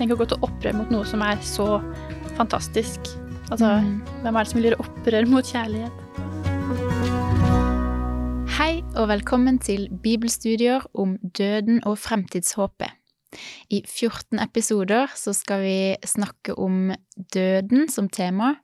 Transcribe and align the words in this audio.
Tenk 0.00 0.14
å 0.14 0.16
gå 0.16 0.24
til 0.30 0.40
opprør 0.46 0.78
mot 0.78 0.92
noe 0.94 1.04
som 1.04 1.20
er 1.20 1.36
så 1.44 1.66
fantastisk. 2.38 3.10
Altså, 3.50 3.82
Mm. 3.84 4.00
hvem 4.22 4.36
er 4.36 4.44
det 4.44 4.48
som 4.48 4.60
vil 4.60 4.70
gjøre 4.70 4.80
opprør 4.80 5.26
mot 5.28 5.44
kjærlighet? 5.44 5.92
Hei 8.56 8.82
og 8.96 9.08
velkommen 9.08 9.58
til 9.60 9.88
bibelstudier 9.90 10.86
om 10.94 11.18
døden 11.18 11.82
og 11.84 11.98
fremtidshåpet. 11.98 12.90
I 13.70 13.82
14 13.86 14.38
episoder 14.40 15.06
så 15.14 15.34
skal 15.34 15.60
vi 15.60 15.96
snakke 16.02 16.58
om 16.58 16.92
døden 17.32 17.88
som 17.90 18.08
tema, 18.08 18.56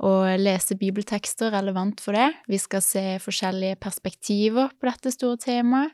og 0.00 0.38
lese 0.40 0.76
bibeltekster 0.76 1.52
relevant 1.52 2.00
for 2.00 2.12
det. 2.12 2.34
Vi 2.48 2.58
skal 2.58 2.82
se 2.82 3.18
forskjellige 3.18 3.78
perspektiver 3.80 4.68
på 4.80 4.90
dette 4.90 5.12
store 5.12 5.36
temaet. 5.38 5.90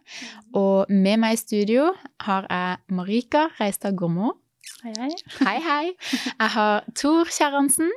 Og 0.54 0.86
med 0.88 1.18
meg 1.18 1.34
i 1.34 1.36
studio 1.36 1.92
har 2.20 2.46
jeg 2.48 2.78
Marika 2.88 3.48
Reistad 3.60 3.94
Gormo. 3.94 4.32
Hei, 4.84 4.92
hei. 5.00 5.12
Hei, 5.40 5.56
hei. 5.64 5.84
Jeg 6.28 6.52
har 6.52 6.84
Tor 7.00 7.30
Kjerransen. 7.32 7.88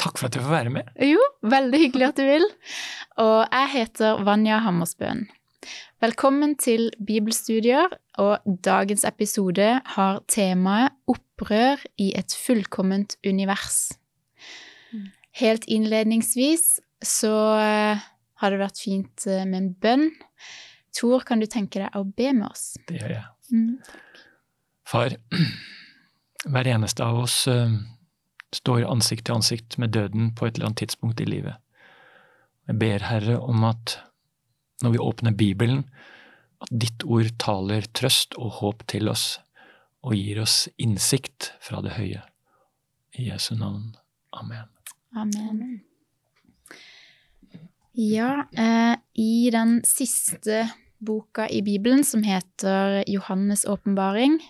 Takk 0.00 0.18
for 0.20 0.28
at 0.28 0.36
jeg 0.36 0.44
får 0.44 0.52
være 0.52 0.72
med. 0.74 0.90
Jo, 1.00 1.22
veldig 1.40 1.78
hyggelig 1.80 2.06
at 2.10 2.18
du 2.20 2.26
vil. 2.28 2.44
Og 3.24 3.38
jeg 3.46 3.70
heter 3.72 4.20
Vanja 4.26 4.58
Hammersbøen. 4.60 5.22
Velkommen 6.04 6.52
til 6.60 6.90
bibelstudier, 7.08 7.96
og 8.20 8.44
dagens 8.64 9.06
episode 9.08 9.70
har 9.94 10.20
temaet 10.28 10.92
Opprør 11.08 11.80
i 11.96 12.10
et 12.18 12.36
fullkomment 12.36 13.16
univers. 13.24 13.94
Helt 15.40 15.64
innledningsvis 15.64 16.76
så 17.00 17.32
eh, 17.56 18.04
har 18.42 18.52
det 18.52 18.60
vært 18.60 18.84
fint 18.84 19.24
eh, 19.24 19.48
med 19.48 19.62
en 19.62 19.72
bønn. 19.80 20.06
Tor, 20.92 21.24
kan 21.24 21.40
du 21.40 21.48
tenke 21.48 21.80
deg 21.80 21.96
å 21.96 22.04
be 22.04 22.34
med 22.36 22.50
oss? 22.50 22.74
Det 22.84 23.00
gjør 23.00 23.16
jeg. 23.16 23.26
Mm. 23.56 24.00
Far, 24.90 25.14
hver 26.50 26.66
eneste 26.66 27.04
av 27.06 27.20
oss 27.22 27.44
eh, 27.48 27.74
står 28.56 28.88
ansikt 28.90 29.28
til 29.28 29.38
ansikt 29.38 29.76
med 29.78 29.92
døden 29.94 30.32
på 30.34 30.48
et 30.48 30.56
eller 30.56 30.70
annet 30.70 30.82
tidspunkt 30.82 31.22
i 31.22 31.28
livet. 31.28 31.60
Jeg 32.66 32.78
ber 32.80 33.06
Herre 33.06 33.36
om 33.38 33.62
at 33.68 34.00
når 34.82 34.96
vi 34.96 35.02
åpner 35.04 35.36
Bibelen, 35.36 35.84
at 36.60 36.72
ditt 36.82 37.04
ord 37.04 37.30
taler 37.38 37.86
trøst 37.94 38.34
og 38.40 38.58
håp 38.58 38.82
til 38.90 39.12
oss, 39.12 39.38
og 40.02 40.16
gir 40.16 40.40
oss 40.42 40.64
innsikt 40.80 41.52
fra 41.62 41.84
det 41.84 41.94
høye. 41.94 42.24
I 43.18 43.30
Jesu 43.30 43.54
navn. 43.54 43.92
Amen. 44.34 44.66
Amen. 45.14 45.80
Ja, 47.94 48.46
eh, 48.54 48.96
i 49.14 49.50
den 49.52 49.82
siste 49.84 50.64
boka 50.98 51.46
i 51.50 51.60
Bibelen, 51.62 52.02
som 52.04 52.24
heter 52.24 53.04
Johannes' 53.06 53.66
åpenbaring, 53.68 54.40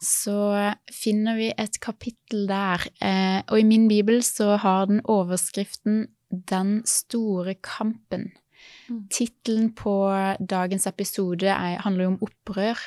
så 0.00 0.72
finner 0.92 1.36
vi 1.36 1.50
et 1.52 1.76
kapittel 1.82 2.46
der. 2.48 2.86
Eh, 3.04 3.40
og 3.46 3.60
i 3.60 3.66
min 3.68 3.86
bibel 3.88 4.22
så 4.24 4.56
har 4.56 4.88
den 4.88 5.02
overskriften 5.04 6.08
'Den 6.30 6.82
store 6.86 7.54
kampen'. 7.54 8.30
Mm. 8.88 9.08
Tittelen 9.10 9.72
på 9.74 10.10
dagens 10.38 10.86
episode 10.86 11.46
er, 11.46 11.80
handler 11.82 12.04
jo 12.04 12.10
om 12.10 12.22
opprør. 12.22 12.78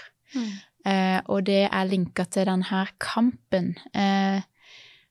Eh, 0.86 1.20
og 1.32 1.46
det 1.48 1.70
er 1.72 1.88
linka 1.88 2.26
til 2.26 2.46
denne 2.50 2.88
kampen. 3.00 3.76
Eh, 3.96 4.42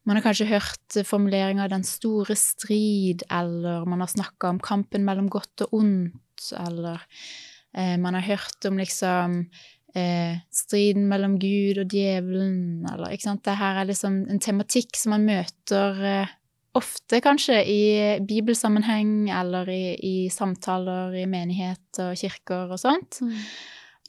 man 0.05 0.17
har 0.19 0.23
kanskje 0.23 0.51
hørt 0.51 1.07
formuleringa 1.07 1.69
'den 1.69 1.85
store 1.85 2.35
strid', 2.35 3.23
eller 3.31 3.85
man 3.85 4.01
har 4.01 4.07
snakka 4.07 4.49
om 4.49 4.61
kampen 4.61 5.05
mellom 5.05 5.31
godt 5.31 5.63
og 5.63 5.75
ondt, 5.75 6.53
eller 6.53 6.99
eh, 7.75 7.97
man 7.97 8.15
har 8.15 8.21
hørt 8.23 8.67
om 8.67 8.77
liksom 8.77 9.51
eh, 9.95 10.39
striden 10.53 11.09
mellom 11.11 11.39
Gud 11.43 11.79
og 11.83 11.91
djevelen, 11.93 12.87
eller 12.93 13.13
ikke 13.13 13.29
sant. 13.29 13.43
Det 13.45 13.57
her 13.59 13.81
er 13.83 13.89
liksom 13.91 14.23
en 14.31 14.41
tematikk 14.43 14.97
som 14.97 15.15
man 15.17 15.27
møter 15.29 16.01
eh, 16.09 16.33
ofte, 16.79 17.21
kanskje, 17.21 17.59
i 17.69 17.81
bibelsammenheng, 18.25 19.29
eller 19.31 19.69
i, 19.69 19.83
i 20.01 20.15
samtaler 20.33 21.13
i 21.21 21.27
menigheter 21.29 22.15
og 22.15 22.17
kirker 22.21 22.73
og 22.73 22.81
sånt. 22.81 23.21
Men 23.23 23.39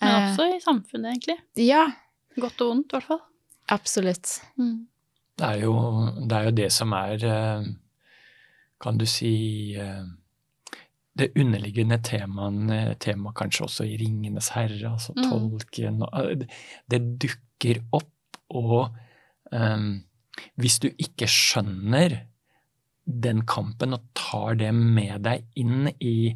Eh, 0.04 0.24
også 0.32 0.48
i 0.52 0.60
samfunnet, 0.64 1.14
egentlig. 1.14 1.38
Ja, 1.64 1.86
Godt 2.36 2.60
og 2.66 2.72
vondt, 2.74 2.92
i 2.92 2.96
hvert 2.98 3.06
fall. 3.08 3.20
absolutt. 3.72 4.32
Det 4.58 5.46
er 5.48 5.62
jo 5.62 5.74
det, 6.28 6.32
er 6.38 6.44
jo 6.50 6.52
det 6.58 6.72
som 6.74 6.92
er, 6.98 7.14
eh, 7.24 7.68
kan 8.82 8.98
du 9.00 9.06
si, 9.06 9.76
eh, 9.80 10.02
det 11.16 11.32
underliggende 11.38 12.00
temaet, 12.04 12.98
tema 13.00 13.32
kanskje 13.38 13.66
også 13.68 13.86
i 13.86 13.98
'Ringenes 13.98 14.50
herre', 14.56 14.94
altså 14.94 15.14
Mm. 15.16 15.30
tolken 15.30 16.02
eh, 16.14 16.36
det- 16.36 16.50
Det 16.90 17.20
dukker 17.20 17.82
opp, 17.94 18.38
og 18.50 18.90
um, 19.52 20.04
hvis 20.58 20.80
du 20.80 20.90
ikke 20.90 21.28
skjønner 21.28 22.22
den 23.06 23.42
kampen 23.46 23.94
og 23.94 24.02
tar 24.16 24.56
det 24.56 24.74
med 24.74 25.22
deg 25.24 25.44
inn 25.56 25.90
i 26.02 26.36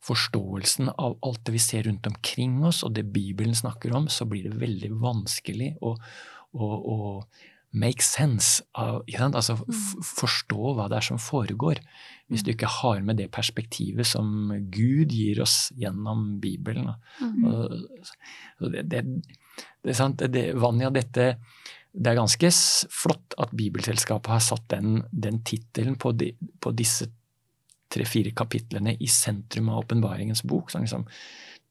forståelsen 0.00 0.90
av 0.98 1.16
alt 1.26 1.44
det 1.44 1.52
vi 1.52 1.58
ser 1.58 1.82
rundt 1.88 2.06
omkring 2.06 2.64
oss, 2.64 2.82
og 2.84 2.94
det 2.94 3.12
Bibelen 3.12 3.54
snakker 3.54 3.94
om, 3.96 4.06
så 4.08 4.24
blir 4.28 4.44
det 4.44 4.60
veldig 4.60 4.90
vanskelig 5.00 5.76
å, 5.82 5.96
å, 6.54 6.64
å 6.64 7.24
make 7.72 8.04
sense 8.04 8.62
av? 8.78 9.02
Altså 9.28 9.58
f 9.68 9.96
forstå 10.08 10.74
hva 10.76 10.88
det 10.88 11.00
er 11.00 11.06
som 11.10 11.20
foregår, 11.20 11.80
hvis 12.28 12.44
du 12.44 12.52
ikke 12.52 12.70
har 12.80 13.02
med 13.04 13.20
det 13.20 13.30
perspektivet 13.34 14.06
som 14.08 14.52
Gud 14.72 15.12
gir 15.12 15.42
oss 15.44 15.70
gjennom 15.76 16.38
Bibelen. 16.40 16.90
Mm. 17.20 17.44
Og, 17.44 18.04
og 18.60 18.72
det, 18.72 18.86
det, 18.92 19.02
det, 19.82 19.92
er 19.92 19.98
sant, 19.98 20.24
det, 20.32 20.52
Vanja, 20.56 20.90
dette 20.94 21.34
det 21.98 22.12
er 22.12 22.18
ganske 22.18 22.50
flott 22.94 23.34
at 23.40 23.54
Bibelselskapet 23.56 24.30
har 24.30 24.42
satt 24.44 24.68
den, 24.70 25.00
den 25.10 25.40
tittelen 25.42 25.96
på, 25.98 26.12
de, 26.12 26.34
på 26.60 26.70
disse 26.76 27.08
tre-fire 27.90 28.30
kapitlene 28.36 28.92
i 29.00 29.08
sentrum 29.10 29.70
av 29.72 29.86
åpenbaringens 29.86 30.44
bok. 30.46 30.70
Sånn, 30.70 30.84
liksom, 30.84 31.06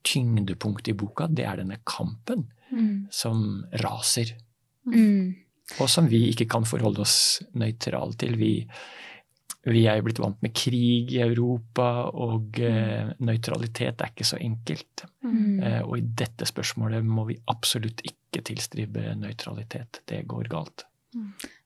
tyngdepunktet 0.07 0.90
i 0.91 0.97
boka, 0.97 1.28
det 1.30 1.46
er 1.47 1.63
denne 1.63 1.81
kampen 1.88 2.47
Mm. 2.68 3.07
som 3.12 3.63
raser, 3.80 4.34
Mm. 4.88 5.36
Og 5.76 5.90
som 5.92 6.08
vi 6.10 6.30
ikke 6.32 6.48
kan 6.50 6.66
forholde 6.68 7.04
oss 7.04 7.18
nøytrale 7.60 8.16
til. 8.20 8.38
Vi, 8.40 8.52
vi 9.68 9.84
er 9.90 10.00
jo 10.00 10.06
blitt 10.08 10.22
vant 10.24 10.40
med 10.46 10.56
krig 10.56 11.12
i 11.16 11.22
Europa, 11.26 12.08
og 12.16 12.60
eh, 12.64 13.12
nøytralitet 13.20 14.00
er 14.00 14.14
ikke 14.14 14.28
så 14.28 14.40
enkelt. 14.42 15.06
Mm. 15.28 15.60
Eh, 15.60 15.82
og 15.84 15.98
i 16.00 16.06
dette 16.24 16.48
spørsmålet 16.48 17.06
må 17.06 17.28
vi 17.30 17.40
absolutt 17.52 18.04
ikke 18.08 18.46
tilstribe 18.48 19.12
nøytralitet. 19.20 20.02
Det 20.08 20.24
går 20.30 20.50
galt. 20.54 20.88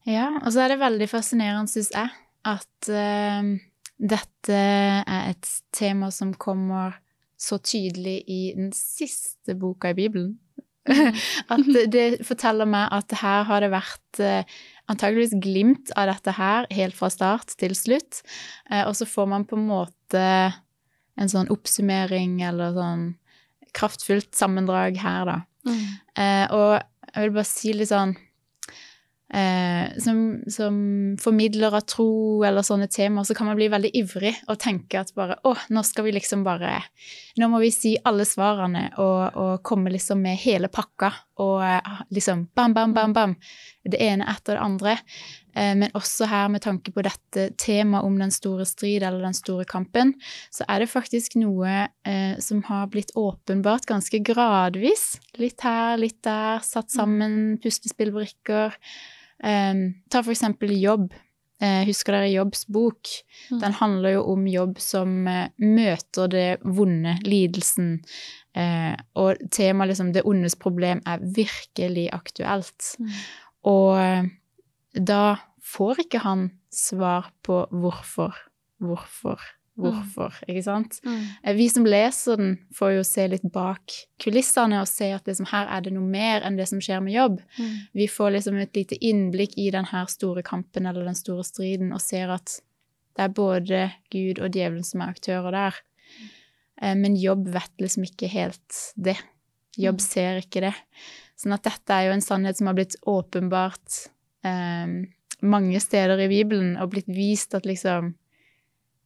Ja, 0.08 0.28
og 0.42 0.50
så 0.54 0.66
er 0.66 0.74
det 0.74 0.82
veldig 0.82 1.08
fascinerende, 1.12 1.70
syns 1.70 1.92
jeg, 1.94 2.10
at 2.50 2.90
eh, 2.90 3.54
dette 4.02 4.58
er 4.58 5.30
et 5.30 5.56
tema 5.76 6.10
som 6.14 6.34
kommer 6.34 6.98
så 7.42 7.58
tydelig 7.62 8.22
i 8.30 8.42
den 8.58 8.70
siste 8.76 9.56
boka 9.58 9.94
i 9.94 9.98
Bibelen. 9.98 10.36
at 11.54 11.68
det 11.94 12.06
forteller 12.26 12.70
meg 12.70 12.90
at 12.96 13.14
her 13.22 13.46
har 13.50 13.64
det 13.64 13.72
vært 13.74 14.22
eh, 14.24 14.58
antageligvis 14.92 15.38
glimt 15.44 15.94
av 16.00 16.10
dette 16.10 16.34
her 16.36 16.68
helt 16.74 16.98
fra 16.98 17.12
start 17.14 17.54
til 17.62 17.76
slutt. 17.78 18.24
Eh, 18.72 18.84
og 18.88 18.96
så 18.98 19.08
får 19.10 19.30
man 19.30 19.48
på 19.48 19.60
en 19.60 19.68
måte 19.70 20.26
en 21.22 21.32
sånn 21.32 21.52
oppsummering 21.54 22.40
eller 22.48 22.74
sånn 22.76 23.06
kraftfullt 23.78 24.34
sammendrag 24.36 24.98
her, 25.00 25.30
da. 25.30 25.38
Mm. 25.68 25.86
Eh, 26.18 26.46
og 26.56 26.72
jeg 27.12 27.28
vil 27.28 27.36
bare 27.38 27.48
si 27.48 27.74
litt 27.76 27.92
sånn 27.92 28.16
eh, 29.34 29.98
som, 29.98 30.42
som 30.48 30.76
formidler 31.22 31.76
av 31.76 31.86
tro 31.88 32.44
eller 32.48 32.66
sånne 32.66 32.90
temaer, 32.92 33.28
så 33.28 33.36
kan 33.38 33.50
man 33.50 33.58
bli 33.60 33.70
veldig 33.72 33.92
ivrig 34.02 34.34
og 34.48 34.60
tenke 34.62 35.02
at 35.02 35.14
bare 35.18 35.40
å, 35.48 35.56
nå 35.72 35.84
skal 35.88 36.08
vi 36.08 36.16
liksom 36.18 36.46
bare 36.48 36.80
Nå 37.40 37.48
må 37.48 37.62
vi 37.62 37.70
si 37.72 37.94
alle 38.04 38.26
svarene 38.28 38.90
og, 39.00 39.38
og 39.40 39.52
komme 39.64 39.94
liksom 39.94 40.20
med 40.20 40.36
hele 40.42 40.68
pakka 40.68 41.14
og 41.40 41.62
eh, 41.64 42.02
liksom 42.12 42.50
bam, 42.56 42.74
bam, 42.76 42.94
bam, 42.94 43.14
bam. 43.16 43.36
Det 43.88 43.98
ene 44.04 44.28
etter 44.30 44.58
det 44.58 44.66
andre. 44.66 44.98
Eh, 45.56 45.74
men 45.80 45.96
også 45.98 46.28
her 46.30 46.50
med 46.52 46.64
tanke 46.64 46.94
på 46.94 47.04
dette 47.06 47.48
temaet 47.60 48.06
om 48.08 48.18
den 48.20 48.34
store 48.34 48.66
strid 48.68 49.04
eller 49.04 49.24
den 49.24 49.38
store 49.38 49.66
kampen, 49.70 50.14
så 50.54 50.68
er 50.68 50.84
det 50.84 50.92
faktisk 50.92 51.38
noe 51.42 51.72
eh, 52.08 52.36
som 52.44 52.62
har 52.68 52.92
blitt 52.94 53.16
åpenbart 53.20 53.88
ganske 53.90 54.22
gradvis. 54.28 55.16
Litt 55.42 55.64
her, 55.66 55.98
litt 56.02 56.22
der, 56.28 56.62
satt 56.68 56.94
sammen 56.94 57.58
puslespillbrikker. 57.64 58.78
Um, 59.44 59.84
ta 60.10 60.22
for 60.24 60.34
eksempel 60.34 60.74
jobb. 60.78 61.12
Uh, 61.62 61.84
husker 61.86 62.16
dere 62.16 62.32
Jobbs 62.32 62.66
bok? 62.74 63.10
Mm. 63.52 63.60
Den 63.62 63.76
handler 63.78 64.16
jo 64.16 64.24
om 64.34 64.48
jobb 64.50 64.80
som 64.82 65.28
uh, 65.30 65.46
møter 65.62 66.32
det 66.32 66.48
vonde, 66.66 67.16
lidelsen. 67.26 68.00
Uh, 68.58 68.98
og 69.22 69.42
temaet 69.54 69.94
liksom 69.94 70.12
'det 70.14 70.26
ondes 70.26 70.58
problem' 70.58 71.04
er 71.06 71.22
virkelig 71.22 72.10
aktuelt. 72.14 72.96
Mm. 73.00 73.10
Og 73.70 74.30
da 74.98 75.24
får 75.62 76.06
ikke 76.06 76.24
han 76.26 76.50
svar 76.74 77.30
på 77.46 77.68
hvorfor, 77.70 78.36
hvorfor 78.82 79.40
hvorfor, 79.82 80.34
ikke 80.48 80.64
sant? 80.64 81.00
Mm. 81.06 81.22
Eh, 81.44 81.54
Vi 81.56 81.68
som 81.70 81.86
leser 81.86 82.38
den, 82.38 82.58
får 82.74 82.96
jo 82.98 83.04
se 83.04 83.28
litt 83.28 83.46
bak 83.52 83.92
kulissene 84.20 84.80
og 84.82 84.88
se 84.88 85.12
at 85.16 85.26
liksom, 85.26 85.48
her 85.52 85.68
er 85.68 85.82
det 85.82 85.94
noe 85.94 86.08
mer 86.08 86.42
enn 86.48 86.58
det 86.58 86.68
som 86.70 86.80
skjer 86.80 87.02
med 87.04 87.14
jobb. 87.14 87.40
Mm. 87.58 87.78
Vi 87.94 88.08
får 88.08 88.32
liksom 88.38 88.58
et 88.62 88.76
lite 88.76 88.98
innblikk 89.02 89.58
i 89.58 89.70
den 89.72 89.86
her 89.86 90.06
store 90.06 90.44
kampen 90.44 90.86
eller 90.86 91.06
den 91.06 91.16
store 91.16 91.44
striden 91.44 91.94
og 91.94 92.02
ser 92.02 92.30
at 92.30 92.60
det 93.18 93.24
er 93.26 93.34
både 93.36 93.92
Gud 94.10 94.40
og 94.40 94.52
djevelen 94.56 94.84
som 94.88 95.02
er 95.02 95.12
aktører 95.12 95.52
der. 95.52 95.76
Eh, 96.82 96.96
Men 96.96 97.16
jobb 97.16 97.48
vet 97.54 97.72
liksom 97.80 98.04
ikke 98.08 98.28
helt 98.32 98.94
det. 98.96 99.18
Jobb 99.78 99.96
Mm. 100.00 100.06
ser 100.08 100.38
ikke 100.42 100.62
det. 100.62 100.74
Sånn 101.38 101.54
at 101.54 101.64
dette 101.64 101.90
er 101.94 102.08
jo 102.08 102.14
en 102.14 102.22
sannhet 102.22 102.58
som 102.58 102.68
har 102.68 102.74
blitt 102.76 102.96
åpenbart 103.08 104.08
eh, 104.44 104.88
mange 105.42 105.80
steder 105.82 106.20
i 106.20 106.28
Bibelen, 106.28 106.78
og 106.78 106.92
blitt 106.92 107.08
vist 107.08 107.54
at 107.56 107.66
liksom 107.66 108.14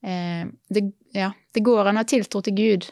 eh, 0.05 0.45
det, 0.69 0.83
ja, 1.17 1.31
det 1.55 1.63
går 1.65 1.89
an 1.89 1.97
å 1.99 2.03
ha 2.05 2.07
tiltro 2.09 2.41
til 2.45 2.55
Gud, 2.57 2.89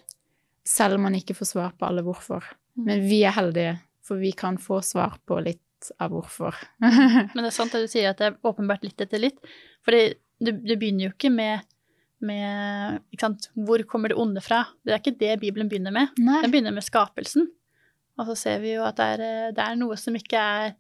selv 0.65 0.98
om 0.98 1.06
man 1.07 1.18
ikke 1.18 1.36
får 1.38 1.51
svar 1.54 1.74
på 1.77 1.88
alle 1.89 2.04
hvorfor. 2.06 2.45
Mm. 2.77 2.86
Men 2.88 3.04
vi 3.10 3.21
er 3.27 3.36
heldige, 3.36 3.75
for 4.04 4.19
vi 4.21 4.31
kan 4.36 4.57
få 4.57 4.81
svar 4.86 5.18
på 5.27 5.38
litt 5.45 5.92
av 6.00 6.13
hvorfor. 6.15 6.56
Men 7.36 7.42
det 7.44 7.50
er 7.50 7.56
sant 7.56 7.74
det 7.75 7.83
du 7.86 7.92
sier, 7.92 8.10
at 8.13 8.21
det 8.21 8.30
er 8.31 8.38
åpenbart 8.48 8.86
litt 8.88 9.01
etter 9.04 9.19
litt. 9.19 9.39
For 9.83 9.92
det, 9.95 10.15
det 10.63 10.77
begynner 10.80 11.10
jo 11.10 11.13
ikke 11.13 11.31
med, 11.33 11.65
med 12.24 13.01
ikke 13.12 13.33
hvor 13.68 13.83
kommer 13.89 14.13
det 14.13 14.19
onde 14.19 14.42
fra? 14.44 14.62
Det 14.83 14.95
er 14.95 15.01
ikke 15.01 15.18
det 15.19 15.33
Bibelen 15.42 15.68
begynner 15.71 15.92
med. 15.95 16.15
Nei. 16.24 16.39
Den 16.45 16.54
begynner 16.56 16.75
med 16.75 16.86
skapelsen. 16.88 17.50
Og 18.19 18.30
så 18.30 18.36
ser 18.39 18.63
vi 18.63 18.75
jo 18.77 18.86
at 18.88 18.95
det 19.00 19.10
er, 19.18 19.25
eh, 19.27 19.51
det 19.57 19.63
er 19.65 19.77
noe 19.80 19.98
som 20.00 20.15
ikke 20.15 20.39
er 20.39 20.74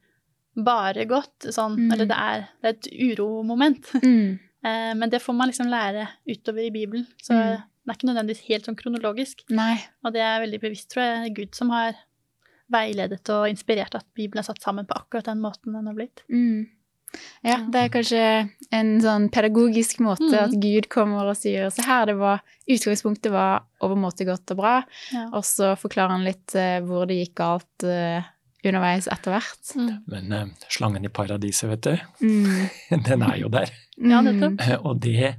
bare 0.53 1.03
godt, 1.09 1.47
sånn, 1.49 1.75
Mm. 1.79 1.91
eller 1.95 2.05
det 2.05 2.17
er, 2.21 2.43
det 2.61 2.69
er 2.69 2.75
et 2.77 2.89
uromoment. 3.17 3.87
Mm. 4.05 4.39
Eh, 4.63 4.93
Men 4.95 5.09
det 5.09 5.21
får 5.21 5.33
man 5.35 5.49
liksom 5.49 5.67
lære 5.67 6.07
utover 6.29 6.65
i 6.67 6.71
Bibelen. 6.71 7.05
Så 7.21 7.33
Mm. 7.33 7.63
det 7.85 7.89
er 7.89 7.97
ikke 7.97 8.07
nødvendigvis 8.13 8.47
helt 8.47 8.65
sånn 8.65 8.75
kronologisk. 8.79 9.43
Nei. 9.49 9.75
Og 10.05 10.13
det 10.13 10.21
er 10.21 10.39
veldig 10.45 10.61
bevisst, 10.61 10.89
tror 10.91 11.03
jeg, 11.23 11.33
Gud 11.35 11.55
som 11.55 11.69
har 11.69 11.95
veiledet 12.71 13.27
og 13.29 13.49
inspirert 13.49 13.93
at 13.95 14.05
Bibelen 14.15 14.39
er 14.39 14.47
satt 14.47 14.61
sammen 14.63 14.85
på 14.87 14.95
akkurat 14.95 15.25
den 15.25 15.41
måten 15.43 15.73
den 15.75 15.85
har 15.85 15.93
blitt. 15.93 16.23
Mm. 16.31 16.67
Ja, 17.45 17.57
det 17.69 17.75
er 17.75 17.89
kanskje 17.93 18.49
en 18.71 18.99
sånn 19.03 19.29
pedagogisk 19.29 19.99
måte 19.99 20.31
Mm. 20.31 20.43
at 20.43 20.51
Gud 20.59 20.89
kommer 20.89 21.27
og 21.29 21.35
sier 21.37 21.69
se 21.71 21.83
her, 21.83 22.05
det 22.07 22.15
var 22.17 22.41
Utgangspunktet 22.67 23.29
var 23.31 23.63
overmåte 23.81 24.25
godt 24.25 24.49
og 24.51 24.57
bra, 24.57 24.83
Ja. 25.11 25.27
og 25.33 25.43
så 25.43 25.75
forklarer 25.77 26.09
han 26.11 26.23
litt 26.23 26.55
eh, 26.55 26.79
hvor 26.79 27.05
det 27.05 27.19
gikk 27.27 27.35
galt 27.35 27.83
eh, 27.83 28.23
underveis 28.65 29.07
etter 29.11 29.31
hvert. 29.35 29.73
Mm. 29.75 29.89
Men 30.07 30.31
uh, 30.33 30.45
slangen 30.69 31.05
i 31.05 31.11
paradiset, 31.13 31.69
vet 31.69 31.81
du, 31.81 31.97
Mm. 32.21 32.69
den 33.09 33.21
er 33.27 33.35
jo 33.41 33.49
der. 33.53 33.71
Ja, 33.97 34.21
nettopp. 34.25 34.61
Eh, 34.61 34.77
Og 34.83 34.99
det 35.03 35.35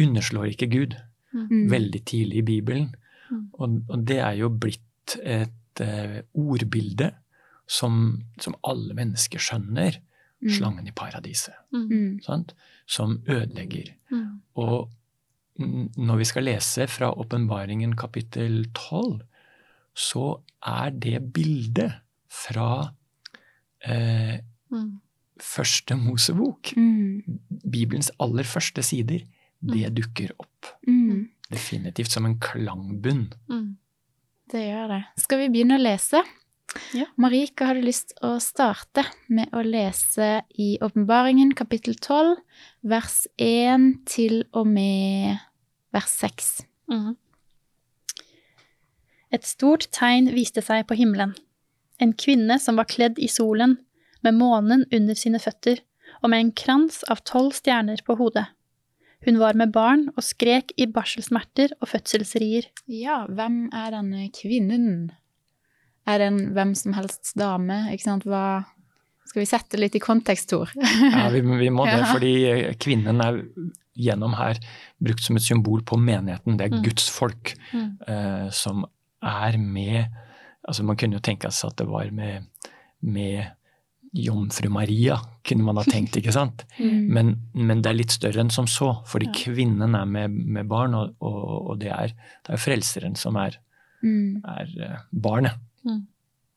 underslår 0.00 0.50
ikke 0.52 0.70
Gud 0.70 0.96
Mm. 1.34 1.66
veldig 1.70 2.04
tidlig 2.06 2.38
i 2.38 2.42
Bibelen. 2.46 2.94
Mm. 3.30 3.48
Og, 3.58 3.80
og 3.90 4.04
det 4.06 4.18
er 4.22 4.36
jo 4.38 4.48
blitt 4.48 5.16
et 5.22 5.80
uh, 5.82 6.20
ordbilde 6.38 7.08
som, 7.66 8.20
som 8.38 8.54
alle 8.62 8.94
mennesker 8.94 9.38
skjønner. 9.42 9.98
Mm. 10.44 10.50
Slangen 10.54 10.86
i 10.86 10.92
paradiset, 10.94 11.54
Mm. 11.72 11.88
Mm. 11.90 12.20
sant? 12.22 12.54
som 12.86 13.16
ødelegger. 13.26 13.94
Mm. 14.12 14.40
Og 14.60 14.90
når 15.96 16.16
vi 16.20 16.24
skal 16.28 16.44
lese 16.44 16.86
fra 16.86 17.08
åpenbaringen 17.18 17.94
kapittel 17.96 18.66
12, 18.74 19.22
så 19.96 20.24
er 20.66 20.90
det 20.90 21.32
bildet 21.32 21.94
fra 22.34 22.68
eh, 23.84 24.40
Mm. 24.72 25.00
første 25.38 25.94
Mosebok, 26.00 26.72
Mm. 26.76 27.40
Bibelens 27.70 28.10
aller 28.20 28.44
første 28.48 28.82
sider, 28.82 29.20
det 29.62 29.90
dukker 29.94 30.32
opp. 30.40 30.66
Mm. 30.88 31.28
Definitivt 31.52 32.10
som 32.10 32.24
en 32.26 32.38
klangbunn. 32.40 33.28
Mm. 33.48 33.76
Det 34.50 34.62
gjør 34.66 34.88
det. 34.88 35.02
Skal 35.22 35.38
vi 35.44 35.48
begynne 35.52 35.78
å 35.78 35.82
lese? 35.82 36.22
Ja. 36.94 37.04
Marika 37.20 37.68
hadde 37.68 37.84
lyst 37.84 38.14
å 38.24 38.34
starte 38.42 39.04
med 39.28 39.52
å 39.54 39.62
lese 39.62 40.42
i 40.58 40.76
Åpenbaringen 40.82 41.52
kapittel 41.54 41.94
12, 41.94 42.36
vers 42.82 43.26
1 43.38 44.00
til 44.10 44.42
og 44.52 44.66
med 44.66 45.38
vers 45.94 46.10
6. 46.10 46.64
Mm. 46.90 47.14
Et 49.34 49.46
stort 49.46 49.86
tegn 49.94 50.28
viste 50.34 50.62
seg 50.62 50.86
på 50.88 50.96
himmelen. 50.98 51.34
En 52.04 52.12
kvinne 52.20 52.58
som 52.60 52.76
var 52.80 52.88
kledd 52.90 53.18
i 53.22 53.28
solen, 53.32 53.78
med 54.24 54.36
månen 54.38 54.84
under 54.92 55.16
sine 55.18 55.40
føtter, 55.40 55.80
og 56.22 56.30
med 56.32 56.40
en 56.40 56.52
krans 56.56 57.02
av 57.12 57.20
tolv 57.28 57.52
stjerner 57.56 58.00
på 58.06 58.16
hodet. 58.20 58.46
Hun 59.24 59.38
var 59.40 59.56
med 59.56 59.72
barn 59.72 60.06
og 60.14 60.24
skrek 60.24 60.72
i 60.80 60.86
barselsmerter 60.92 61.72
og 61.80 61.88
fødselsrier. 61.88 62.66
Ja, 62.92 63.22
hvem 63.28 63.70
er 63.72 63.94
denne 63.96 64.26
kvinnen? 64.36 65.12
Er 66.06 66.20
det 66.20 66.26
en 66.28 66.40
hvem 66.56 66.74
som 66.76 66.92
helst 66.96 67.32
dame? 67.40 67.86
Ikke 67.94 68.04
sant? 68.10 68.26
Hva 68.28 68.64
Skal 69.24 69.40
vi 69.40 69.46
sette 69.48 69.78
litt 69.80 69.94
i 69.96 70.02
kontekst, 70.04 70.50
Tor? 70.52 70.68
Ja, 70.76 71.30
vi, 71.32 71.40
vi 71.40 71.70
må 71.72 71.86
det, 71.88 71.96
Ja. 72.02 72.10
fordi 72.12 72.32
eh, 72.50 72.74
kvinnen 72.76 73.22
er 73.24 73.38
gjennom 73.96 74.34
her 74.36 74.60
brukt 75.02 75.24
som 75.24 75.38
et 75.40 75.46
symbol 75.46 75.80
på 75.88 75.96
menigheten. 75.98 76.58
Det 76.60 76.66
er 76.68 76.74
Mm. 76.76 76.82
Guds 76.84 77.08
folk 77.10 77.54
Mm. 77.72 77.88
uh, 78.06 78.50
som 78.52 78.84
er 79.24 79.56
med 79.58 80.12
Altså 80.68 80.84
Man 80.84 80.96
kunne 80.96 81.18
jo 81.18 81.20
tenke 81.24 81.50
seg 81.52 81.70
at 81.72 81.76
det 81.82 81.86
var 81.90 82.10
med, 82.10 82.46
med 83.02 83.50
jomfru 84.14 84.68
Maria, 84.70 85.16
kunne 85.44 85.64
man 85.66 85.76
ha 85.76 85.82
tenkt, 85.84 86.16
ikke 86.20 86.32
sant? 86.32 86.64
Mm. 86.78 87.04
Men, 87.14 87.28
men 87.54 87.82
det 87.82 87.90
er 87.90 87.98
litt 87.98 88.14
større 88.14 88.40
enn 88.42 88.50
som 88.54 88.66
så, 88.70 88.92
fordi 89.10 89.26
Ja. 89.30 89.34
kvinnen 89.44 89.94
er 89.98 90.04
med, 90.06 90.30
med 90.30 90.66
barn, 90.70 90.94
og, 90.94 91.14
og, 91.20 91.70
og 91.70 91.78
det, 91.82 91.90
er, 91.92 92.14
det 92.46 92.54
er 92.56 92.62
frelseren 92.62 93.16
som 93.16 93.36
er, 93.36 93.58
Mm. 94.04 94.42
er 94.44 94.68
eh, 94.84 94.98
barnet. 95.12 95.54
Mm. 95.84 96.02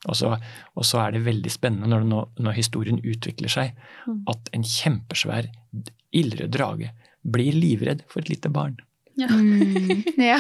Og, 0.07 0.15
så, 0.19 0.33
og 0.75 0.83
så 0.86 1.00
er 1.06 1.12
det 1.15 1.21
veldig 1.25 1.51
spennende 1.53 1.88
når, 1.88 2.03
når, 2.03 2.25
når 2.44 2.57
historien 2.57 3.00
utvikler 3.00 3.48
seg, 3.50 3.71
Mm. 4.07 4.24
at 4.27 4.50
en 4.53 4.63
kjempesvær 4.68 5.48
ildrød 6.13 6.51
drage 6.51 6.92
blir 7.24 7.56
livredd 7.56 8.03
for 8.12 8.19
et 8.21 8.30
lite 8.30 8.50
barn. 8.51 8.75
Ja. 9.17 9.27
Mm. 9.33 10.03
ja. 10.31 10.37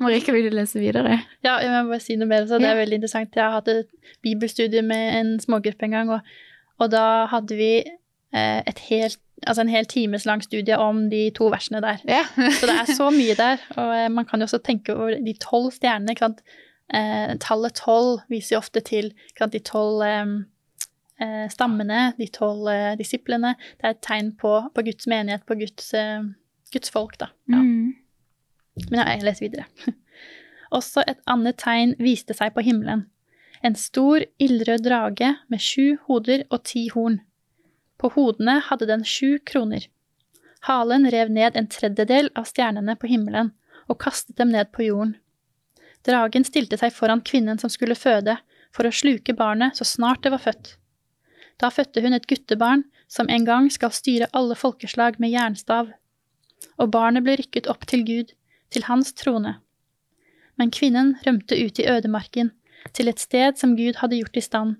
Marika, 0.00 0.32
vil 0.32 0.46
du 0.46 0.54
lese 0.54 0.78
videre? 0.78 1.18
Ja, 1.44 1.58
jeg 1.58 1.70
må 1.74 1.90
bare 1.90 2.02
si 2.02 2.16
noe 2.18 2.30
mer. 2.30 2.46
Så 2.46 2.60
det 2.62 2.70
er 2.70 2.78
veldig 2.78 3.00
interessant. 3.00 3.34
Jeg 3.34 3.42
har 3.42 3.58
hatt 3.58 3.70
et 3.72 3.90
bibelstudie 4.22 4.84
med 4.86 5.18
en 5.18 5.36
smågruppe 5.42 5.88
en 5.88 5.96
gang, 5.96 6.12
og, 6.14 6.34
og 6.78 6.92
da 6.94 7.04
hadde 7.32 7.58
vi 7.58 7.72
eh, 7.82 8.60
et 8.62 8.82
helt, 8.88 9.18
altså 9.42 9.64
en 9.64 9.72
hel 9.72 9.88
times 9.90 10.28
lang 10.30 10.44
studie 10.46 10.78
om 10.78 11.08
de 11.10 11.26
to 11.34 11.50
versene 11.52 11.82
der. 11.82 12.04
Ja. 12.06 12.22
Så 12.60 12.70
det 12.70 12.76
er 12.84 12.92
så 12.94 13.10
mye 13.14 13.34
der, 13.38 13.66
og 13.74 13.96
eh, 13.96 14.06
man 14.14 14.30
kan 14.30 14.42
jo 14.42 14.48
også 14.50 14.62
tenke 14.62 14.94
over 14.94 15.18
de 15.18 15.34
tolv 15.42 15.72
stjernene. 15.74 16.14
ikke 16.14 16.28
sant? 16.28 16.44
Eh, 16.94 17.34
tallet 17.40 17.74
tolv 17.80 18.22
viser 18.30 18.54
jo 18.54 18.62
ofte 18.62 18.82
til 18.84 19.10
sant? 19.38 19.56
de 19.56 19.62
tolv 19.64 20.06
eh, 20.06 20.36
eh, 21.18 21.44
stammene, 21.50 22.06
de 22.20 22.30
tolv 22.30 22.70
eh, 22.70 22.94
disiplene. 23.00 23.56
Det 23.80 23.90
er 23.90 23.98
et 23.98 24.06
tegn 24.06 24.34
på, 24.38 24.54
på 24.70 24.86
Guds 24.86 25.10
menighet, 25.10 25.42
på 25.50 25.58
Guds, 25.58 25.90
Guds 26.70 26.94
folk, 26.94 27.18
da. 27.18 27.32
Ja. 27.50 27.58
Mm. 27.58 28.03
Men 28.90 29.00
ja, 29.00 29.06
jeg 29.12 29.24
leser 29.26 29.46
videre. 29.46 29.66
Også 30.78 31.04
et 31.06 31.20
annet 31.30 31.58
tegn 31.62 31.94
viste 32.02 32.34
seg 32.36 32.54
på 32.54 32.64
himmelen. 32.66 33.06
En 33.64 33.76
stor, 33.78 34.24
ildrød 34.42 34.84
drage 34.84 35.30
med 35.48 35.62
sju 35.62 35.96
hoder 36.08 36.44
og 36.50 36.64
ti 36.68 36.88
horn. 36.92 37.20
På 38.00 38.10
hodene 38.16 38.58
hadde 38.66 38.88
den 38.90 39.04
sju 39.08 39.38
kroner. 39.46 39.86
Halen 40.68 41.06
rev 41.12 41.30
ned 41.32 41.56
en 41.56 41.68
tredjedel 41.70 42.30
av 42.36 42.48
stjernene 42.48 42.96
på 43.00 43.08
himmelen 43.08 43.52
og 43.88 44.00
kastet 44.00 44.36
dem 44.40 44.52
ned 44.52 44.72
på 44.72 44.86
jorden. 44.88 45.14
Dragen 46.04 46.44
stilte 46.44 46.76
seg 46.80 46.92
foran 46.92 47.22
kvinnen 47.24 47.60
som 47.60 47.72
skulle 47.72 47.96
føde, 47.96 48.36
for 48.74 48.88
å 48.88 48.92
sluke 48.92 49.36
barnet 49.38 49.78
så 49.78 49.86
snart 49.88 50.24
det 50.24 50.32
var 50.34 50.42
født. 50.42 50.74
Da 51.62 51.70
fødte 51.70 52.02
hun 52.04 52.16
et 52.16 52.26
guttebarn 52.28 52.82
som 53.08 53.30
en 53.30 53.44
gang 53.46 53.68
skal 53.72 53.92
styre 53.94 54.28
alle 54.32 54.56
folkeslag 54.58 55.20
med 55.22 55.32
jernstav. 55.32 55.92
Og 56.80 56.90
barnet 56.92 57.24
ble 57.24 57.38
rykket 57.38 57.68
opp 57.70 57.86
til 57.88 58.02
Gud, 58.08 58.32
til 58.74 58.86
hans 58.88 59.12
trone. 59.16 59.56
Men 60.58 60.70
kvinnen 60.74 61.14
rømte 61.26 61.56
ut 61.58 61.78
i 61.82 61.86
ødemarken, 61.90 62.52
til 62.92 63.08
et 63.08 63.18
sted 63.22 63.56
som 63.56 63.76
Gud 63.78 63.96
hadde 64.02 64.18
gjort 64.20 64.36
i 64.36 64.42
stand, 64.44 64.74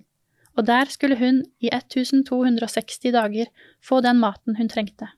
og 0.54 0.66
der 0.68 0.90
skulle 0.92 1.16
hun 1.18 1.40
i 1.64 1.70
1260 1.72 3.00
dager 3.14 3.48
få 3.82 4.00
den 4.04 4.20
maten 4.22 4.56
hun 4.58 4.68
trengte. 4.70 5.08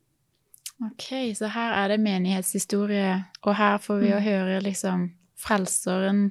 Ok, 0.85 1.09
så 1.37 1.49
her 1.53 1.73
er 1.73 1.89
det 1.89 2.01
menighetshistorie, 2.05 3.25
og 3.43 3.57
her 3.57 3.79
får 3.81 4.01
vi 4.01 4.11
mm. 4.13 4.17
å 4.17 4.25
høre 4.25 4.59
liksom 4.65 5.07
frelseren 5.41 6.27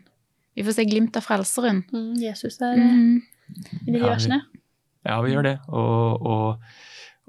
Vi 0.55 0.63
får 0.63 0.71
se 0.77 0.83
glimt 0.87 1.17
av 1.19 1.25
frelseren. 1.25 1.81
Jesus 2.15 2.61
er 2.63 2.77
Mm. 2.79 3.21
i 3.87 3.91
de 3.91 3.97
Ja, 3.99 4.15
vi- 4.15 4.41
Ja, 5.05 5.21
vi 5.21 5.31
gjør 5.33 5.43
det. 5.43 5.59
Og, 5.67 6.21
og, 6.21 6.59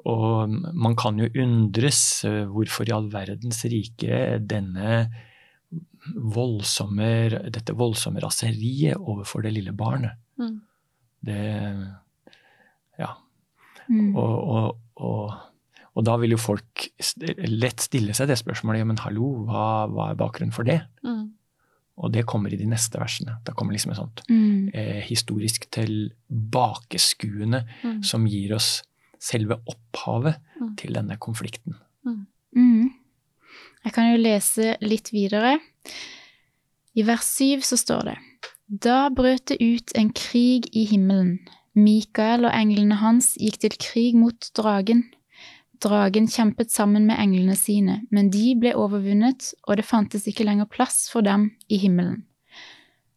og 0.07 0.53
man 0.75 0.95
kan 0.99 1.19
jo 1.19 1.27
undres 1.43 2.01
eh, 2.29 2.45
hvorfor 2.47 2.87
i 2.89 2.93
all 2.95 3.09
verdens 3.11 3.65
rike 3.67 4.39
denne 4.47 5.01
voldsomme, 6.15 7.09
dette 7.51 7.75
voldsomme 7.75 8.23
raseriet 8.23 8.97
overfor 9.01 9.43
det 9.47 9.55
lille 9.57 9.73
barnet. 9.77 10.15
Mm. 10.39 10.61
Det 11.27 11.41
Ja. 12.99 13.11
Mm. 13.89 14.15
Og, 14.17 14.37
og, 14.57 14.79
og, 14.97 15.35
Og 15.97 16.05
da 16.05 16.17
vil 16.21 16.35
jo 16.35 16.37
folk 16.37 16.91
lett 17.49 17.81
stille 17.81 18.13
seg 18.13 18.29
det 18.29 18.37
spørsmålet, 18.37 18.83
ja, 18.83 18.85
men 18.85 18.99
hallo, 19.01 19.31
hva, 19.49 19.87
hva 19.89 20.11
er 20.13 20.19
bakgrunnen 20.21 20.53
for 20.53 20.63
det? 20.69 20.83
Mm. 21.03 21.31
Og 22.05 22.11
det 22.13 22.27
kommer 22.29 22.53
i 22.53 22.59
de 22.61 22.67
neste 22.69 23.01
versene. 23.01 23.39
Da 23.47 23.55
kommer 23.57 23.73
liksom 23.73 23.95
et 23.95 23.97
sånt 24.03 24.21
Mm. 24.29 24.69
eh, 24.75 25.01
historisk 25.09 25.65
tilbakeskuende 25.73 27.65
Mm. 27.83 28.03
som 28.05 28.27
gir 28.27 28.53
oss 28.55 28.83
selve 29.21 29.59
opphavet 29.67 30.37
Mm. 30.61 30.77
til 30.77 30.93
denne 30.95 31.17
konflikten. 31.21 31.75
Mm. 32.57 32.91
Jeg 33.85 33.93
kan 33.93 34.11
jo 34.13 34.17
lese 34.23 34.77
litt 34.81 35.11
videre. 35.13 35.59
I 36.97 37.03
vers 37.05 37.27
syv 37.37 37.61
så 37.61 37.77
står 37.77 38.05
det 38.05 38.17
Da 38.83 39.09
brøt 39.11 39.45
det 39.53 39.59
ut 39.61 39.93
en 39.95 40.11
krig 40.13 40.67
i 40.75 40.85
himmelen. 40.87 41.39
Mikael 41.75 42.47
og 42.49 42.53
englene 42.57 42.97
hans 42.97 43.35
gikk 43.39 43.59
til 43.61 43.77
krig 43.79 44.15
mot 44.17 44.49
dragen. 44.57 45.05
Dragen 45.85 46.27
kjempet 46.27 46.71
sammen 46.73 47.05
med 47.07 47.19
englene 47.21 47.55
sine, 47.55 48.01
men 48.11 48.31
de 48.31 48.55
ble 48.59 48.73
overvunnet, 48.75 49.53
og 49.69 49.77
det 49.77 49.85
fantes 49.85 50.25
ikke 50.27 50.45
lenger 50.49 50.65
plass 50.65 51.11
for 51.13 51.21
dem 51.21 51.51
i 51.69 51.77
himmelen. 51.77 52.25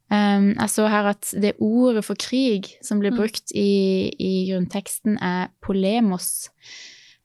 Um, 0.09 0.55
jeg 0.55 0.69
så 0.73 0.87
her 0.89 1.11
at 1.11 1.27
det 1.37 1.53
ordet 1.61 2.01
for 2.07 2.17
krig 2.17 2.71
som 2.81 2.99
blir 2.99 3.11
Mm. 3.13 3.17
brukt 3.19 3.51
i, 3.53 4.09
i 4.17 4.49
grunnteksten, 4.49 5.19
er 5.21 5.49
polemos, 5.61 6.49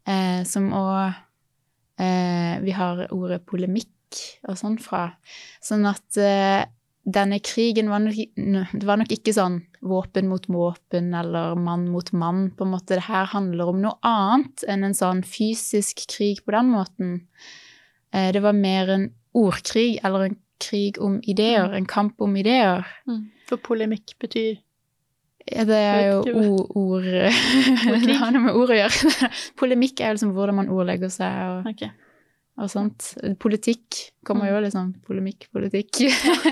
uh, 0.06 0.44
som 0.44 0.68
òg 0.72 1.14
uh, 2.00 2.54
vi 2.60 2.70
har 2.76 3.06
ordet 3.10 3.46
polemikk 3.46 3.88
og 4.48 4.58
sånn 4.60 4.78
fra. 4.78 5.14
Sånn 5.64 5.86
at 5.88 6.20
uh, 6.20 6.64
denne 7.04 7.38
krigen 7.44 7.90
var 7.92 8.00
nok, 8.00 8.16
det 8.72 8.86
var 8.88 9.00
nok 9.00 9.12
ikke 9.12 9.34
sånn 9.36 9.58
våpen 9.84 10.28
mot 10.28 10.46
våpen 10.48 11.12
eller 11.14 11.54
mann 11.56 11.88
mot 11.92 12.12
mann. 12.12 12.50
på 12.56 12.64
en 12.64 12.72
måte. 12.72 12.96
Det 12.96 13.08
her 13.08 13.26
handler 13.26 13.68
om 13.68 13.82
noe 13.82 13.98
annet 14.02 14.64
enn 14.68 14.84
en 14.84 14.96
sånn 14.96 15.22
fysisk 15.22 16.06
krig 16.08 16.40
på 16.44 16.52
den 16.56 16.72
måten. 16.72 17.26
Eh, 18.12 18.32
det 18.32 18.40
var 18.40 18.56
mer 18.56 18.88
en 18.88 19.10
ordkrig 19.34 19.98
eller 20.04 20.30
en 20.30 20.36
krig 20.62 21.00
om 21.02 21.18
ideer, 21.22 21.72
en 21.74 21.86
kamp 21.86 22.20
om 22.24 22.36
ideer. 22.36 22.86
Mm. 23.08 23.26
For 23.48 23.60
polemikk 23.62 24.16
betyr 24.22 24.60
Ja, 25.44 25.66
det 25.68 25.76
er 25.76 26.06
jo 26.08 26.54
ord, 26.72 27.04
Det 27.04 28.16
har 28.22 28.32
noe 28.32 28.46
med 28.46 28.56
ord 28.56 28.72
å 28.72 28.78
gjøre. 28.78 29.28
Polemikk 29.60 30.00
er 30.00 30.12
jo 30.12 30.16
liksom 30.16 30.32
hvordan 30.36 30.56
man 30.62 30.70
ordlegger 30.72 31.12
seg 31.12 31.42
og, 31.50 31.68
okay. 31.68 31.90
og 32.56 32.70
sånt. 32.72 33.10
Politikk 33.42 33.98
kommer 34.24 34.48
jo 34.48 34.62
liksom 34.64 34.94
polemikk, 35.04 35.50
politikk. 35.52 36.00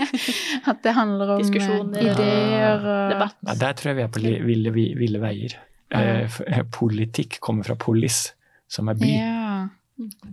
At 0.71 0.85
det 0.85 0.92
handler 0.99 1.38
om 1.38 1.56
eh, 1.56 1.73
og 1.78 1.97
ideer 1.97 2.85
og 2.85 3.14
Debatt. 3.14 3.38
Ja, 3.49 3.56
der 3.64 3.78
tror 3.80 3.94
jeg 3.94 4.00
vi 4.02 4.04
er 4.04 4.12
på 4.12 4.26
ville, 4.50 4.76
ville 4.76 5.25
veier. 5.25 5.56
Ja. 5.92 6.02
eh, 6.28 6.62
politikk 6.73 7.40
kommer 7.40 7.64
fra 7.64 7.78
polis, 7.80 8.26
som 8.68 8.92
er 8.92 9.00
by. 9.00 9.09
Ja. 9.09 9.32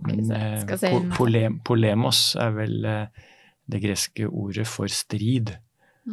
Men 0.06 0.30
eh, 0.32 0.62
po 0.90 1.00
polem, 1.16 1.58
polemos 1.64 2.34
er 2.40 2.54
vel 2.56 2.86
eh, 2.88 3.26
det 3.70 3.82
greske 3.84 4.28
ordet 4.28 4.66
for 4.68 4.90
strid. 4.92 5.56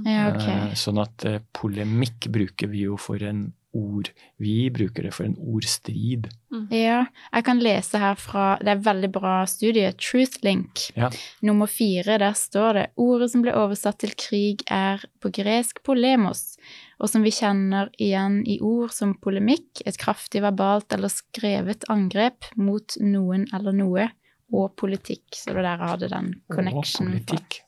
ja. 0.05 0.31
Eh, 0.35 0.73
sånn 0.77 0.99
at 1.01 1.25
eh, 1.25 1.39
polemikk 1.55 2.29
bruker 2.33 2.69
vi 2.71 2.85
jo 2.87 2.97
for 3.01 3.23
en 3.23 3.47
ord 3.77 4.09
Vi 4.41 4.69
bruker 4.73 5.05
det 5.05 5.13
for 5.15 5.27
en 5.27 5.35
ordstrid. 5.37 6.29
Ja, 6.73 7.05
jeg 7.33 7.45
kan 7.45 7.61
lese 7.61 7.99
her 8.01 8.17
fra 8.19 8.57
Det 8.61 8.71
er 8.73 8.83
veldig 8.85 9.09
bra 9.13 9.33
studie, 9.49 9.91
Truthlink. 9.99 10.87
Ja. 10.97 11.09
Nummer 11.45 11.69
fire, 11.69 12.17
der 12.21 12.33
står 12.37 12.79
det 12.79 12.85
ordet 12.95 13.31
som 13.33 13.43
ble 13.45 13.53
oversatt 13.57 13.99
til 14.03 14.15
krig, 14.17 14.63
er 14.71 15.03
på 15.21 15.31
gresk 15.35 15.83
polemos, 15.85 16.55
og 16.97 17.11
som 17.11 17.25
vi 17.25 17.33
kjenner 17.35 17.91
igjen 18.01 18.41
i 18.47 18.59
ord 18.63 18.93
som 18.95 19.15
polemikk, 19.21 19.83
et 19.85 19.99
kraftig 20.01 20.41
verbalt 20.45 20.93
eller 20.95 21.13
skrevet 21.13 21.85
angrep 21.93 22.49
mot 22.57 22.97
noen 23.03 23.45
eller 23.53 23.75
noe, 23.75 24.09
og 24.53 24.73
politikk. 24.79 25.25
Så 25.35 25.53
det 25.53 25.63
der 25.63 25.83
hadde 25.83 26.09
den 26.11 26.33
connection. 26.51 27.07
Og 27.07 27.13
politikk. 27.13 27.61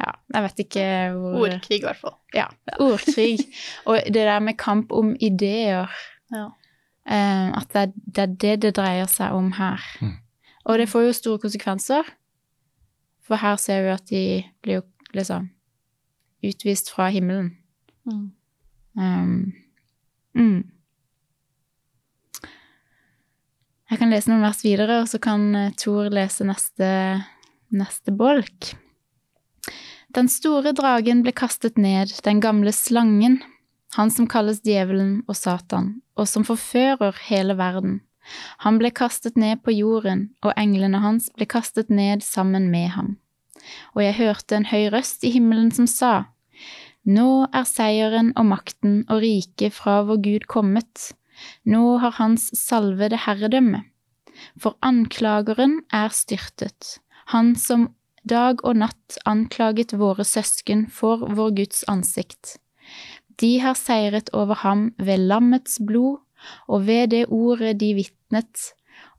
Ja, 0.00 0.12
jeg 0.34 0.42
vet 0.42 0.62
ikke 0.64 0.84
hvor 1.12 1.42
Ordkrig, 1.44 1.78
i 1.78 1.84
hvert 1.84 2.00
fall. 2.00 2.14
Ja, 2.34 2.46
ordkrig. 2.80 3.38
Og 3.84 4.00
det 4.06 4.14
der 4.14 4.38
med 4.40 4.56
kamp 4.56 4.92
om 4.92 5.16
ideer. 5.20 5.92
Ja. 6.32 6.46
Eh, 7.04 7.48
at 7.58 7.72
det 7.74 7.92
det 8.16 8.22
er 8.22 8.26
det 8.26 8.62
det 8.62 8.76
dreier 8.76 9.06
seg 9.06 9.32
om 9.36 9.52
her. 9.52 9.84
Mm. 10.00 10.16
Og 10.64 10.78
det 10.78 10.88
får 10.88 11.00
jo 11.00 11.12
store 11.12 11.38
konsekvenser. 11.38 12.02
For 13.26 13.36
her 13.36 13.56
ser 13.56 13.82
vi 13.82 13.88
at 13.88 14.08
de 14.10 14.44
blir 14.62 14.80
jo 14.80 14.82
liksom 15.14 15.50
utvist 16.44 16.90
fra 16.90 17.08
himmelen. 17.08 17.56
Mm. 18.04 18.32
Um, 18.96 19.52
mm. 20.34 20.70
Jeg 23.90 23.98
kan 23.98 24.12
lese 24.12 24.30
noen 24.30 24.44
vers 24.44 24.60
videre, 24.62 25.00
og 25.02 25.08
så 25.10 25.18
kan 25.18 25.48
Thor 25.74 26.06
Tor 26.06 26.14
lese 26.14 26.44
neste, 26.46 26.90
neste 27.74 28.14
bolk. 28.14 28.74
Den 30.14 30.30
store 30.30 30.70
dragen 30.74 31.24
ble 31.24 31.32
kastet 31.34 31.78
ned, 31.78 32.12
den 32.22 32.38
gamle 32.42 32.70
slangen, 32.74 33.40
han 33.98 34.10
som 34.14 34.28
kalles 34.30 34.62
djevelen 34.62 35.24
og 35.26 35.34
Satan, 35.34 35.96
og 36.14 36.30
som 36.30 36.46
forfører 36.46 37.18
hele 37.26 37.56
verden. 37.58 37.98
Han 38.62 38.78
ble 38.78 38.92
kastet 38.94 39.38
ned 39.38 39.64
på 39.66 39.74
jorden, 39.74 40.28
og 40.46 40.54
englene 40.54 41.02
hans 41.02 41.26
ble 41.34 41.48
kastet 41.50 41.90
ned 41.90 42.22
sammen 42.22 42.68
med 42.70 42.92
ham. 42.94 43.16
Og 43.94 44.04
jeg 44.04 44.18
hørte 44.20 44.58
en 44.58 44.70
høy 44.70 44.86
røst 44.94 45.26
i 45.26 45.34
himmelen 45.34 45.74
som 45.74 45.90
sa, 45.90 46.30
Nå 47.02 47.46
er 47.56 47.64
seieren 47.64 48.34
og 48.38 48.50
makten 48.50 49.00
og 49.08 49.22
riket 49.24 49.72
fra 49.74 50.02
vår 50.06 50.20
Gud 50.22 50.46
kommet. 50.52 51.10
Nå 51.64 51.98
har 52.02 52.16
hans 52.18 52.50
salvede 52.58 53.18
herredømme. 53.26 53.84
For 54.60 54.76
anklageren 54.82 55.80
er 55.92 56.12
styrtet, 56.14 56.98
han 57.32 57.54
som 57.56 57.90
dag 58.28 58.60
og 58.64 58.80
natt 58.82 59.18
anklaget 59.28 59.94
våre 59.96 60.24
søsken 60.24 60.86
for 60.92 61.24
vår 61.36 61.54
Guds 61.60 61.84
ansikt. 61.88 62.58
De 63.40 63.58
har 63.62 63.78
seiret 63.78 64.28
over 64.36 64.60
ham 64.62 64.90
ved 64.98 65.24
lammets 65.30 65.78
blod 65.80 66.20
og 66.68 66.86
ved 66.86 67.10
det 67.14 67.26
ordet 67.28 67.78
de 67.80 67.94
vitnet, 67.96 68.72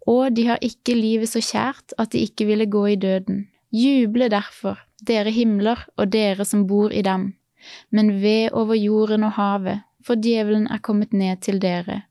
og 0.10 0.34
de 0.36 0.48
har 0.50 0.62
ikke 0.66 0.98
livet 0.98 1.30
så 1.30 1.42
kjært 1.42 1.94
at 2.02 2.14
de 2.14 2.24
ikke 2.26 2.48
ville 2.50 2.66
gå 2.70 2.86
i 2.94 2.98
døden. 3.02 3.46
Juble 3.72 4.30
derfor, 4.30 4.80
dere 5.08 5.32
himler 5.34 5.86
og 5.98 6.12
dere 6.14 6.46
som 6.46 6.66
bor 6.68 6.92
i 6.92 7.04
dem. 7.06 7.34
Men 7.90 8.22
ved 8.22 8.52
over 8.58 8.76
jorden 8.76 9.24
og 9.24 9.38
havet, 9.38 9.84
for 10.06 10.18
djevelen 10.18 10.68
er 10.68 10.82
kommet 10.82 11.14
ned 11.14 11.44
til 11.46 11.62
dere, 11.62 12.02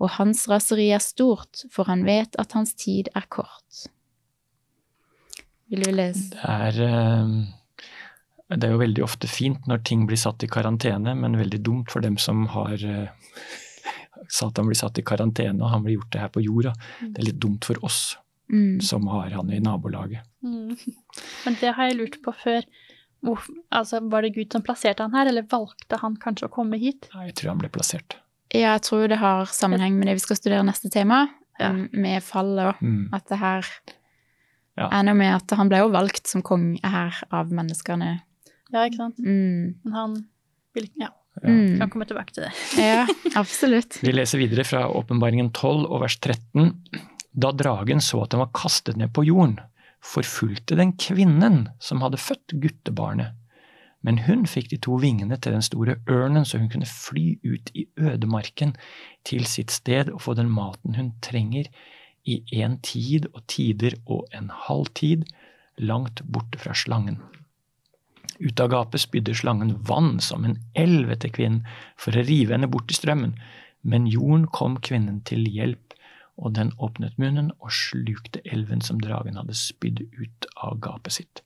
og 0.00 0.10
hans 0.18 0.46
raseri 0.48 0.88
er 0.94 1.02
stort, 1.04 1.64
for 1.72 1.88
han 1.90 2.04
vet 2.06 2.36
at 2.38 2.52
hans 2.56 2.74
tid 2.74 3.08
er 3.14 3.26
kort. 3.28 3.86
Vil 5.70 5.82
du 5.82 5.90
lese? 5.92 6.30
Det 6.30 6.42
er, 6.42 6.80
eh, 6.86 8.56
det 8.56 8.68
er 8.68 8.74
jo 8.76 8.82
veldig 8.82 9.02
ofte 9.06 9.26
fint 9.30 9.66
når 9.66 9.82
ting 9.84 10.04
blir 10.06 10.20
satt 10.20 10.44
i 10.46 10.50
karantene, 10.50 11.16
men 11.18 11.38
veldig 11.38 11.62
dumt 11.66 11.90
for 11.90 12.00
dem 12.04 12.18
som 12.22 12.46
har 12.54 12.74
eh, 12.78 13.08
Satan 14.32 14.66
blir 14.70 14.78
satt 14.78 14.98
i 14.98 15.04
karantene, 15.06 15.60
og 15.62 15.70
han 15.70 15.82
blir 15.84 15.98
gjort 15.98 16.12
det 16.14 16.22
her 16.22 16.30
på 16.34 16.42
jorda. 16.42 16.72
Det 17.02 17.18
er 17.20 17.28
litt 17.32 17.42
dumt 17.42 17.64
for 17.68 17.82
oss 17.84 18.16
Mm. 18.46 18.80
som 18.80 19.06
har 19.10 19.30
han 19.34 19.48
i 19.50 19.58
nabolaget. 19.58 20.22
Mm. 20.44 20.76
Men 21.44 21.56
det 21.58 21.72
har 21.74 21.88
jeg 21.88 21.96
lurt 21.98 22.22
på 22.22 22.30
før. 22.30 22.62
Hvor, 23.26 23.42
altså, 23.74 23.98
var 24.06 24.22
det 24.22 24.36
Gud 24.36 24.52
som 24.52 24.62
plasserte 24.62 25.02
han 25.02 25.16
her, 25.18 25.26
eller 25.26 25.42
valgte 25.50 25.98
han 25.98 26.14
kanskje 26.22 26.46
å 26.46 26.52
komme 26.54 26.78
hit? 26.78 27.08
Nei, 27.14 27.24
Jeg 27.26 27.34
tror 27.40 27.48
han 27.56 27.58
ble 27.64 27.68
plassert. 27.74 28.14
Ja, 28.54 28.76
jeg 28.76 28.82
tror 28.86 29.08
det 29.10 29.18
har 29.18 29.46
sammenheng 29.50 29.96
med 29.98 30.06
det 30.08 30.14
vi 30.20 30.24
skal 30.26 30.36
studere 30.38 30.64
neste 30.66 30.90
tema, 30.92 31.28
Ja. 31.58 31.70
um, 31.72 31.88
med 31.92 32.22
fallet 32.22 32.74
òg. 32.74 32.80
Mm. 32.82 33.08
at 33.14 33.26
det 33.28 33.38
her 33.38 33.64
Ja. 34.76 34.88
er 34.92 35.02
noe 35.04 35.14
med 35.14 35.34
at 35.34 35.56
han 35.56 35.68
ble 35.68 35.78
jo 35.78 35.88
valgt 35.88 36.26
som 36.28 36.42
konge 36.42 36.78
her 36.84 37.14
av 37.32 37.48
menneskene. 37.50 38.20
Ja, 38.72 38.84
ikke 38.84 38.96
sant? 38.96 39.18
Mm. 39.18 39.74
Men 39.84 39.92
han 39.92 40.16
vil 40.74 40.88
Ja, 41.00 41.08
Ja. 41.42 41.48
Mm. 41.50 41.78
kan 41.78 41.90
komme 41.90 42.06
tilbake 42.06 42.32
til 42.32 42.44
det. 42.44 42.52
Ja, 42.78 43.06
absolutt. 43.36 43.98
Vi 44.02 44.12
leser 44.12 44.38
videre 44.38 44.64
fra 44.64 44.86
Åpenbaringen 44.88 45.50
12 45.52 45.86
og 45.90 46.00
vers 46.02 46.16
13. 46.18 46.82
Da 47.38 47.52
dragen 47.52 48.00
så 48.00 48.22
at 48.22 48.30
den 48.30 48.40
var 48.40 48.48
kastet 48.54 48.96
ned 48.96 49.12
på 49.12 49.24
jorden, 49.24 49.58
forfulgte 50.02 50.76
den 50.76 50.92
kvinnen 50.92 51.68
som 51.80 52.00
hadde 52.00 52.16
født 52.16 52.54
guttebarnet. 52.60 53.32
Men 54.04 54.20
hun 54.26 54.44
fikk 54.46 54.70
de 54.70 54.78
to 54.82 54.98
vingene 55.02 55.38
til 55.40 55.56
den 55.56 55.64
store 55.64 55.96
ørnen, 56.10 56.44
så 56.44 56.60
hun 56.60 56.70
kunne 56.70 56.88
fly 56.88 57.38
ut 57.44 57.70
i 57.74 57.86
ødemarken 57.96 58.76
til 59.26 59.46
sitt 59.48 59.72
sted 59.74 60.12
og 60.12 60.22
få 60.22 60.36
den 60.38 60.50
maten 60.52 60.94
hun 60.98 61.14
trenger 61.24 61.70
i 62.26 62.42
en 62.62 62.78
tid 62.82 63.28
og 63.32 63.44
tider 63.50 63.96
og 64.06 64.26
en 64.34 64.50
halv 64.66 64.90
tid, 64.98 65.24
langt 65.78 66.22
borte 66.32 66.58
fra 66.58 66.74
slangen. 66.74 67.20
Ut 68.40 68.60
av 68.60 68.68
gapet 68.72 69.00
spydde 69.00 69.34
slangen 69.36 69.76
vann 69.88 70.18
som 70.20 70.44
en 70.44 70.58
elv 70.76 71.12
etter 71.14 71.32
kvinnen 71.32 71.64
for 72.00 72.16
å 72.16 72.24
rive 72.26 72.56
henne 72.56 72.68
bort 72.68 72.92
i 72.92 72.96
strømmen, 72.98 73.36
men 73.86 74.08
jorden 74.10 74.46
kom 74.52 74.76
kvinnen 74.82 75.22
til 75.28 75.46
hjelp, 75.46 75.94
og 76.36 76.52
den 76.58 76.74
åpnet 76.82 77.16
munnen 77.20 77.52
og 77.62 77.72
slukte 77.72 78.42
elven 78.52 78.82
som 78.84 78.98
dragen 79.00 79.38
hadde 79.40 79.56
spydd 79.56 80.02
ut 80.18 80.48
av 80.60 80.76
gapet 80.84 81.16
sitt. 81.16 81.40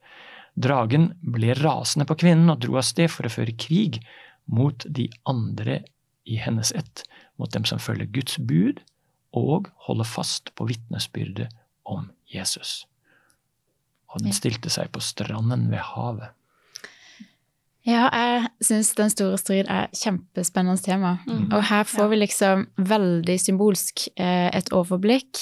Dragen 0.55 1.13
ble 1.21 1.55
rasende 1.59 2.07
på 2.09 2.19
kvinnen 2.23 2.51
og 2.53 2.61
dro 2.65 2.79
av 2.81 2.87
sted 2.89 3.11
for 3.13 3.27
å 3.27 3.33
føre 3.33 3.57
krig 3.57 4.01
mot 4.51 4.85
de 4.89 5.09
andre 5.31 5.83
i 6.29 6.39
hennes 6.41 6.73
ett, 6.77 7.05
mot 7.41 7.51
dem 7.53 7.67
som 7.69 7.81
følger 7.83 8.11
Guds 8.13 8.39
bud 8.39 8.83
og 9.37 9.71
holder 9.87 10.09
fast 10.09 10.51
på 10.59 10.67
vitnesbyrdet 10.71 11.49
om 11.89 12.11
Jesus. 12.31 12.85
Og 14.11 14.25
den 14.25 14.35
stilte 14.35 14.71
seg 14.73 14.91
på 14.95 15.03
stranden 15.05 15.69
ved 15.71 15.83
havet. 15.93 16.35
Ja, 17.89 18.11
jeg 18.13 18.49
syns 18.61 18.91
Den 18.99 19.13
store 19.13 19.39
strid 19.41 19.71
er 19.73 19.89
kjempespennende 19.97 20.83
tema. 20.85 21.15
Mm. 21.27 21.47
Og 21.49 21.63
her 21.71 21.87
får 21.89 22.11
vi 22.13 22.19
liksom 22.21 22.67
veldig 22.77 23.37
symbolsk 23.41 24.05
eh, 24.21 24.51
et 24.53 24.69
overblikk. 24.77 25.41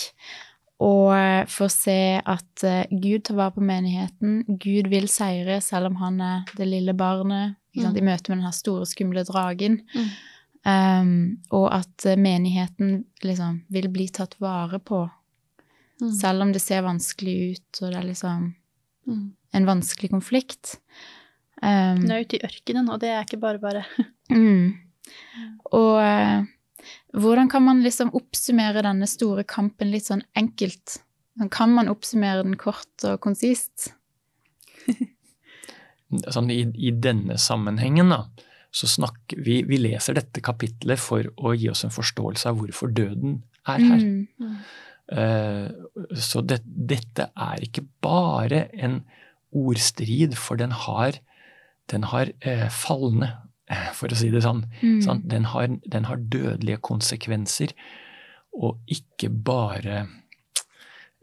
Og 0.78 1.10
få 1.50 1.64
får 1.64 1.70
se 1.74 1.98
at 2.22 2.62
eh, 2.64 2.84
Gud 3.02 3.24
tar 3.26 3.34
vare 3.34 3.50
på 3.56 3.60
menigheten. 3.66 4.44
Gud 4.62 4.86
vil 4.92 5.08
seire 5.10 5.60
selv 5.60 5.86
om 5.90 5.96
han 5.96 6.20
er 6.20 6.44
det 6.56 6.68
lille 6.68 6.94
barnet 6.94 7.56
Mm. 7.78 7.96
i 7.96 8.00
møte 8.02 8.28
med 8.32 8.42
den 8.42 8.52
store, 8.52 8.86
skumle 8.86 9.22
dragen. 9.24 9.82
Mm. 9.94 10.06
Um, 10.66 11.10
og 11.54 11.68
at 11.76 12.06
eh, 12.06 12.16
menigheten 12.18 13.04
liksom 13.22 13.60
vil 13.70 13.86
bli 13.88 14.08
tatt 14.08 14.34
vare 14.40 14.78
på, 14.78 15.08
Mm. 16.00 16.10
selv 16.12 16.42
om 16.42 16.52
det 16.52 16.60
ser 16.62 16.82
vanskelig 16.82 17.52
ut, 17.56 17.82
og 17.82 17.90
det 17.92 17.98
er 17.98 18.06
liksom 18.06 18.54
Mm. 19.06 19.32
en 19.54 19.66
vanskelig 19.66 20.10
konflikt. 20.10 20.76
Um, 21.62 22.02
Hun 22.02 22.10
er 22.10 22.20
ute 22.24 22.36
i 22.36 22.44
ørkenen, 22.44 22.88
og 22.90 23.00
det 23.00 23.08
er 23.08 23.24
ikke 23.24 23.40
bare 23.40 23.58
bare. 23.58 23.84
Mm. 24.30 24.74
Og 25.72 26.00
eh, 26.02 26.44
hvordan 27.16 27.50
kan 27.50 27.64
man 27.66 27.82
liksom 27.84 28.12
oppsummere 28.16 28.84
denne 28.86 29.08
store 29.10 29.44
kampen 29.48 29.90
litt 29.92 30.08
sånn 30.08 30.24
enkelt? 30.38 30.98
Kan 31.54 31.72
man 31.76 31.90
oppsummere 31.90 32.42
den 32.42 32.58
kort 32.58 33.06
og 33.06 33.20
konsist? 33.22 33.92
Sånn, 36.08 36.48
i, 36.48 36.62
I 36.72 36.90
denne 36.96 37.36
sammenhengen 37.36 38.08
da, 38.08 38.22
så 38.72 38.88
snakker 38.88 39.40
vi 39.44 39.58
Vi 39.68 39.76
leser 39.80 40.16
dette 40.16 40.40
kapitlet 40.44 41.00
for 41.00 41.26
å 41.36 41.52
gi 41.52 41.68
oss 41.68 41.84
en 41.84 41.92
forståelse 41.92 42.48
av 42.48 42.60
hvorfor 42.62 42.92
døden 42.96 43.42
er 43.68 43.82
her. 43.84 44.04
Mm. 44.04 44.54
Uh, 45.08 45.68
Så 46.16 46.42
det, 46.44 46.62
dette 46.64 47.28
er 47.32 47.64
ikke 47.64 47.84
bare 48.04 48.66
en 48.76 49.02
ordstrid, 49.56 50.36
for 50.36 50.60
den 50.60 50.72
har, 50.72 51.20
den 51.92 52.08
har 52.10 52.32
uh, 52.44 52.68
falne, 52.72 53.30
eh, 53.32 53.47
for 53.98 54.08
å 54.12 54.16
si 54.18 54.30
det 54.32 54.42
sånn. 54.44 54.64
Mm. 54.82 55.00
Sant? 55.04 55.26
Den, 55.30 55.44
har, 55.52 55.68
den 55.84 56.04
har 56.08 56.16
dødelige 56.16 56.80
konsekvenser, 56.88 57.74
og 58.58 58.78
ikke 58.90 59.28
bare 59.30 59.98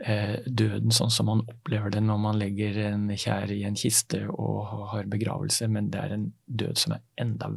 eh, 0.06 0.38
døden 0.48 0.94
sånn 0.94 1.12
som 1.12 1.28
man 1.32 1.42
opplever 1.50 1.92
den 1.96 2.08
når 2.10 2.20
man 2.22 2.38
legger 2.40 2.78
en 2.92 3.08
kjær 3.12 3.52
i 3.52 3.64
en 3.68 3.76
kiste 3.80 4.22
og 4.32 4.92
har 4.94 5.10
begravelse, 5.12 5.68
men 5.72 5.90
det 5.92 6.04
er 6.04 6.14
en 6.16 6.28
død 6.46 6.78
som 6.86 6.96
er 6.98 7.04
enda 7.26 7.50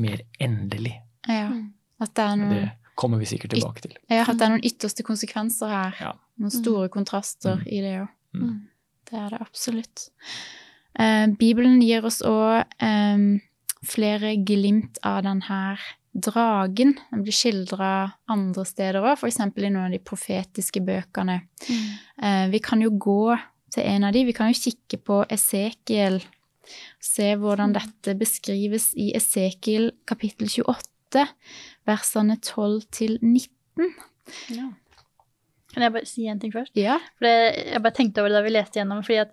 mer 0.00 0.22
endelig. 0.40 0.94
Ja. 1.28 1.48
Mm. 1.52 1.66
At 2.02 2.14
det 2.18 2.24
er 2.24 2.38
noen, 2.40 2.54
det 2.56 2.96
kommer 2.98 3.20
vi 3.20 3.28
sikkert 3.30 3.52
tilbake 3.54 3.84
til. 3.84 3.92
ja, 4.10 4.24
at 4.24 4.34
det 4.38 4.46
er 4.46 4.52
noen 4.56 4.64
ytterste 4.66 5.04
konsekvenser 5.06 5.70
her. 5.70 5.98
Ja. 6.00 6.12
Noen 6.42 6.50
store 6.54 6.88
kontraster 6.90 7.60
Mm. 7.60 7.66
i 7.68 7.80
det 7.84 7.92
òg. 8.00 8.08
Mm. 8.34 8.56
Det 9.10 9.18
er 9.20 9.28
det 9.34 9.40
absolutt. 9.44 10.08
Eh, 10.98 11.26
Bibelen 11.38 11.80
gir 11.84 12.04
oss 12.08 12.22
òg 12.26 12.64
eh, 12.80 13.26
flere 13.86 14.36
glimt 14.46 15.00
av 15.06 15.22
denne 15.26 15.62
dragen. 16.12 16.94
Den 17.10 17.24
blir 17.24 17.34
skildra 17.36 17.92
andre 18.30 18.64
steder 18.68 19.00
òg, 19.00 19.14
f.eks. 19.16 19.40
i 19.40 19.70
noen 19.70 19.86
av 19.86 19.94
de 19.94 20.02
profetiske 20.02 20.82
bøkene. 20.84 21.40
Eh, 22.22 22.46
vi 22.52 22.60
kan 22.64 22.84
jo 22.84 22.92
gå 22.92 23.34
til 23.72 23.88
en 23.88 24.08
av 24.08 24.14
de. 24.14 24.26
Vi 24.28 24.36
kan 24.36 24.52
jo 24.52 24.60
kikke 24.60 25.00
på 25.06 25.22
Esekiel. 25.32 26.20
Se 27.02 27.32
hvordan 27.40 27.74
dette 27.74 28.14
beskrives 28.18 28.92
i 28.94 29.10
Esekiel 29.16 29.90
kapittel 30.08 30.50
28, 30.52 31.26
versene 31.88 32.38
12 32.38 32.86
til 32.94 33.18
19. 33.20 33.90
Ja. 34.54 34.68
Kan 35.72 35.86
jeg 35.86 35.94
bare 35.94 36.08
si 36.08 36.26
en 36.28 36.40
ting 36.40 36.52
først? 36.52 36.74
Ja. 36.76 36.98
For 37.16 37.28
jeg 37.28 37.80
bare 37.82 37.96
tenkte 37.96 38.20
over 38.20 38.30
det 38.32 38.38
da 38.38 38.44
vi 38.44 38.52
leste 38.52 38.80
gjennom, 38.80 39.00
fordi 39.06 39.22
at 39.24 39.32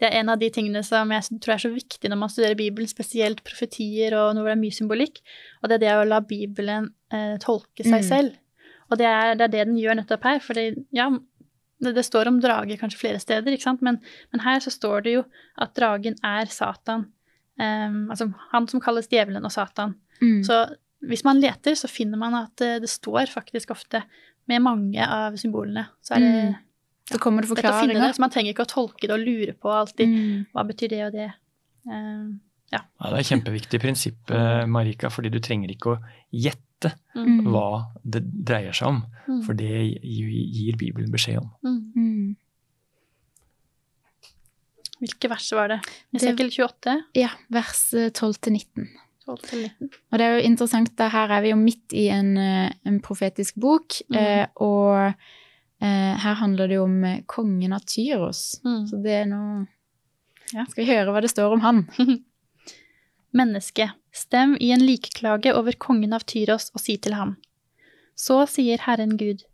det 0.00 0.08
er 0.08 0.18
en 0.20 0.28
av 0.32 0.38
de 0.40 0.48
tingene 0.54 0.82
som 0.86 1.10
jeg 1.14 1.40
tror 1.40 1.54
er 1.54 1.62
så 1.64 1.70
viktig 1.74 2.10
når 2.10 2.20
man 2.20 2.28
studerer 2.32 2.56
Bibelen, 2.58 2.88
spesielt 2.90 3.42
profetier 3.46 4.14
og 4.18 4.34
når 4.36 4.44
det 4.44 4.52
er 4.56 4.60
mye 4.62 4.76
symbolikk, 4.78 5.20
og 5.62 5.68
det 5.68 5.78
er 5.78 5.84
det 5.86 5.94
å 5.96 6.04
la 6.08 6.20
Bibelen 6.20 6.90
eh, 7.12 7.36
tolke 7.42 7.84
seg 7.84 8.00
Mm. 8.02 8.08
selv. 8.08 8.36
Og 8.90 8.96
det 8.98 9.06
er, 9.06 9.34
det 9.36 9.44
er 9.44 9.52
det 9.52 9.66
den 9.68 9.76
gjør 9.76 9.98
nettopp 10.00 10.24
her, 10.24 10.38
for 10.40 10.54
ja, 10.56 11.10
det, 11.80 11.94
det 11.94 12.04
står 12.04 12.26
om 12.30 12.40
drage 12.40 12.78
kanskje 12.80 12.98
flere 12.98 13.20
steder, 13.20 13.52
ikke 13.52 13.66
sant, 13.68 13.82
men, 13.82 14.00
men 14.32 14.40
her 14.46 14.60
så 14.64 14.70
står 14.72 15.02
det 15.04 15.12
jo 15.18 15.24
at 15.60 15.74
dragen 15.78 16.16
er 16.24 16.46
Satan, 16.46 17.06
Um, 17.58 18.04
altså 18.12 18.28
han 18.52 18.68
som 18.70 18.78
kalles 18.78 19.08
djevelen 19.10 19.42
og 19.42 19.50
Satan. 19.50 19.96
Mm. 20.22 20.44
Så 20.46 20.60
hvis 21.10 21.24
man 21.26 21.40
leter, 21.42 21.74
så 21.74 21.88
finner 21.90 22.14
man 22.20 22.36
at 22.38 22.60
eh, 22.62 22.76
det 22.78 22.86
står 22.86 23.26
faktisk 23.32 23.72
ofte 23.74 24.04
med 24.46 24.62
mange 24.62 25.02
av 25.02 25.34
symbolene. 25.42 25.88
Så 26.00 26.14
er 26.14 26.22
det 26.22 26.28
Mm. 26.30 26.54
Så 27.08 27.18
kommer 27.18 27.42
det 27.42 27.48
forklaringer. 27.48 28.12
så 28.12 28.20
man 28.20 28.30
trenger 28.30 28.52
ikke 28.52 28.66
å 28.66 28.72
tolke 28.74 29.06
det 29.08 29.14
og 29.16 29.20
lure 29.24 29.54
på 29.56 29.70
alltid 29.72 30.08
Mm. 30.08 30.46
hva 30.54 30.64
betyr 30.68 30.88
det 30.92 31.02
og 31.06 31.12
det. 31.12 31.30
Uh, 31.88 32.36
Ja, 32.70 32.82
det 33.00 33.12
er 33.14 33.16
et 33.22 33.26
kjempeviktig 33.30 33.78
prinsipp, 33.80 34.30
eh, 34.30 34.66
Marika, 34.68 35.08
fordi 35.08 35.30
du 35.32 35.38
trenger 35.40 35.70
ikke 35.72 35.94
å 35.96 36.02
gjette 36.36 36.92
Mm. 37.16 37.46
hva 37.48 37.86
det 38.04 38.20
dreier 38.44 38.72
seg 38.76 38.88
om, 38.88 38.98
mm, 39.26 39.42
for 39.46 39.54
det 39.54 40.00
gir 40.04 40.76
Bibelen 40.76 41.10
beskjed 41.10 41.38
om. 41.38 41.50
mm. 41.64 41.92
Mm. 41.96 42.36
Hvilke 44.98 45.30
vers 45.30 45.48
var 45.54 45.68
det? 45.68 45.80
Esekiel 46.18 46.50
28, 46.50 46.94
Ja, 47.14 47.30
vers 47.54 47.82
eh, 47.94 48.08
12 48.10 48.38
til 48.42 48.52
19. 48.58 48.88
12 49.28 49.42
til 49.46 49.60
19. 49.68 49.90
Og 50.12 50.18
det 50.18 50.26
er 50.26 50.38
jo 50.40 50.46
interessant, 50.48 50.90
da 50.98 51.08
her 51.12 51.30
er 51.36 51.44
vi 51.44 51.52
jo 51.52 51.58
midt 51.60 51.94
i 51.94 52.08
en, 52.10 52.32
eh, 52.36 52.72
en 52.88 53.00
profetisk 53.00 53.54
bok, 53.62 54.00
Mm. 54.10 54.16
eh, 54.18 54.46
og 54.56 54.96
eh, 54.98 55.12
her 56.18 56.38
handler 56.40 56.68
det 56.68 56.78
jo 56.78 56.86
om 56.88 57.04
eh, 57.04 57.20
kongen 57.30 57.72
av 57.72 57.84
Tyros. 57.86 58.60
Mm. 58.64 58.86
Så 58.90 59.02
det 59.04 59.18
er 59.22 59.28
noe 59.30 59.66
Ja. 60.48 60.64
Skal 60.64 60.80
vi 60.80 60.88
høre 60.88 61.12
hva 61.12 61.20
det 61.20 61.28
står 61.28 61.52
om 61.52 61.60
han? 61.60 61.82
Menneske, 63.38 63.90
stem 64.16 64.56
i 64.64 64.70
en 64.72 64.80
likklage 64.80 65.52
over 65.52 65.76
kongen 65.76 66.16
av 66.16 66.24
Tyros 66.24 66.70
og 66.72 66.80
si 66.80 66.96
til 66.96 67.18
ham. 67.18 67.34
Så 68.16 68.40
sier 68.48 68.80
Herren 68.80 69.18
Gud, 69.20 69.44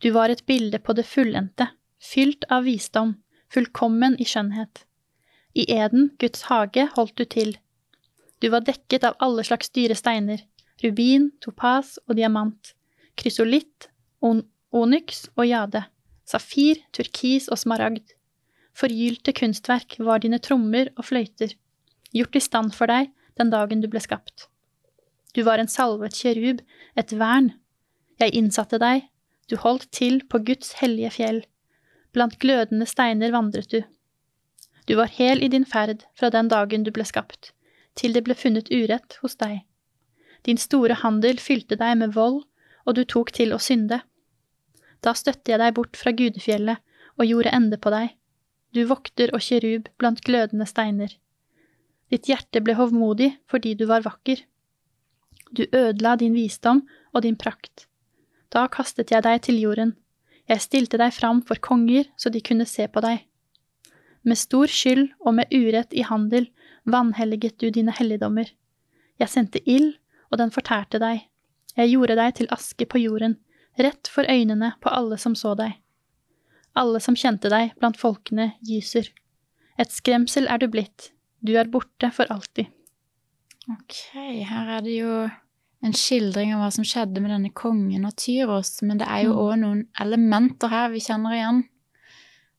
du 0.00 0.08
var 0.16 0.32
et 0.32 0.46
bilde 0.48 0.80
på 0.80 0.96
det 0.96 1.04
fullendte, 1.04 1.68
fylt 2.00 2.46
av 2.48 2.64
visdom, 2.64 3.18
fullkommen 3.52 4.16
i 4.16 4.24
skjønnhet. 4.24 4.86
I 5.52 5.66
Eden, 5.68 6.10
Guds 6.18 6.46
hage, 6.48 6.86
holdt 6.96 7.18
du 7.20 7.26
til. 7.28 7.58
Du 8.40 8.48
var 8.48 8.64
dekket 8.64 9.04
av 9.04 9.18
alle 9.20 9.44
slags 9.44 9.68
dyre 9.76 9.94
steiner, 9.98 10.40
rubin, 10.80 11.28
topas 11.44 11.98
og 12.06 12.16
diamant, 12.16 12.72
krysolitt, 13.20 13.90
on 14.24 14.40
onyx 14.72 15.26
og 15.36 15.46
jade, 15.48 15.84
safir, 16.26 16.80
turkis 16.94 17.48
og 17.50 17.58
smaragd. 17.58 18.14
Forgylte 18.76 19.34
kunstverk 19.36 19.98
var 19.98 20.22
dine 20.22 20.38
trommer 20.38 20.92
og 20.96 21.08
fløyter, 21.10 21.56
gjort 22.14 22.38
i 22.38 22.42
stand 22.44 22.74
for 22.76 22.90
deg 22.90 23.10
den 23.38 23.50
dagen 23.52 23.82
du 23.82 23.88
ble 23.90 24.02
skapt. 24.02 24.46
Du 25.34 25.42
var 25.46 25.62
en 25.62 25.70
salvet 25.70 26.16
kjerub, 26.16 26.60
et 26.98 27.12
vern. 27.14 27.52
Jeg 28.20 28.34
innsatte 28.36 28.80
deg, 28.82 29.06
du 29.50 29.56
holdt 29.58 29.88
til 29.94 30.20
på 30.30 30.42
Guds 30.46 30.76
hellige 30.80 31.12
fjell. 31.18 31.40
Blant 32.14 32.38
glødende 32.42 32.86
steiner 32.86 33.32
vandret 33.34 33.70
du. 33.70 33.80
Du 34.86 34.96
var 34.98 35.10
hel 35.14 35.42
i 35.42 35.48
din 35.48 35.66
ferd 35.66 36.04
fra 36.18 36.30
den 36.34 36.48
dagen 36.50 36.84
du 36.86 36.90
ble 36.94 37.06
skapt, 37.06 37.52
til 37.94 38.14
det 38.14 38.24
ble 38.26 38.34
funnet 38.34 38.70
urett 38.74 39.18
hos 39.22 39.36
deg. 39.38 39.60
Din 40.46 40.58
store 40.58 40.96
handel 41.02 41.38
fylte 41.38 41.76
deg 41.78 41.98
med 42.00 42.14
vold, 42.16 42.42
og 42.86 42.96
du 42.96 43.04
tok 43.04 43.30
til 43.36 43.54
å 43.54 43.60
synde. 43.62 44.00
Da 45.00 45.14
støtte 45.16 45.52
jeg 45.52 45.60
deg 45.62 45.74
bort 45.76 45.96
fra 45.96 46.12
gudefjellet 46.12 46.80
og 47.18 47.28
gjorde 47.28 47.52
ende 47.56 47.78
på 47.80 47.92
deg, 47.92 48.14
du 48.74 48.84
vokter 48.86 49.32
og 49.34 49.42
kjerub 49.42 49.88
blant 49.98 50.22
glødende 50.26 50.66
steiner. 50.68 51.10
Ditt 52.10 52.28
hjerte 52.30 52.62
ble 52.62 52.76
hovmodig 52.78 53.32
fordi 53.50 53.74
du 53.78 53.86
var 53.90 54.04
vakker. 54.06 54.44
Du 55.50 55.64
ødela 55.66 56.16
din 56.18 56.36
visdom 56.36 56.84
og 57.12 57.24
din 57.26 57.38
prakt. 57.38 57.86
Da 58.50 58.66
kastet 58.70 59.10
jeg 59.10 59.26
deg 59.26 59.42
til 59.46 59.58
jorden. 59.62 59.96
Jeg 60.50 60.62
stilte 60.62 60.98
deg 60.98 61.14
fram 61.14 61.42
for 61.46 61.58
konger 61.62 62.06
så 62.18 62.30
de 62.30 62.42
kunne 62.42 62.66
se 62.66 62.86
på 62.86 63.02
deg. 63.02 63.26
Med 64.22 64.38
stor 64.38 64.70
skyld 64.70 65.08
og 65.24 65.34
med 65.38 65.50
urett 65.54 65.94
i 65.94 66.06
handel 66.06 66.50
vanhelliget 66.84 67.58
du 67.58 67.70
dine 67.70 67.94
helligdommer. 67.94 68.50
Jeg 69.18 69.28
sendte 69.28 69.62
ild, 69.68 69.96
og 70.30 70.38
den 70.38 70.52
fortærte 70.54 71.00
deg. 71.02 71.26
Jeg 71.76 71.90
gjorde 71.90 72.16
deg 72.18 72.34
til 72.38 72.50
aske 72.54 72.86
på 72.86 73.00
jorden, 73.02 73.36
rett 73.86 74.08
for 74.10 74.28
øynene 74.28 74.72
på 74.82 74.92
alle 74.92 75.18
som 75.20 75.34
så 75.38 75.54
deg. 75.58 75.76
Alle 76.78 77.00
som 77.02 77.16
kjente 77.18 77.50
deg 77.50 77.72
blant 77.80 77.98
folkene, 77.98 78.52
gyser. 78.66 79.08
Et 79.80 79.90
skremsel 79.90 80.46
er 80.50 80.60
du 80.62 80.68
blitt, 80.70 81.10
du 81.40 81.54
er 81.58 81.70
borte 81.72 82.10
for 82.14 82.30
alltid. 82.30 82.68
Ok, 83.70 83.94
her 84.14 84.76
er 84.76 84.84
det 84.84 84.96
jo 84.98 85.14
en 85.80 85.94
skildring 85.96 86.52
av 86.54 86.60
hva 86.64 86.70
som 86.74 86.84
skjedde 86.84 87.22
med 87.24 87.30
denne 87.32 87.50
kongen 87.56 88.04
av 88.04 88.12
Tyros, 88.20 88.80
men 88.84 88.98
det 89.00 89.06
er 89.08 89.24
jo 89.24 89.34
Mm. 89.50 89.60
noen 89.62 89.82
elementer 90.00 90.68
her 90.68 90.88
vi 90.92 91.00
kjenner 91.00 91.32
igjen, 91.36 91.62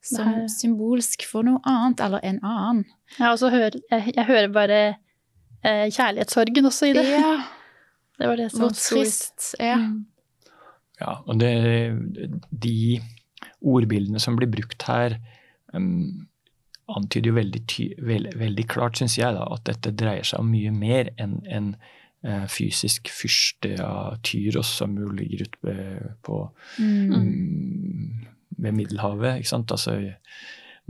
som 0.01 0.27
er... 0.27 0.47
symbolsk 0.49 1.25
for 1.29 1.43
noe 1.45 1.59
annet, 1.63 1.99
eller 2.01 2.19
en 2.23 2.39
annen. 2.43 2.85
Også 3.19 3.51
hører, 3.53 3.77
jeg, 3.91 4.13
jeg 4.15 4.25
hører 4.25 4.47
bare 4.49 4.79
eh, 5.63 5.87
kjærlighetssorgen 5.91 6.65
også 6.65 6.89
i 6.89 6.93
det. 6.97 7.05
Ja, 7.09 7.43
Det 8.21 8.27
var 8.27 8.37
det 8.37 8.51
som 8.51 8.59
hvor 8.65 8.73
trist. 8.77 9.55
Ja. 9.59 9.75
Mm. 9.77 10.05
Ja, 11.01 11.15
og 11.25 11.39
det, 11.41 11.51
de 12.51 12.99
ordbildene 13.61 14.21
som 14.21 14.37
blir 14.37 14.51
brukt 14.51 14.85
her, 14.85 15.17
um, 15.73 16.27
antyder 16.91 17.31
jo 17.31 17.37
veldig, 17.37 17.63
ty, 17.69 17.87
veld, 18.03 18.31
veldig 18.39 18.67
klart, 18.69 18.99
syns 18.99 19.17
jeg, 19.19 19.33
da, 19.35 19.45
at 19.53 19.65
dette 19.69 19.93
dreier 19.97 20.27
seg 20.27 20.43
om 20.43 20.51
mye 20.51 20.71
mer 20.75 21.11
enn 21.21 21.37
en, 21.49 21.73
eh, 22.25 22.47
fysisk 22.51 23.11
fyrste 23.13 23.75
av 23.85 24.19
Tyros 24.27 24.71
som 24.81 24.97
jo 24.99 25.11
ligger 25.15 25.45
ute 25.45 25.61
ved, 25.67 26.09
på, 26.25 26.41
mm. 26.79 27.13
mm. 27.13 28.25
ved 28.57 28.77
Middelhavet. 28.77 29.41
ikke 29.41 29.53
sant? 29.53 29.71
Altså, 29.71 29.97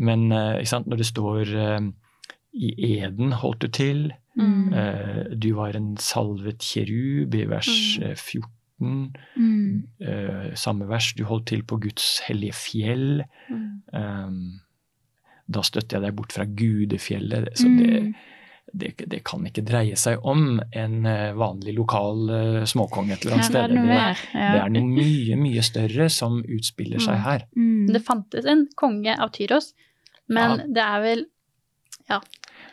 men 0.02 0.32
eh, 0.32 0.62
ikke 0.62 0.74
sant? 0.74 0.90
når 0.90 1.04
det 1.04 1.12
står 1.12 1.54
eh, 1.66 1.92
i 2.52 2.74
eden 2.98 3.38
holdt 3.44 3.62
du 3.64 3.70
til, 3.72 4.10
mm. 4.36 4.74
du 5.40 5.54
var 5.56 5.76
en 5.76 5.94
salvet 6.00 6.60
kjerub 6.60 7.36
i 7.36 7.46
vers 7.48 7.70
mm. 8.02 8.18
14 8.18 8.44
Horten. 8.82 9.14
Mm. 9.36 9.88
Eh, 10.00 10.56
samme 10.56 10.88
vers. 10.90 11.14
Du 11.16 11.24
holdt 11.26 11.48
til 11.48 11.64
på 11.64 11.78
Guds 11.82 12.20
hellige 12.28 12.54
fjell. 12.54 13.24
Mm. 13.50 13.82
Eh, 13.94 14.30
da 15.52 15.64
støtter 15.64 15.98
jeg 15.98 16.08
deg 16.08 16.16
bort 16.16 16.34
fra 16.34 16.46
gudefjellet. 16.46 17.52
Så 17.58 17.68
det, 17.68 18.02
mm. 18.02 18.14
det, 18.74 18.94
det, 19.08 19.22
kan 19.28 19.46
ikke 19.46 19.64
dreie 19.68 19.98
seg 20.00 20.24
om 20.24 20.60
en 20.60 21.06
eh, 21.06 21.32
vanlig 21.36 21.76
lokal 21.76 22.30
uh, 22.32 22.62
småkonge 22.66 23.18
et 23.18 23.26
eller 23.26 23.38
annet 23.38 23.50
sted. 23.50 23.76
Det, 23.76 24.06
det, 24.34 24.62
er 24.62 24.72
noe 24.78 24.88
mye, 24.88 25.40
mye 25.40 25.66
større 25.66 26.10
som 26.10 26.40
utspiller 26.42 27.04
seg 27.04 27.20
mm. 27.20 27.26
her. 27.26 27.48
Mm. 27.58 27.92
Det 27.92 28.04
fantes 28.06 28.48
en 28.48 28.68
konge 28.80 29.18
av 29.18 29.34
Tyros, 29.36 29.74
men 30.32 30.62
ja. 30.62 30.72
det 30.78 30.88
er 30.88 31.06
vel 31.08 31.28
Ja. 32.10 32.24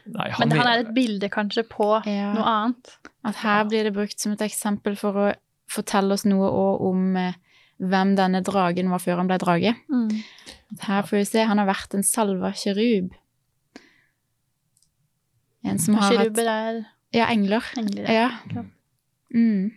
Nei, 0.09 0.31
han 0.33 0.49
men 0.49 0.57
han 0.57 0.69
er 0.71 0.81
et 0.87 0.95
bilde 0.97 1.29
kanskje 1.29 1.67
på 1.69 1.91
ja. 2.09 2.31
noe 2.33 2.49
annet. 2.49 2.95
At 3.29 3.43
her 3.43 3.67
blir 3.69 3.85
det 3.85 3.93
brukt 3.93 4.17
som 4.17 4.33
et 4.33 4.45
eksempel 4.47 4.95
for 4.97 5.19
å 5.21 5.27
fortelle 5.69 6.13
oss 6.17 6.25
noe 6.25 6.49
òg 6.49 6.81
om 6.89 7.17
eh, 7.17 7.35
hvem 7.79 8.17
denne 8.19 8.41
dragen 8.43 8.89
var 8.91 8.99
før 8.99 9.21
han 9.23 9.29
ble 9.31 9.39
drage. 9.39 9.75
Mm. 9.93 10.09
her 10.81 11.03
får 11.03 11.17
vi 11.19 11.25
se, 11.25 11.45
han 11.45 11.59
har 11.59 11.67
vært 11.69 11.95
en 11.95 12.03
salva 12.03 12.51
kjerub. 12.53 13.13
En 15.65 15.79
som 15.79 15.95
har 15.99 16.13
Kiruber 16.13 16.49
er 16.49 16.85
Ja, 17.15 17.27
engler. 17.33 17.65
engler. 17.77 18.05
Ja. 18.09 18.29
Ja. 18.55 18.65
Mm. 19.35 19.73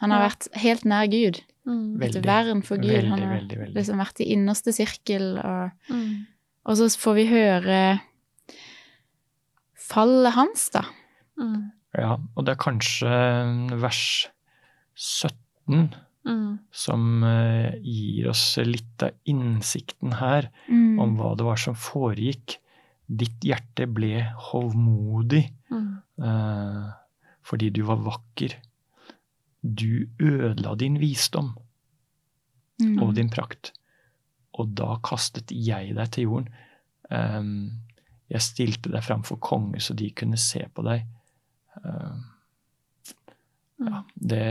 Han 0.00 0.10
har 0.10 0.20
Ja. 0.22 0.28
vært 0.28 0.48
helt 0.60 0.84
nær 0.84 1.06
Gud. 1.10 1.40
Mm. 1.66 1.94
Et 2.02 2.14
Veldig, 2.14 2.24
vern 2.26 2.62
for 2.62 2.76
Gud. 2.76 2.90
veldig, 2.90 3.08
han 3.08 3.18
har 3.22 3.36
veldig, 3.38 3.58
veldig. 3.58 3.74
liksom 3.74 3.98
vært 3.98 4.20
i 4.20 4.32
innerste 4.34 4.72
sirkel, 4.74 5.38
og, 5.38 5.70
Mm. 5.88 6.26
og 6.66 6.76
så 6.76 6.88
får 6.98 7.14
vi 7.14 7.26
høre 7.30 8.00
fallet 9.76 10.32
hans, 10.32 10.68
da. 10.70 10.82
Mm. 11.38 11.70
Ja, 11.98 12.16
og 12.36 12.44
det 12.46 12.52
er 12.56 12.62
kanskje 12.62 13.80
vers 13.80 14.28
17 14.94 15.94
Mm. 16.24 16.58
som 16.70 17.24
eh, 17.24 17.74
gir 17.82 18.28
oss 18.30 18.56
litt 18.62 19.02
av 19.02 19.10
innsikten 19.26 20.12
her 20.20 20.50
Mm. 20.68 21.00
om 21.02 21.16
hva 21.18 21.32
det 21.36 21.44
var 21.44 21.56
som 21.56 21.74
foregikk. 21.74 22.58
Ditt 23.08 23.40
hjerte 23.42 23.88
ble 23.92 24.20
hovmodig 24.50 25.50
Mm. 25.70 26.02
eh, 26.22 26.92
fordi 27.42 27.70
du 27.72 27.82
var 27.82 27.96
vakker. 27.96 28.54
Du 29.64 30.06
ødela 30.20 30.76
din 30.78 30.96
visdom 31.00 31.56
Mm. 32.80 33.02
og 33.02 33.14
din 33.14 33.28
prakt, 33.30 33.72
og 34.54 34.74
da 34.74 34.96
kastet 35.02 35.50
jeg 35.50 35.94
deg 35.96 36.10
til 36.12 36.24
jorden. 36.24 36.48
Um, 37.10 37.80
jeg 38.30 38.40
stilte 38.40 38.90
deg 38.90 39.02
framfor 39.02 39.38
konger 39.40 39.80
så 39.80 39.94
de 39.94 40.10
kunne 40.10 40.38
se 40.38 40.64
på 40.74 40.82
deg. 40.84 41.04
Eh, 41.84 42.16
ja, 43.88 44.02
det 44.16 44.42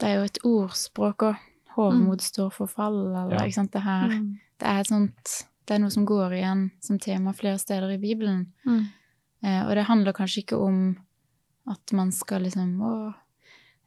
Det 0.00 0.08
er 0.08 0.14
jo 0.16 0.22
et 0.24 0.38
ordspråk, 0.44 1.16
òg. 1.28 1.36
hovmod 1.76 2.20
står 2.20 2.50
for 2.52 2.66
fall, 2.66 3.06
eller 3.14 3.30
Ja. 3.36 3.44
ikke 3.46 3.54
sant, 3.54 3.72
det 3.72 3.82
her. 3.82 4.08
Mm. 4.08 4.38
Det 4.58 4.66
er 4.68 4.80
et 4.80 4.86
sånt 4.88 5.44
Det 5.66 5.74
er 5.76 5.78
noe 5.84 5.90
som 5.90 6.04
går 6.04 6.32
igjen 6.32 6.70
som 6.80 6.98
tema 6.98 7.32
flere 7.32 7.58
steder 7.58 7.90
i 7.94 7.96
Bibelen. 7.98 8.46
Mm. 8.66 8.86
Eh, 9.44 9.62
og 9.68 9.74
det 9.76 9.84
handler 9.86 10.12
kanskje 10.12 10.42
ikke 10.44 10.58
om 10.60 10.96
at 11.68 11.92
man 11.92 12.10
skal 12.10 12.40
liksom 12.42 12.80
Å, 12.80 13.14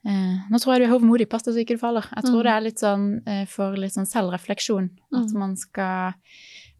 eh, 0.06 0.38
nå 0.50 0.58
tror 0.58 0.72
jeg 0.78 0.80
du 0.80 0.86
er 0.94 0.98
hovmodig, 0.98 1.28
pass 1.28 1.42
deg 1.42 1.54
så 1.54 1.60
ikke 1.60 1.76
du 1.76 1.78
faller. 1.78 2.02
Jeg 2.14 2.24
tror 2.24 2.40
Mm. 2.40 2.42
det 2.42 2.52
er 2.52 2.60
litt 2.60 2.78
sånn 2.78 3.22
eh, 3.28 3.44
for 3.44 3.76
litt 3.76 3.92
sånn 3.92 4.06
selvrefleksjon. 4.06 4.90
At 5.12 5.28
Mm. 5.28 5.38
man 5.38 5.56
skal 5.56 6.14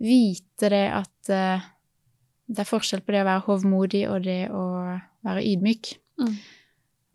vite 0.01 0.71
det 0.71 0.91
at 0.93 1.29
eh, 1.29 1.61
det 2.49 2.59
er 2.61 2.65
forskjell 2.65 3.01
på 3.05 3.13
det 3.13 3.23
å 3.25 3.29
være 3.29 3.45
hovmodig 3.47 4.09
og 4.11 4.23
det 4.23 4.49
å 4.51 5.01
være 5.25 5.43
ydmyk. 5.45 5.97
Mm. 6.19 6.37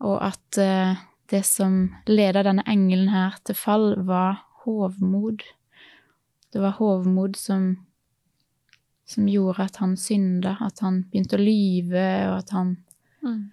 Og 0.02 0.18
at 0.24 0.58
eh, 0.58 0.96
det 1.30 1.44
som 1.46 1.90
leda 2.08 2.44
denne 2.44 2.64
engelen 2.68 3.10
her 3.10 3.36
til 3.46 3.56
fall, 3.56 3.96
var 4.08 4.44
hovmod. 4.66 5.44
Det 6.54 6.62
var 6.62 6.78
hovmod 6.80 7.36
som, 7.38 7.78
som 9.06 9.28
gjorde 9.30 9.66
at 9.68 9.78
han 9.78 9.96
synda, 9.98 10.56
at 10.66 10.80
han 10.82 11.04
begynte 11.12 11.38
å 11.38 11.44
lyve, 11.44 12.08
og 12.32 12.38
at 12.44 12.50
han 12.56 12.78
Mm. 13.22 13.52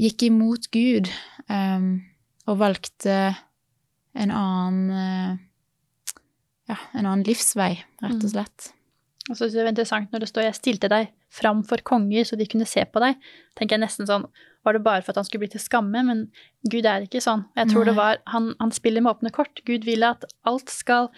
gikk 0.00 0.22
imot 0.22 0.70
Gud 0.72 1.10
um, 1.50 2.00
og 2.48 2.58
valgte 2.58 3.36
en 4.16 4.30
annen 4.32 4.90
eh, 4.90 5.36
ja, 6.70 6.76
en 6.94 7.04
annen 7.06 7.24
livsvei, 7.26 7.74
rett 8.00 8.14
og 8.16 8.24
Mm. 8.24 8.32
slett. 8.32 8.70
Og 9.28 9.36
så 9.36 9.44
synes 9.44 9.52
jeg 9.52 9.58
det 9.60 9.64
var 9.66 9.74
interessant 9.74 10.12
når 10.12 10.18
det 10.20 10.28
står 10.28 10.42
'jeg 10.42 10.54
stilte 10.54 10.88
deg 10.88 11.08
fram 11.28 11.62
for 11.62 11.76
konger 11.84 12.24
så 12.24 12.38
de 12.38 12.46
kunne 12.46 12.66
se 12.66 12.84
på 12.84 13.00
deg'. 13.00 13.16
tenker 13.54 13.76
jeg 13.76 13.80
nesten 13.84 14.06
sånn, 14.06 14.24
Var 14.64 14.76
det 14.76 14.82
bare 14.84 15.02
for 15.02 15.12
at 15.14 15.20
han 15.22 15.24
skulle 15.28 15.46
bli 15.46 15.52
til 15.54 15.62
skamme? 15.62 16.02
Men 16.04 16.26
Gud 16.68 16.84
er 16.86 17.06
ikke 17.06 17.22
sånn. 17.24 17.46
Jeg 17.56 17.70
tror 17.72 17.84
det 17.88 17.96
var, 17.96 18.18
han, 18.28 18.52
han 18.60 18.72
spiller 18.76 19.00
med 19.04 19.14
åpne 19.16 19.32
kort. 19.32 19.62
Gud 19.64 19.86
vil 19.88 20.04
at 20.04 20.24
alt 20.48 20.68
skal 20.68 21.08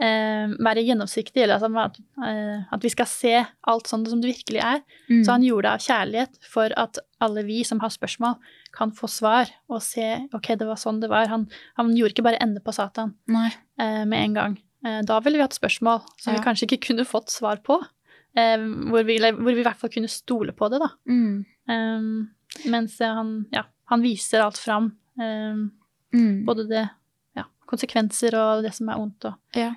eh, 0.00 0.52
være 0.60 0.84
gjennomsiktig, 0.84 1.42
eller 1.44 1.64
at, 1.84 1.98
eh, 2.26 2.62
at 2.72 2.84
vi 2.84 2.90
skal 2.92 3.08
se 3.08 3.34
alt 3.68 3.88
sånn 3.90 4.06
som 4.08 4.20
det 4.20 4.32
virkelig 4.34 4.60
er. 4.64 4.82
Mm. 5.08 5.22
Så 5.24 5.32
han 5.32 5.44
gjorde 5.46 5.68
det 5.68 5.72
av 5.72 5.84
kjærlighet 5.86 6.40
for 6.52 6.74
at 6.80 7.00
alle 7.24 7.44
vi 7.48 7.62
som 7.68 7.80
har 7.80 7.92
spørsmål, 7.94 8.36
kan 8.76 8.92
få 8.94 9.08
svar 9.10 9.48
og 9.68 9.80
se 9.82 10.04
ok, 10.36 10.52
det 10.60 10.68
var 10.68 10.78
sånn 10.78 11.00
det 11.02 11.08
var. 11.10 11.26
Han, 11.32 11.48
han 11.80 11.94
gjorde 11.96 12.14
ikke 12.14 12.26
bare 12.28 12.38
ende 12.44 12.60
på 12.62 12.72
Satan 12.76 13.16
eh, 13.28 14.04
med 14.06 14.18
en 14.20 14.36
gang. 14.36 14.58
Eh, 14.86 15.00
da 15.08 15.18
ville 15.24 15.40
vi 15.40 15.44
hatt 15.44 15.56
spørsmål 15.56 16.04
som 16.20 16.32
Ja. 16.32 16.38
vi 16.38 16.44
kanskje 16.44 16.68
ikke 16.68 16.84
kunne 16.90 17.04
fått 17.08 17.32
svar 17.32 17.58
på. 17.66 17.80
Eh, 18.38 18.60
hvor, 18.92 19.02
vi, 19.08 19.18
hvor 19.18 19.50
vi 19.50 19.58
i 19.60 19.66
hvert 19.66 19.80
fall 19.80 19.90
kunne 19.90 20.08
stole 20.12 20.52
på 20.56 20.68
det, 20.70 20.78
da. 20.84 20.92
Mm. 21.10 21.40
Eh, 21.68 22.06
mens 22.66 22.98
han, 22.98 23.46
ja, 23.52 23.64
han 23.90 24.02
viser 24.02 24.40
alt 24.46 24.58
fram. 24.58 24.92
Um, 25.20 25.72
Mm. 26.12 26.44
både 26.44 26.64
det 26.68 26.88
ja, 27.36 27.44
konsekvenser 27.70 28.34
og 28.34 28.64
det 28.64 28.72
som 28.74 28.88
er 28.88 28.98
ondt. 28.98 29.24
Og, 29.28 29.34
Ja. 29.54 29.74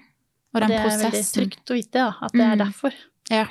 Og 0.56 0.62
den 0.62 0.70
det 0.70 0.80
er 0.80 0.98
veldig 0.98 1.34
trygt 1.34 1.70
å 1.70 1.74
vite 1.78 1.92
da, 1.94 2.08
at 2.22 2.32
det 2.34 2.42
er 2.42 2.56
Mm. 2.56 2.64
derfor. 2.66 2.94
Ja. 3.30 3.44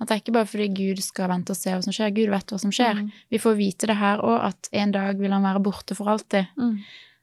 At 0.00 0.08
det 0.08 0.10
er 0.10 0.20
ikke 0.20 0.32
bare 0.32 0.44
fordi 0.46 0.68
Gud 0.74 0.98
skal 1.02 1.28
vente 1.28 1.50
og 1.50 1.56
se 1.56 1.70
hva 1.70 1.82
som 1.82 1.92
skjer. 1.92 2.12
Gud 2.14 2.28
vet 2.28 2.46
hva 2.46 2.58
som 2.60 2.70
skjer. 2.70 2.94
Mm. 3.00 3.10
Vi 3.30 3.38
får 3.38 3.56
vite 3.56 3.86
det 3.86 3.96
her 3.96 4.18
òg, 4.18 4.44
at 4.44 4.68
en 4.72 4.92
dag 4.92 5.16
vil 5.18 5.30
han 5.32 5.42
være 5.42 5.62
borte 5.62 5.94
for 5.96 6.06
alltid. 6.08 6.46
Mm. 6.58 6.78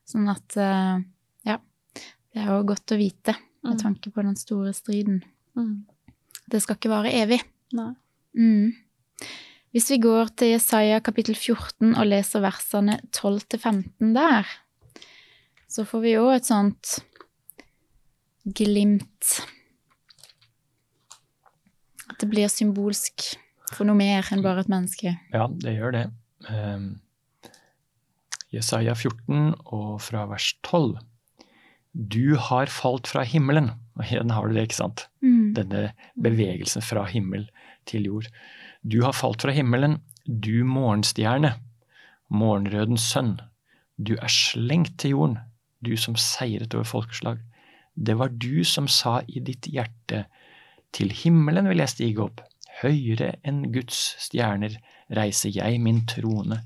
Sånn 0.08 0.30
at 0.30 0.58
eh, 0.58 1.04
Ja. 1.46 1.58
Det 2.34 2.42
er 2.44 2.48
jo 2.48 2.64
godt 2.64 2.86
å 2.94 2.98
vite, 2.98 3.36
med 3.64 3.74
Mm. 3.78 3.82
tanke 3.82 4.12
på 4.14 4.24
den 4.24 4.36
store 4.36 4.74
striden. 4.74 5.24
Mm. 5.56 5.84
Det 6.50 6.62
skal 6.62 6.76
ikke 6.76 6.90
vare 6.90 7.12
evig. 7.12 7.42
Nei. 7.74 7.94
Mm. 8.36 8.74
Hvis 9.78 9.92
vi 9.94 10.00
går 10.02 10.32
til 10.34 10.56
Jesaja 10.56 10.98
kapittel 11.06 11.36
14 11.38 11.92
og 11.92 12.08
leser 12.10 12.42
versene 12.42 12.96
12-15 13.14 14.16
der, 14.16 14.48
så 15.70 15.86
får 15.86 16.02
vi 16.02 16.14
òg 16.18 16.32
et 16.34 16.48
sånt 16.48 16.94
glimt. 18.58 19.36
At 22.10 22.18
det 22.24 22.32
blir 22.32 22.50
symbolsk 22.50 23.28
for 23.76 23.86
noe 23.86 24.00
mer 24.02 24.26
enn 24.34 24.42
bare 24.42 24.66
et 24.66 24.74
menneske. 24.74 25.14
Ja, 25.30 25.46
det 25.46 25.78
gjør 25.78 25.94
det. 25.94 26.04
Um, 26.50 26.90
Jesaja 28.50 28.98
14 28.98 29.52
og 29.62 30.02
fra 30.02 30.26
vers 30.34 30.56
12. 30.66 30.96
Du 31.94 32.34
har 32.50 32.74
falt 32.74 33.14
fra 33.14 33.22
himmelen. 33.22 33.76
Og 33.98 34.10
igjen 34.10 34.34
har 34.34 34.50
du 34.50 34.58
det, 34.58 34.72
ikke 34.72 34.82
sant? 34.82 35.06
Mm. 35.22 35.54
Denne 35.54 35.92
bevegelsen 36.18 36.82
fra 36.82 37.06
himmel 37.14 37.46
til 37.86 38.10
jord. 38.10 38.34
Du 38.88 39.02
har 39.04 39.12
falt 39.12 39.44
fra 39.44 39.52
himmelen, 39.52 39.98
du 40.24 40.64
morgenstjerne, 40.64 41.50
morgenrødens 42.32 43.10
sønn. 43.12 43.34
Du 44.00 44.14
er 44.16 44.32
slengt 44.32 44.94
til 45.02 45.12
jorden, 45.16 45.40
du 45.84 45.98
som 46.00 46.16
seiret 46.16 46.76
over 46.78 46.88
folkeslag. 46.88 47.42
Det 47.98 48.16
var 48.16 48.32
du 48.32 48.64
som 48.64 48.88
sa 48.88 49.18
i 49.28 49.44
ditt 49.44 49.68
hjerte, 49.68 50.24
til 50.96 51.12
himmelen 51.12 51.68
vil 51.68 51.84
jeg 51.84 51.96
stige 51.98 52.24
opp, 52.24 52.40
høyere 52.80 53.34
enn 53.44 53.66
Guds 53.76 54.00
stjerner 54.24 54.78
reiser 55.20 55.52
jeg 55.52 55.82
min 55.84 56.06
trone. 56.08 56.62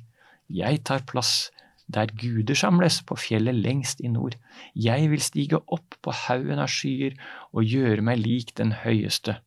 Jeg 0.46 0.84
tar 0.86 1.08
plass 1.10 1.50
der 1.92 2.14
guder 2.22 2.56
samles, 2.56 3.02
på 3.02 3.18
fjellet 3.18 3.58
lengst 3.58 4.00
i 4.06 4.12
nord. 4.14 4.38
Jeg 4.76 5.10
vil 5.10 5.24
stige 5.26 5.58
opp 5.74 5.98
på 6.06 6.14
haugen 6.28 6.62
av 6.62 6.70
skyer 6.70 7.18
og 7.52 7.66
gjøre 7.66 8.06
meg 8.06 8.22
lik 8.22 8.54
den 8.62 8.78
høyeste. 8.86 9.42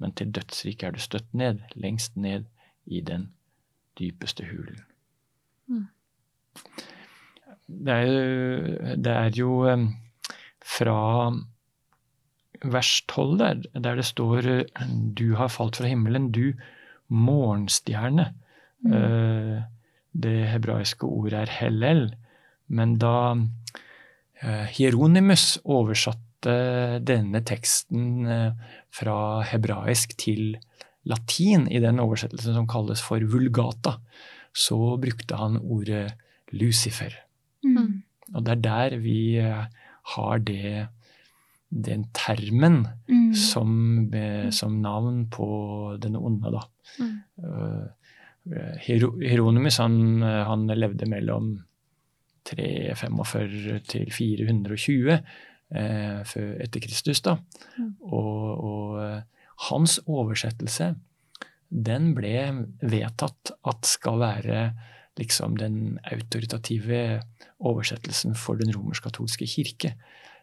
Men 0.00 0.14
til 0.16 0.32
dødsriket 0.32 0.86
er 0.88 0.96
du 0.96 1.02
støtt 1.02 1.34
ned, 1.36 1.60
lengst 1.76 2.16
ned 2.16 2.48
i 2.86 3.02
den 3.04 3.28
dypeste 4.00 4.46
hulen. 4.48 4.80
Mm. 5.70 5.86
det 7.68 7.94
er 7.94 8.06
jo, 8.08 8.94
det 8.98 9.12
er 9.12 9.36
jo 9.38 9.50
eh, 9.70 9.84
fra 10.66 10.96
vers 12.64 12.90
12 13.08 13.36
der, 13.38 13.60
der 13.84 14.00
det 14.00 14.04
står 14.08 14.48
eh, 14.50 14.88
Du 15.14 15.36
har 15.38 15.52
falt 15.52 15.78
fra 15.78 15.86
himmelen, 15.86 16.32
du 16.32 16.52
morgenstjerne. 17.08 18.32
Mm. 18.80 18.92
Eh, 18.92 19.62
Det 20.12 20.48
hebraiske 20.50 21.06
ordet 21.06 21.38
er 21.38 21.50
hellel. 21.60 22.16
Men 22.66 22.96
da 22.98 23.36
Hieronymus 24.42 25.60
oversatte 25.64 26.29
denne 26.42 27.42
teksten 27.44 28.26
eh, 28.26 28.52
fra 28.90 29.42
hebraisk 29.44 30.16
til 30.18 30.56
latin 31.08 31.66
i 31.68 31.80
den 31.80 32.00
oversettelsen 32.00 32.54
som 32.56 32.68
kalles 32.68 33.02
for 33.02 33.20
vulgata, 33.20 33.98
så 34.52 34.96
brukte 35.00 35.36
han 35.36 35.58
ordet 35.60 36.14
Lucifer. 36.52 37.14
Mm. 37.64 38.02
Og 38.34 38.44
det 38.46 38.52
er 38.56 38.64
der 38.64 38.96
vi 39.02 39.36
eh, 39.38 39.66
har 40.16 40.38
det, 40.38 40.88
den 41.70 42.08
termen 42.14 42.86
Mm. 43.30 43.34
som, 43.34 44.10
eh, 44.14 44.50
som 44.50 44.80
navn 44.82 45.26
på 45.30 45.96
den 46.02 46.16
onde, 46.16 46.50
da. 46.50 46.60
Mm. 46.98 47.16
Eh, 47.44 48.78
Hero, 48.80 49.12
Hieronymus 49.20 49.76
han, 49.78 50.22
eh, 50.22 50.44
han 50.46 50.66
levde 50.66 51.06
mellom 51.06 51.60
345 52.44 53.80
til 53.86 54.10
420 54.10 55.12
eh, 55.12 55.18
før, 55.18 55.20
etter 55.70 56.82
Kristus. 56.82 57.22
da. 57.22 57.36
Og, 58.02 58.64
og 58.70 58.96
eh, 59.04 59.44
hans 59.70 59.98
oversettelse, 60.06 60.94
den 61.70 62.14
ble 62.16 62.66
vedtatt 62.82 63.52
at 63.70 63.86
skal 63.86 64.18
være 64.22 64.62
liksom 65.20 65.58
den 65.60 65.98
autoritative 66.10 67.20
oversettelsen 67.60 68.34
for 68.38 68.58
den 68.58 68.72
romersk-katolske 68.74 69.46
kirke. 69.50 69.94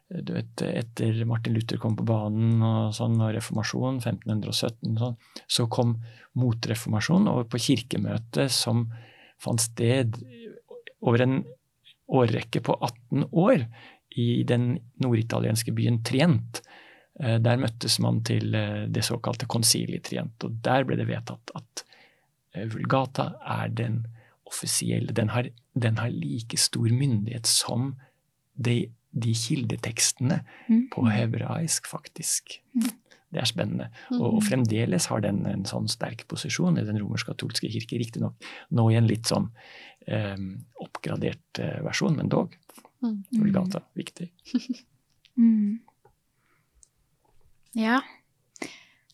Du 0.07 0.31
vet, 0.37 0.61
etter 0.63 1.17
Martin 1.27 1.57
Luther 1.57 1.79
kom 1.81 1.97
på 1.99 2.05
banen 2.07 2.61
og 2.63 2.93
sånn, 2.95 3.17
og 3.19 3.33
reformasjonen, 3.35 3.99
1517, 3.99 4.93
og 4.93 5.01
sånn, 5.01 5.17
så 5.51 5.67
kom 5.71 5.97
motreformasjonen 6.39 7.27
over 7.33 7.49
på 7.51 7.59
kirkemøtet 7.65 8.53
som 8.53 8.85
fant 9.41 9.61
sted 9.61 10.15
over 11.03 11.25
en 11.25 11.41
årrekke 12.07 12.61
på 12.63 12.77
18 12.77 13.27
år 13.35 13.65
i 14.17 14.43
den 14.47 14.77
norditalienske 15.03 15.71
byen 15.77 16.01
Trient. 16.07 16.61
Eh, 17.19 17.37
Der 17.43 17.57
møttes 17.61 17.99
man 18.03 18.23
til 18.25 18.55
eh, 18.57 18.85
det 18.89 19.03
såkalte 19.05 19.45
konsiliet 19.49 20.03
Trient, 20.09 20.43
og 20.43 20.59
der 20.65 20.83
ble 20.87 20.97
det 20.99 21.07
vedtatt 21.09 21.53
at 21.57 21.83
eh, 22.53 22.65
Vulgata 22.73 23.31
er 23.45 23.69
den 23.69 24.05
offisielle 24.47 25.11
Den 25.13 25.29
har, 25.33 25.49
den 25.75 25.97
har 25.99 26.09
like 26.13 26.57
stor 26.57 26.87
myndighet 26.87 27.45
som 27.45 27.95
de, 28.55 28.87
de 29.11 29.33
kildetekstene 29.35 30.41
Mm. 30.69 30.87
på 30.91 31.03
hebraisk, 31.07 31.85
faktisk. 31.87 32.57
Mm. 32.75 32.87
Det 33.31 33.39
er 33.41 33.45
spennende. 33.49 33.89
Og, 34.15 34.37
og 34.37 34.43
fremdeles 34.47 35.05
har 35.11 35.19
den 35.23 35.45
en 35.47 35.65
sånn 35.67 35.87
sterk 35.91 36.23
posisjon 36.31 36.77
i 36.79 36.83
den 36.87 36.97
romersk-katolske 37.01 37.67
kirke. 37.71 37.99
Riktignok 37.99 38.35
nå 38.71 38.85
i 38.91 38.95
en 38.99 39.07
litt 39.07 39.27
sånn 39.27 39.49
eh, 40.07 40.39
oppgradert 40.79 41.59
versjon, 41.83 42.15
men 42.15 42.31
dog. 42.31 42.55
Mm. 43.03 43.23
Vulgata, 43.31 43.81
viktig. 43.95 44.31
Mm. 45.37 45.79
Ja. 47.77 47.99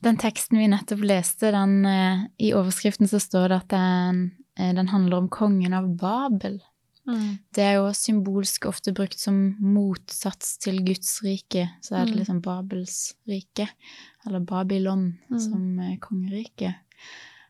Den 0.03 0.17
teksten 0.19 0.57
vi 0.59 0.67
nettopp 0.71 1.01
leste, 1.03 1.49
den, 1.51 1.85
eh, 1.85 2.21
i 2.39 2.53
overskriften 2.55 3.07
så 3.11 3.19
står 3.19 3.49
det 3.51 3.57
at 3.57 3.67
den, 3.73 4.21
eh, 4.59 4.73
den 4.73 4.87
handler 4.87 5.17
om 5.17 5.27
kongen 5.29 5.73
av 5.75 5.89
Babel. 5.99 6.61
Mm. 7.07 7.39
Det 7.53 7.63
er 7.63 7.73
jo 7.75 7.89
symbolsk 7.91 8.65
ofte 8.69 8.93
brukt 8.95 9.19
som 9.19 9.57
motsats 9.59 10.57
til 10.63 10.79
Guds 10.85 11.21
rike. 11.23 11.69
Så 11.81 11.95
er 11.97 12.05
det 12.05 12.13
Mm. 12.15 12.19
liksom 12.19 12.41
Babels 12.41 13.15
rike, 13.27 13.67
eller 14.25 14.39
Babylon 14.39 15.19
Mm. 15.29 15.39
som 15.39 15.79
eh, 15.79 15.97
kongerike. 15.97 16.75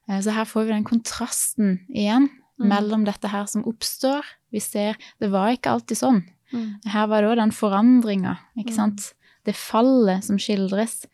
Eh, 0.09 0.19
Så 0.21 0.31
her 0.33 0.45
får 0.45 0.65
vi 0.65 0.71
den 0.73 0.83
kontrasten 0.83 1.79
igjen 1.89 2.29
Mm. 2.59 2.67
mellom 2.69 3.05
dette 3.05 3.27
her 3.29 3.45
som 3.45 3.63
oppstår. 3.63 4.23
Vi 4.53 4.59
ser 4.61 4.95
Det 5.19 5.31
var 5.33 5.49
ikke 5.55 5.71
alltid 5.73 5.97
sånn. 5.97 6.21
Mm. 6.53 6.67
Her 6.93 7.07
var 7.09 7.21
det 7.25 7.31
òg 7.31 7.35
den 7.41 7.51
forandringa, 7.51 8.37
ikke 8.57 8.69
Mm. 8.71 8.75
sant. 8.75 9.13
Det 9.43 9.55
fallet 9.57 10.23
som 10.23 10.37
skildres. 10.37 11.05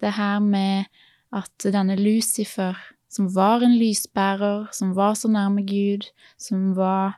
Det 0.00 0.14
her 0.16 0.40
med 0.40 0.86
at 1.32 1.50
denne 1.58 1.96
Lucifer, 1.98 2.76
som 3.08 3.28
var 3.34 3.62
en 3.62 3.76
lysbærer, 3.78 4.72
som 4.72 4.94
var 4.94 5.12
så 5.14 5.28
nærme 5.28 5.64
Gud, 5.66 6.08
som 6.38 6.74
var 6.74 7.16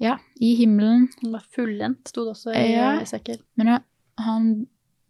ja, 0.00 0.16
i 0.40 0.54
himmelen 0.56 1.08
Han 1.22 1.32
var 1.32 1.42
fullendt, 1.54 2.08
sto 2.08 2.24
det 2.24 2.32
også 2.36 2.54
i 2.56 2.72
Ja. 2.72 3.00
Esekiel. 3.00 3.40
Men 3.56 3.66
ja, 3.66 3.78
han 4.18 4.66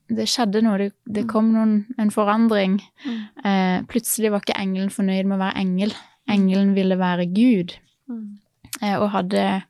Det 0.09 0.26
skjedde 0.26 0.61
noe, 0.62 0.76
det, 0.79 0.92
det 1.07 1.22
Mm. 1.24 1.29
kom 1.31 1.53
noen, 1.53 1.87
en 1.96 2.11
forandring. 2.11 2.81
Mm. 3.07 3.20
Eh, 3.44 3.83
plutselig 3.87 4.31
var 4.33 4.40
ikke 4.40 4.59
engelen 4.59 4.90
fornøyd 4.90 5.24
med 5.26 5.38
å 5.38 5.42
være 5.44 5.57
engel. 5.61 5.92
Engelen 6.29 6.74
ville 6.74 6.96
være 6.98 7.26
Gud. 7.33 7.76
Mm. 8.09 8.38
Eh, 8.83 8.96
og 8.98 9.11
hadde 9.11 9.62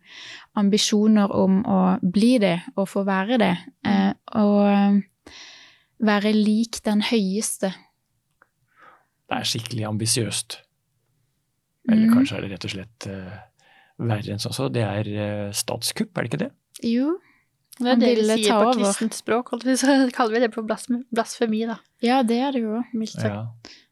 ambisjoner 0.60 1.30
om 1.32 1.60
å 1.64 1.78
bli 2.02 2.38
det 2.42 2.56
og 2.76 2.88
få 2.90 3.04
være 3.06 3.38
det. 3.38 3.52
Eh, 3.86 4.12
og 4.40 5.02
være 6.00 6.32
lik 6.34 6.80
den 6.86 7.02
høyeste. 7.04 7.72
Det 9.30 9.38
er 9.38 9.46
skikkelig 9.46 9.84
ambisiøst. 9.86 10.58
Eller 11.90 12.06
Mm. 12.08 12.14
kanskje 12.14 12.36
er 12.36 12.40
det 12.42 12.50
rett 12.52 12.64
og 12.64 12.70
slett 12.70 13.06
eh, 13.06 13.38
verre 13.98 14.32
enn 14.32 14.38
sånn. 14.42 14.52
Så 14.54 14.68
det 14.72 14.82
er 14.82 15.52
statskupp, 15.52 16.16
er 16.18 16.22
det 16.22 16.30
ikke 16.32 16.44
det? 16.44 16.50
Jo. 16.82 17.18
Det 17.80 17.86
Han 17.88 18.02
er 18.02 18.06
det 18.14 18.16
vi 18.18 18.42
sier 18.44 18.52
på 18.52 18.66
over. 18.68 18.74
kristent 18.84 19.14
språk, 19.14 19.48
så 19.80 20.10
kaller 20.12 20.34
vi 20.34 20.40
det 20.40 20.52
for 20.54 20.62
blasfemi, 20.62 21.04
blasfemi 21.14 21.62
da. 21.66 21.78
Ja, 22.02 22.22
det 22.22 22.38
er 22.40 22.52
det 22.52 22.60
jo. 22.62 22.82
Mildt 22.92 23.14
sagt. 23.16 23.24
Ja. 23.24 23.46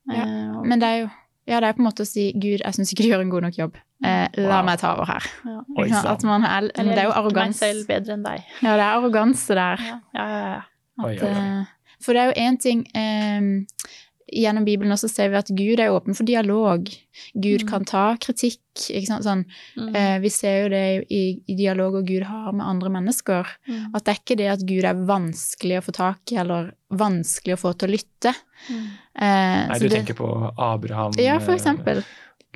Ja, 0.09 0.25
Men 0.64 0.81
det 0.81 0.88
er 0.88 0.99
jo 1.05 1.09
ja, 1.49 1.61
det 1.61 1.68
er 1.68 1.73
på 1.73 1.81
en 1.81 1.87
måte 1.88 2.05
å 2.05 2.07
si 2.07 2.33
Gud, 2.37 2.61
jeg 2.61 2.75
syns 2.77 2.90
ikke 2.92 3.03
du 3.07 3.09
gjør 3.09 3.23
en 3.25 3.31
god 3.31 3.42
nok 3.47 3.57
jobb. 3.57 3.77
Eh, 4.04 4.28
la 4.37 4.58
Wow. 4.61 4.64
meg 4.66 4.78
ta 4.78 4.92
over 4.94 5.04
her. 5.06 5.22
ja. 5.44 5.61
Oi 5.76 5.84
Ikke 5.88 5.94
sant? 5.94 6.06
At 6.06 6.22
man 6.24 6.44
er, 6.44 6.70
Eller 6.78 6.94
det 6.94 6.98
er 6.98 7.08
jo 7.08 7.14
arroganse. 7.18 7.58
selv 7.58 7.87
bedre 7.88 8.12
enn 8.14 8.22
deg. 8.22 8.44
Ja, 8.62 8.76
det 8.76 8.84
er 8.84 8.94
arroganse 9.00 9.54
der. 9.54 9.76
Ja, 9.76 9.98
ja, 10.14 10.28
ja. 10.28 10.44
ja. 10.54 10.62
At, 10.98 11.04
oi, 11.04 11.18
oi. 11.18 11.28
eh, 11.30 11.64
For 12.00 12.12
det 12.14 12.20
er 12.22 12.26
jo 12.32 12.40
én 12.46 12.58
ting 12.61 12.87
eh, 12.94 13.64
Gjennom 14.30 14.64
Bibelen 14.66 14.92
også 14.92 15.08
ser 15.08 15.30
vi 15.30 15.37
at 15.38 15.48
Gud 15.48 15.80
er 15.80 15.88
åpen 15.88 16.14
for 16.14 16.22
dialog. 16.28 16.84
Gud 17.34 17.62
Mm. 17.64 17.68
kan 17.70 17.84
ta 17.87 18.14
kritikk. 18.20 18.61
Ikke 18.76 19.06
sant? 19.06 19.24
Sånn, 19.24 19.44
Mm. 19.78 19.96
eh, 19.96 20.18
vi 20.20 20.28
ser 20.28 20.62
jo 20.64 20.68
det 20.68 21.06
i, 21.11 21.40
i 21.48 21.54
dialoger 21.56 22.04
Gud 22.04 22.22
har 22.24 22.52
med 22.52 22.66
andre 22.66 22.90
mennesker. 22.90 23.46
Mm. 23.66 23.94
At 23.94 24.04
det 24.04 24.12
er 24.14 24.20
ikke 24.20 24.37
det 24.37 24.48
at 24.52 24.66
Gud 24.66 24.84
er 24.84 24.94
vanskelig 24.94 25.78
å 25.78 25.84
få 25.87 25.92
tak 25.96 26.18
i, 26.30 26.37
eller 26.37 26.74
vanskelig 26.92 27.54
å 27.56 27.58
få 27.58 27.72
til 27.78 27.88
å 27.88 27.92
lytte. 27.96 28.34
Mm. 28.70 28.84
Eh, 29.16 29.66
Nei, 29.68 29.74
så 29.74 29.80
du 29.80 29.88
det- 29.88 30.04
tenker 30.04 30.14
på 30.14 30.52
Abraham, 30.58 31.12
Ja, 31.16 31.38
for 31.38 31.52
eh, 31.52 31.56
eksempel. 31.56 32.04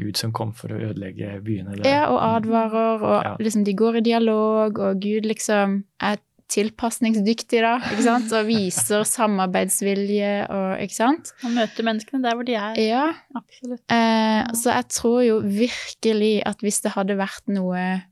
Gud 0.03 0.19
som 0.21 0.33
kom 0.35 0.53
for 0.53 0.69
å 0.75 0.81
ødelegge 0.91 1.39
byene 1.47 1.73
Eller, 1.77 1.87
Ja, 1.89 2.03
og 2.11 2.21
advarer, 2.43 3.03
og 3.03 3.25
Ja. 3.25 3.37
liksom 3.41 3.65
de 3.65 3.75
går 3.79 3.97
i 4.03 4.05
dialog, 4.11 4.79
og 4.79 5.01
Gud 5.01 5.25
liksom 5.31 5.85
er 6.01 6.19
tilpasningsdyktig, 6.53 7.63
da, 7.65 7.79
ikke 7.81 8.03
sant, 8.05 8.33
og 8.37 8.45
viser 8.47 9.05
samarbeidsvilje 9.09 10.33
og 10.53 10.83
Ikke 10.85 10.95
sant? 10.99 11.33
Og 11.47 11.51
møter 11.55 11.87
menneskene 11.87 12.23
der 12.25 12.35
hvor 12.37 12.45
de 12.49 12.55
er. 12.59 12.75
Ja. 12.81 13.05
Absolutt. 13.39 13.81
Eh, 13.89 14.53
så 14.59 14.73
jeg 14.75 14.89
tror 14.93 15.21
jo 15.27 15.41
virkelig 15.41 16.43
at 16.47 16.61
hvis 16.65 16.83
det 16.85 16.93
hadde 16.97 17.17
vært 17.17 17.49
noe 17.49 18.03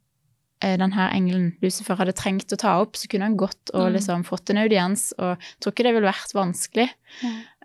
eh, 0.62 0.76
den 0.76 0.92
her 0.92 1.10
engelen 1.16 1.54
Lucifer 1.62 1.96
hadde 1.96 2.12
trengt 2.16 2.52
å 2.52 2.56
ta 2.60 2.78
opp, 2.82 2.92
så 2.96 3.08
kunne 3.08 3.22
han 3.28 3.36
gått 3.36 3.70
og 3.74 3.88
Mm. 3.90 3.92
liksom 3.96 4.24
fått 4.24 4.50
en 4.50 4.58
audiens, 4.58 5.12
og 5.18 5.36
jeg 5.38 5.60
tror 5.60 5.72
ikke 5.72 5.84
det 5.84 5.94
ville 5.94 6.12
vært 6.12 6.34
vanskelig 6.36 6.88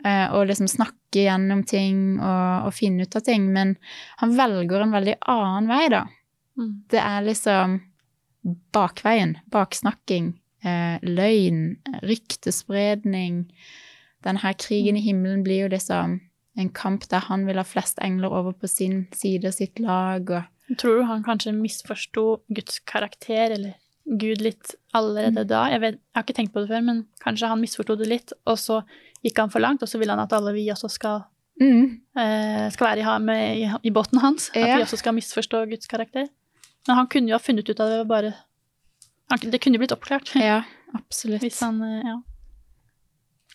eh, 0.06 0.28
å 0.32 0.46
liksom 0.48 0.68
snakke 0.68 0.94
gjennom 1.15 1.63
ting 1.67 2.19
og, 2.19 2.67
og 2.67 2.73
finne 2.75 3.06
ut 3.08 3.15
av 3.15 3.23
ting, 3.25 3.47
men 3.54 3.75
han 4.21 4.36
velger 4.38 4.84
en 4.86 4.95
veldig 4.95 5.15
annen 5.32 5.67
vei, 5.71 5.84
da. 5.93 6.04
Mm. 6.60 6.71
Det 6.91 7.01
er 7.01 7.25
liksom 7.25 7.80
bakveien, 8.75 9.38
baksnakking, 9.51 10.34
eh, 10.63 10.99
løgn, 11.01 11.78
ryktespredning. 12.06 13.45
Denne 14.25 14.41
her 14.43 14.54
krigen 14.58 14.97
i 14.97 15.04
himmelen 15.06 15.43
blir 15.45 15.65
jo 15.65 15.71
liksom 15.73 16.19
en 16.58 16.69
kamp 16.71 17.08
der 17.12 17.25
han 17.28 17.45
vil 17.47 17.60
ha 17.60 17.65
flest 17.67 17.99
engler 18.01 18.32
over 18.32 18.54
på 18.56 18.67
sin 18.71 19.08
side 19.13 19.51
sitt 19.54 19.80
lag. 19.80 20.30
Og, 20.30 20.78
Tror 20.80 21.01
du 21.01 21.04
han 21.10 21.23
kanskje 21.25 21.54
misforsto 21.54 22.39
Guds 22.54 22.80
karakter, 22.88 23.51
eller 23.58 23.75
Gud, 24.06 24.41
litt 24.41 24.75
allerede 24.93 25.43
Mm. 25.43 25.47
da? 25.49 25.63
Jeg, 25.69 25.82
vet, 25.82 25.93
jeg 25.95 26.15
har 26.15 26.23
ikke 26.23 26.34
tenkt 26.38 26.54
på 26.54 26.62
det 26.62 26.69
før, 26.69 26.84
men 26.86 27.06
kanskje 27.23 27.47
han 27.49 27.62
misforsto 27.62 27.95
det 27.97 28.08
litt, 28.08 28.34
og 28.45 28.58
så 28.58 28.84
gikk 29.26 29.40
han 29.42 29.50
for 29.54 29.60
langt, 29.64 29.82
og 29.84 29.90
så 29.90 29.98
vil 30.02 30.12
han 30.14 30.20
at 30.22 30.34
alle 30.38 30.54
vi 30.54 30.68
også 30.70 30.90
skal, 30.94 31.24
mm, 31.62 31.86
eh, 32.22 32.70
skal 32.76 32.88
være 32.92 33.02
i, 33.04 33.20
med, 33.26 33.58
i, 33.58 33.70
i 33.90 33.92
båten 33.96 34.20
hans. 34.22 34.50
At 34.54 34.78
vi 34.78 34.84
også 34.86 34.98
skal 35.02 35.16
misforstå 35.18 35.66
Guds 35.72 35.88
karakter. 35.90 36.28
Men 36.88 36.96
han 37.02 37.08
kunne 37.10 37.32
jo 37.32 37.36
ha 37.36 37.42
funnet 37.42 37.68
ut 37.70 37.80
av 37.82 37.90
det 37.90 38.04
bare 38.08 38.34
han, 39.32 39.40
Det 39.42 39.58
kunne 39.64 39.76
jo 39.80 39.82
blitt 39.82 39.96
oppklart. 39.96 40.36
ja, 40.38 40.62
absolutt. 40.94 41.48
Han 41.62 41.82
eh, 41.82 42.02
Ja. 42.06 42.22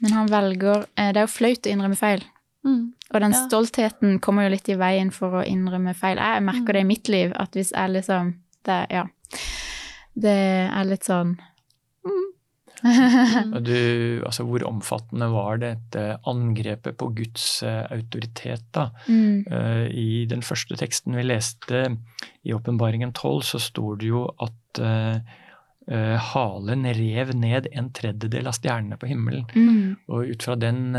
Men 0.02 0.12
han 0.16 0.26
velger 0.32 0.86
eh, 0.96 1.10
Det 1.12 1.20
er 1.20 1.26
jo 1.26 1.30
flaut 1.30 1.66
å 1.66 1.70
innrømme 1.70 1.96
feil. 1.98 2.22
Mm. 2.66 2.92
Og 3.14 3.20
den 3.20 3.32
Ja. 3.36 3.42
stoltheten 3.46 4.18
kommer 4.20 4.44
jo 4.48 4.54
litt 4.56 4.68
i 4.68 4.74
veien 4.80 5.10
for 5.12 5.30
å 5.40 5.44
innrømme 5.46 5.94
feil. 5.94 6.16
Jeg 6.18 6.42
merker 6.42 6.72
Mm. 6.72 6.72
det 6.72 6.80
i 6.80 6.88
mitt 6.88 7.08
liv, 7.08 7.32
at 7.36 7.52
hvis 7.52 7.70
jeg 7.72 7.90
liksom 7.90 8.34
det, 8.64 8.86
Ja. 8.90 9.04
Det 10.16 10.70
er 10.72 10.84
litt 10.84 11.04
sånn 11.06 11.38
Du, 13.66 14.22
altså 14.26 14.44
hvor 14.48 14.64
omfattende 14.68 15.28
var 15.32 15.60
dette 15.62 16.04
angrepet 16.28 16.96
på 17.00 17.10
Guds 17.16 17.62
eh, 17.66 17.84
autoritet, 17.92 18.64
da? 18.76 18.88
mm. 19.08 19.44
Eh, 19.50 19.84
I 19.90 20.08
den 20.30 20.44
første 20.46 20.78
teksten 20.80 21.18
vi 21.18 21.26
leste, 21.26 21.84
i 22.46 22.54
Åpenbaringen 22.56 23.12
12, 23.12 23.42
så 23.52 23.62
står 23.62 24.00
det 24.00 24.08
jo 24.08 24.24
at 24.40 24.80
uh, 24.80 25.36
halen 26.30 26.86
rev 26.96 27.32
ned 27.36 27.66
en 27.72 27.90
tredjedel 27.92 28.48
av 28.48 28.54
stjernene 28.56 28.96
på 29.00 29.10
himmelen. 29.10 29.44
Mm. 29.52 29.98
Og 30.08 30.30
ut 30.30 30.46
fra 30.46 30.54
den, 30.56 30.94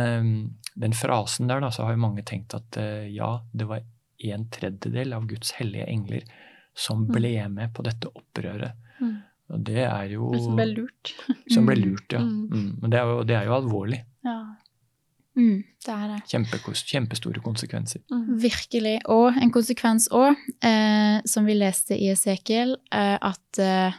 den 0.76 0.94
frasen 0.98 1.50
der, 1.50 1.64
da, 1.64 1.72
så 1.74 1.88
har 1.88 1.96
jo 1.96 2.04
mange 2.04 2.26
tenkt 2.28 2.54
at 2.58 2.78
uh, 2.78 3.08
ja, 3.10 3.40
det 3.58 3.70
var 3.70 3.82
en 4.30 4.46
tredjedel 4.54 5.16
av 5.18 5.26
Guds 5.30 5.56
hellige 5.58 5.88
engler 5.90 6.28
som 6.78 7.08
ble 7.10 7.34
med 7.52 7.74
på 7.76 7.84
dette 7.86 8.10
opprøret. 8.14 8.78
Mm. 9.02 9.16
Og 9.52 9.64
det 9.68 9.84
er 9.84 10.04
jo 10.14 10.32
Som 10.40 10.56
ble 10.56 10.66
lurt. 10.74 11.14
Som 11.52 11.66
ble 11.68 11.76
Mm. 11.76 11.84
lurt, 11.86 12.14
ja. 12.16 12.20
Mm. 12.20 12.50
Mm. 12.52 12.70
Men 12.82 12.92
det 12.94 13.00
er, 13.00 13.06
jo, 13.12 13.24
det 13.28 13.36
er 13.36 13.46
jo 13.50 13.56
alvorlig. 13.58 14.02
Ja. 14.26 14.36
Mm. 15.36 15.64
Det 15.86 15.94
er 15.96 16.08
det. 16.12 16.20
Kjempe, 16.28 16.58
kjempestore 16.76 17.40
konsekvenser. 17.44 18.02
Mm. 18.12 18.42
Virkelig. 18.44 18.98
Og 19.12 19.34
en 19.42 19.52
konsekvens 19.52 20.10
òg, 20.12 20.36
eh, 20.64 21.22
som 21.26 21.46
vi 21.48 21.54
leste 21.56 21.96
i 21.96 22.10
Esekiel, 22.12 22.76
eh, 22.92 23.18
at 23.22 23.60
eh, 23.64 23.94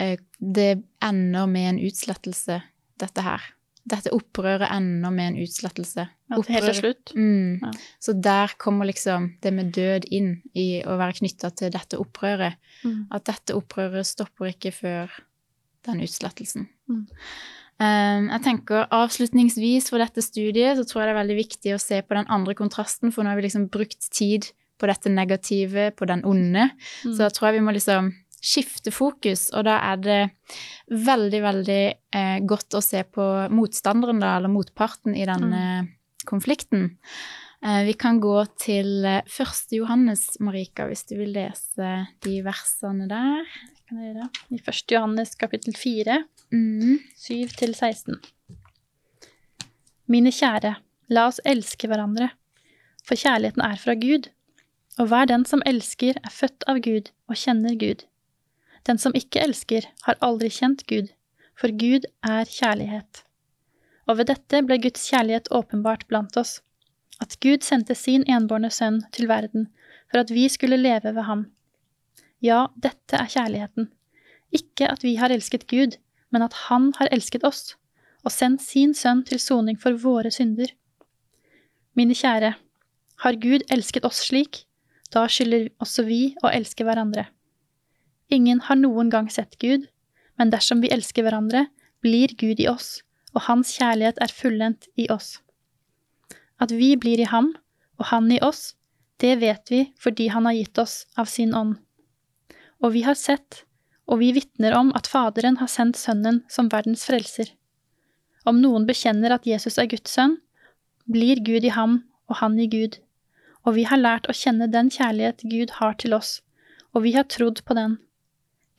eh, 0.00 0.16
det 0.40 0.82
ender 1.02 1.46
med 1.46 1.68
en 1.70 1.80
utslettelse, 1.88 2.60
dette 3.00 3.22
her. 3.24 3.40
Dette 3.82 4.12
opprøret 4.14 4.68
ender 4.70 5.10
med 5.10 5.32
en 5.32 5.38
utslettelse. 5.42 6.04
At 6.32 6.50
helt 6.54 6.68
til 6.68 6.76
slutt. 6.78 7.12
Mm. 7.18 7.64
Ja. 7.64 7.72
Så 8.02 8.14
der 8.14 8.54
kommer 8.62 8.86
liksom 8.86 9.32
det 9.42 9.52
med 9.54 9.72
død 9.74 10.06
inn 10.14 10.36
i 10.54 10.84
å 10.86 10.94
være 11.00 11.18
knytta 11.18 11.50
til 11.58 11.72
dette 11.74 11.98
opprøret. 11.98 12.60
Mm. 12.86 13.08
At 13.10 13.26
dette 13.26 13.56
opprøret 13.58 14.06
stopper 14.06 14.52
ikke 14.52 14.74
før 14.76 15.18
den 15.88 16.04
utslettelsen. 16.06 16.68
Mm. 16.86 17.04
Um, 17.82 18.28
jeg 18.28 18.42
tenker 18.44 18.84
Avslutningsvis 18.94 19.88
for 19.90 19.98
dette 19.98 20.22
studiet 20.22 20.76
så 20.78 20.84
tror 20.86 21.02
jeg 21.02 21.08
det 21.08 21.14
er 21.16 21.22
veldig 21.22 21.38
viktig 21.40 21.72
å 21.74 21.80
se 21.82 21.98
på 22.04 22.14
den 22.14 22.28
andre 22.30 22.54
kontrasten, 22.54 23.10
for 23.10 23.24
nå 23.24 23.32
har 23.32 23.40
vi 23.40 23.48
liksom 23.48 23.66
brukt 23.72 24.06
tid 24.14 24.52
på 24.78 24.90
dette 24.90 25.10
negative, 25.10 25.90
på 25.98 26.06
den 26.10 26.22
onde. 26.26 26.68
Mm. 26.70 27.14
Så 27.14 27.18
da 27.24 27.30
tror 27.34 27.48
jeg 27.48 27.58
vi 27.58 27.66
må 27.66 27.74
liksom 27.74 28.12
skifte 28.42 28.90
fokus, 28.90 29.48
og 29.54 29.64
da 29.68 29.76
er 29.92 30.00
det 30.02 30.20
veldig, 30.90 31.40
veldig 31.44 31.82
eh, 32.18 32.38
godt 32.48 32.74
å 32.74 32.82
se 32.82 33.04
på 33.06 33.26
motstanderen, 33.54 34.18
da, 34.22 34.36
eller 34.40 34.50
motparten 34.52 35.14
i 35.14 35.24
denne 35.28 35.62
konflikten. 36.26 36.90
Eh, 37.62 37.84
vi 37.86 37.94
kan 37.94 38.18
gå 38.20 38.34
til 38.58 39.06
første 39.30 39.78
Johannes, 39.78 40.26
Marika, 40.42 40.88
hvis 40.90 41.06
du 41.06 41.14
vil 41.20 41.32
lese 41.36 41.92
de 42.26 42.40
versene 42.42 43.06
der. 43.10 43.46
I 43.92 44.58
1. 44.58 44.84
Johannes 44.94 45.34
kapittel 45.38 45.74
4, 45.78 46.22
Mm. 46.52 46.98
7-16. 47.16 48.18
Mine 50.12 50.28
kjære, 50.34 50.74
la 51.08 51.26
oss 51.30 51.40
elske 51.48 51.88
hverandre, 51.88 52.28
for 53.06 53.16
kjærligheten 53.16 53.62
er 53.64 53.78
fra 53.80 53.94
Gud, 53.96 54.28
og 55.00 55.08
hver 55.08 55.30
den 55.30 55.46
som 55.48 55.62
elsker, 55.64 56.18
er 56.20 56.34
født 56.34 56.66
av 56.68 56.82
Gud 56.84 57.08
og 57.30 57.38
kjenner 57.40 57.78
Gud. 57.80 58.04
Den 58.86 58.98
som 58.98 59.14
ikke 59.14 59.42
elsker, 59.44 59.86
har 60.06 60.18
aldri 60.20 60.50
kjent 60.50 60.86
Gud, 60.90 61.12
for 61.58 61.70
Gud 61.78 62.08
er 62.26 62.48
kjærlighet. 62.48 63.22
Og 64.10 64.18
ved 64.18 64.32
dette 64.32 64.62
ble 64.66 64.80
Guds 64.82 65.04
kjærlighet 65.10 65.50
åpenbart 65.54 66.06
blant 66.10 66.36
oss, 66.36 66.60
at 67.22 67.38
Gud 67.44 67.62
sendte 67.62 67.94
sin 67.94 68.24
enbårne 68.26 68.70
sønn 68.74 69.02
til 69.14 69.28
verden 69.30 69.68
for 70.10 70.20
at 70.20 70.32
vi 70.34 70.48
skulle 70.50 70.80
leve 70.80 71.14
ved 71.14 71.24
ham. 71.28 71.46
Ja, 72.42 72.66
dette 72.76 73.16
er 73.16 73.30
kjærligheten. 73.30 73.88
Ikke 74.52 74.90
at 74.90 75.04
vi 75.06 75.14
har 75.16 75.30
elsket 75.30 75.68
Gud, 75.70 75.96
men 76.30 76.42
at 76.42 76.52
Han 76.68 76.92
har 76.98 77.08
elsket 77.12 77.44
oss 77.44 77.76
og 78.22 78.30
sendt 78.30 78.62
sin 78.62 78.92
sønn 78.94 79.22
til 79.26 79.40
soning 79.42 79.78
for 79.80 79.96
våre 79.98 80.30
synder. 80.30 80.70
Mine 81.98 82.14
kjære, 82.14 82.54
har 83.22 83.38
Gud 83.42 83.64
elsket 83.70 84.04
oss 84.04 84.22
slik, 84.28 84.64
da 85.14 85.26
skylder 85.28 85.68
også 85.82 86.04
vi 86.06 86.34
å 86.42 86.50
elske 86.50 86.86
hverandre. 86.86 87.26
Ingen 88.32 88.62
har 88.64 88.78
noen 88.80 89.10
gang 89.12 89.28
sett 89.30 89.58
Gud, 89.60 89.84
men 90.40 90.52
dersom 90.52 90.80
vi 90.80 90.90
elsker 90.94 91.26
hverandre, 91.26 91.66
blir 92.00 92.32
Gud 92.40 92.60
i 92.60 92.68
oss, 92.70 93.02
og 93.36 93.44
Hans 93.46 93.74
kjærlighet 93.76 94.20
er 94.24 94.32
fullendt 94.32 94.88
i 94.96 95.08
oss. 95.12 95.36
At 96.62 96.72
vi 96.72 96.94
blir 96.96 97.20
i 97.20 97.28
ham, 97.28 97.52
og 98.00 98.08
han 98.08 98.30
i 98.32 98.40
oss, 98.40 98.74
det 99.20 99.36
vet 99.42 99.70
vi 99.70 99.82
fordi 100.00 100.28
han 100.32 100.46
har 100.48 100.56
gitt 100.56 100.78
oss 100.78 101.02
av 101.18 101.28
sin 101.30 101.52
ånd. 101.54 101.76
Og 102.82 102.94
vi 102.96 103.04
har 103.06 103.18
sett, 103.18 103.64
og 104.10 104.18
vi 104.22 104.32
vitner 104.34 104.74
om 104.74 104.90
at 104.98 105.06
Faderen 105.10 105.60
har 105.60 105.70
sendt 105.70 106.00
Sønnen 106.00 106.42
som 106.50 106.70
verdens 106.72 107.04
frelser. 107.06 107.52
Om 108.48 108.58
noen 108.62 108.86
bekjenner 108.88 109.34
at 109.36 109.46
Jesus 109.46 109.78
er 109.78 109.90
Guds 109.90 110.10
sønn, 110.16 110.38
blir 111.06 111.42
Gud 111.44 111.66
i 111.66 111.74
ham 111.74 112.00
og 112.30 112.40
han 112.40 112.58
i 112.58 112.66
Gud. 112.70 112.98
Og 113.62 113.76
vi 113.76 113.84
har 113.86 114.00
lært 114.00 114.26
å 114.26 114.34
kjenne 114.34 114.70
den 114.70 114.90
kjærlighet 114.90 115.44
Gud 115.46 115.76
har 115.78 115.94
til 116.02 116.16
oss, 116.16 116.40
og 116.90 117.04
vi 117.06 117.14
har 117.14 117.28
trodd 117.30 117.62
på 117.66 117.76
den. 117.78 118.00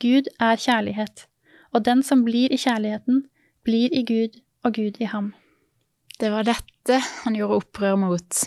Gud 0.04 0.28
er 0.38 0.60
kjærlighet, 0.60 1.24
og 1.72 1.84
den 1.86 2.02
som 2.04 2.24
blir 2.26 2.52
i 2.52 2.58
kjærligheten, 2.60 3.22
blir 3.64 3.88
i 3.96 4.02
Gud 4.04 4.36
og 4.64 4.74
Gud 4.76 5.00
i 5.00 5.08
ham. 5.08 5.32
Det 6.20 6.28
var 6.30 6.44
dette 6.46 6.98
han 7.24 7.34
gjorde 7.38 7.56
opprør 7.62 7.96
mot. 7.98 8.42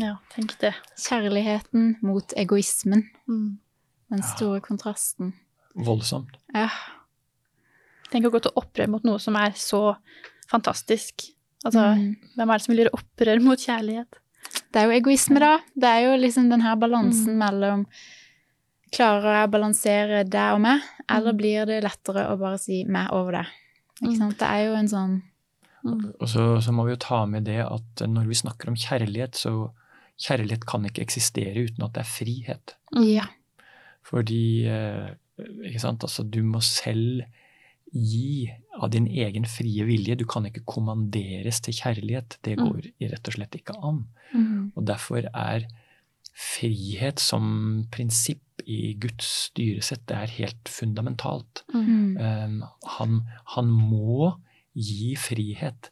Ja, 0.00 0.14
tenk 0.32 0.54
det. 0.62 0.72
Kjærligheten 0.96 1.96
mot 2.06 2.32
egoismen. 2.40 3.04
Mm. 3.28 3.58
Den 4.10 4.22
store 4.24 4.62
kontrasten. 4.64 5.34
Voldsomt. 5.76 6.38
Ja. 6.56 6.70
Tenk 8.08 8.24
å 8.24 8.32
gå 8.32 8.40
til 8.46 8.54
opprør 8.56 8.88
mot 8.94 9.04
noe 9.04 9.20
som 9.20 9.36
er 9.36 9.52
så 9.58 9.96
fantastisk. 10.50 11.26
Altså, 11.66 11.82
Mm. 11.98 12.16
hvem 12.36 12.50
er 12.50 12.56
det 12.58 12.62
som 12.64 12.72
vil 12.74 12.84
gjøre 12.84 12.98
opprør 13.02 13.42
mot 13.44 13.58
kjærlighet? 13.58 14.08
Det 14.72 14.76
er 14.80 14.86
jo 14.86 14.96
egoisme, 15.00 15.38
da. 15.40 15.58
Det 15.76 15.84
er 15.84 16.00
jo 16.06 16.16
liksom 16.16 16.48
den 16.50 16.60
her 16.62 16.76
balansen 16.76 17.34
Mm. 17.36 17.38
mellom 17.38 17.86
Klarer 18.90 19.34
jeg 19.42 19.48
å 19.48 19.52
balansere 19.52 20.24
deg 20.28 20.54
og 20.54 20.60
meg, 20.60 20.80
eller 21.10 21.32
Mm. 21.32 21.36
blir 21.38 21.66
det 21.66 21.82
lettere 21.84 22.28
å 22.30 22.38
bare 22.38 22.58
si 22.58 22.84
meg 22.84 23.10
over 23.12 23.32
deg? 23.32 23.46
Ikke 24.02 24.12
Mm. 24.14 24.18
sant? 24.18 24.38
Det 24.38 24.48
er 24.48 24.64
jo 24.66 24.74
en 24.74 24.88
sånn 24.88 25.22
Mm. 25.84 26.12
Og 26.20 26.26
så, 26.28 26.60
så 26.60 26.72
må 26.74 26.84
vi 26.86 26.90
jo 26.90 26.96
ta 26.96 27.24
med 27.24 27.44
det 27.44 27.60
at 27.64 28.02
når 28.02 28.26
vi 28.26 28.34
snakker 28.34 28.66
om 28.68 28.74
kjærlighet, 28.74 29.30
så 29.38 29.70
kjærlighet 30.18 30.64
kan 30.66 30.82
ikke 30.84 31.04
eksistere 31.06 31.54
uten 31.68 31.84
at 31.84 31.92
det 31.92 32.00
er 32.00 32.10
frihet. 32.10 32.74
Ja. 32.92 33.26
Fordi 34.02 34.66
eh, 34.66 35.14
ikke 35.38 35.80
sant, 35.80 36.00
altså 36.02 36.28
du 36.28 36.42
må 36.42 36.60
selv 36.60 37.22
gi 37.94 38.50
av 38.82 38.90
din 38.90 39.06
egen 39.06 39.44
frie 39.44 39.84
vilje. 39.86 40.16
Du 40.18 40.24
kan 40.26 40.44
ikke 40.44 40.64
kommanderes 40.66 41.60
til 41.62 41.72
kjærlighet. 41.74 42.38
Det 42.42 42.58
Mm. 42.58 42.64
går 42.72 43.10
rett 43.12 43.28
og 43.28 43.34
slett 43.34 43.50
ikke 43.52 43.78
an. 43.80 44.04
Mm. 44.34 44.72
Og 44.76 44.84
derfor 44.84 45.22
er 45.32 45.64
frihet 46.34 47.18
som 47.20 47.86
prinsipp 47.90 48.42
i 48.68 48.92
Guds 49.00 49.26
styresett 49.48 50.02
det 50.10 50.16
er 50.16 50.34
helt 50.38 50.68
fundamentalt. 50.68 51.62
Mm. 51.72 52.16
Um, 52.20 52.58
han, 52.98 53.22
han 53.54 53.70
må 53.72 54.34
gi 54.76 55.14
frihet, 55.18 55.88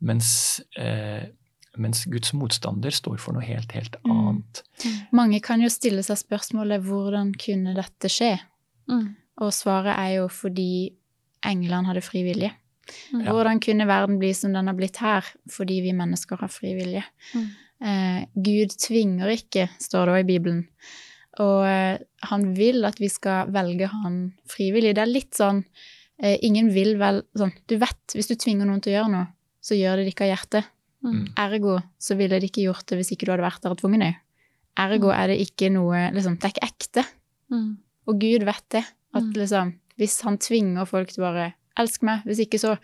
mens, 0.00 0.60
eh, 0.78 1.26
mens 1.76 2.04
Guds 2.08 2.30
motstander 2.38 2.94
står 2.94 3.18
for 3.20 3.34
noe 3.36 3.44
helt, 3.44 3.72
helt 3.76 3.98
Mm. 4.04 4.12
annet. 4.14 4.62
Mange 5.12 5.40
kan 5.44 5.60
jo 5.60 5.68
stille 5.68 6.02
seg 6.06 6.16
spørsmålet 6.22 6.86
hvordan 6.86 7.34
kunne 7.34 7.74
dette 7.76 8.08
skje? 8.08 8.36
Mm. 8.88 9.16
Og 9.42 9.52
svaret 9.52 9.92
er 9.98 10.14
jo 10.20 10.28
fordi 10.28 10.92
englene 11.46 11.86
hadde 11.90 12.02
fri 12.04 12.22
vilje. 12.24 12.52
Mm. 13.12 13.26
Hvordan 13.26 13.60
kunne 13.62 13.86
verden 13.86 14.18
bli 14.18 14.32
som 14.34 14.52
den 14.54 14.66
har 14.70 14.74
blitt 14.78 14.96
her, 15.02 15.26
fordi 15.50 15.80
vi 15.84 15.92
mennesker 15.96 16.40
har 16.40 16.48
fri 16.50 16.74
vilje? 16.78 17.04
Mm. 17.34 17.46
Eh, 17.80 18.24
Gud 18.34 18.74
tvinger 18.78 19.30
ikke, 19.36 19.68
står 19.80 20.06
det 20.06 20.14
òg 20.14 20.24
i 20.24 20.28
Bibelen. 20.32 20.64
Og 21.38 21.64
eh, 21.66 21.98
han 22.26 22.54
vil 22.56 22.84
at 22.84 22.98
vi 22.98 23.08
skal 23.08 23.50
velge 23.54 23.86
han 23.86 24.32
frivillig. 24.50 24.94
Det 24.96 25.02
er 25.04 25.06
litt 25.12 25.32
sånn 25.38 25.64
eh, 26.22 26.36
Ingen 26.42 26.72
vil 26.74 26.96
vel 26.98 27.22
sånn 27.38 27.52
Du 27.70 27.76
vet, 27.78 28.16
hvis 28.16 28.26
du 28.26 28.34
tvinger 28.34 28.66
noen 28.66 28.80
til 28.82 28.92
å 28.92 28.96
gjøre 28.98 29.12
noe, 29.12 29.26
så 29.62 29.76
gjør 29.78 29.96
det 30.00 30.04
det 30.08 30.14
ikke 30.14 30.26
av 30.26 30.32
hjertet. 30.36 30.64
Mm. 31.04 31.20
Ergo 31.38 31.76
så 31.98 32.16
ville 32.18 32.40
de 32.40 32.48
ikke 32.50 32.64
gjort 32.66 32.86
det 32.90 32.98
hvis 32.98 33.12
ikke 33.14 33.26
du 33.28 33.32
hadde 33.32 33.46
vært 33.46 33.62
der 33.62 33.70
og 33.70 33.78
tvunget 33.80 34.00
dem. 34.00 34.14
Ergo 34.80 35.08
Mm. 35.10 35.16
er 35.20 35.26
det 35.28 35.38
ikke 35.46 35.70
noe 35.72 36.10
liksom, 36.12 36.38
Det 36.38 36.44
er 36.44 36.54
ikke 36.54 36.68
ekte. 36.68 37.04
Mm. 37.50 37.70
Og 38.08 38.18
Gud 38.20 38.44
vet 38.44 38.66
det. 38.70 38.84
At 39.14 39.22
Mm. 39.22 39.32
liksom, 39.32 39.72
hvis 39.98 40.20
han 40.22 40.38
tvinger 40.38 40.86
folk 40.86 41.08
til 41.08 41.22
bare 41.22 41.54
'elsk 41.76 42.02
meg', 42.02 42.22
hvis 42.24 42.38
ikke 42.46 42.58
så, 42.58 42.78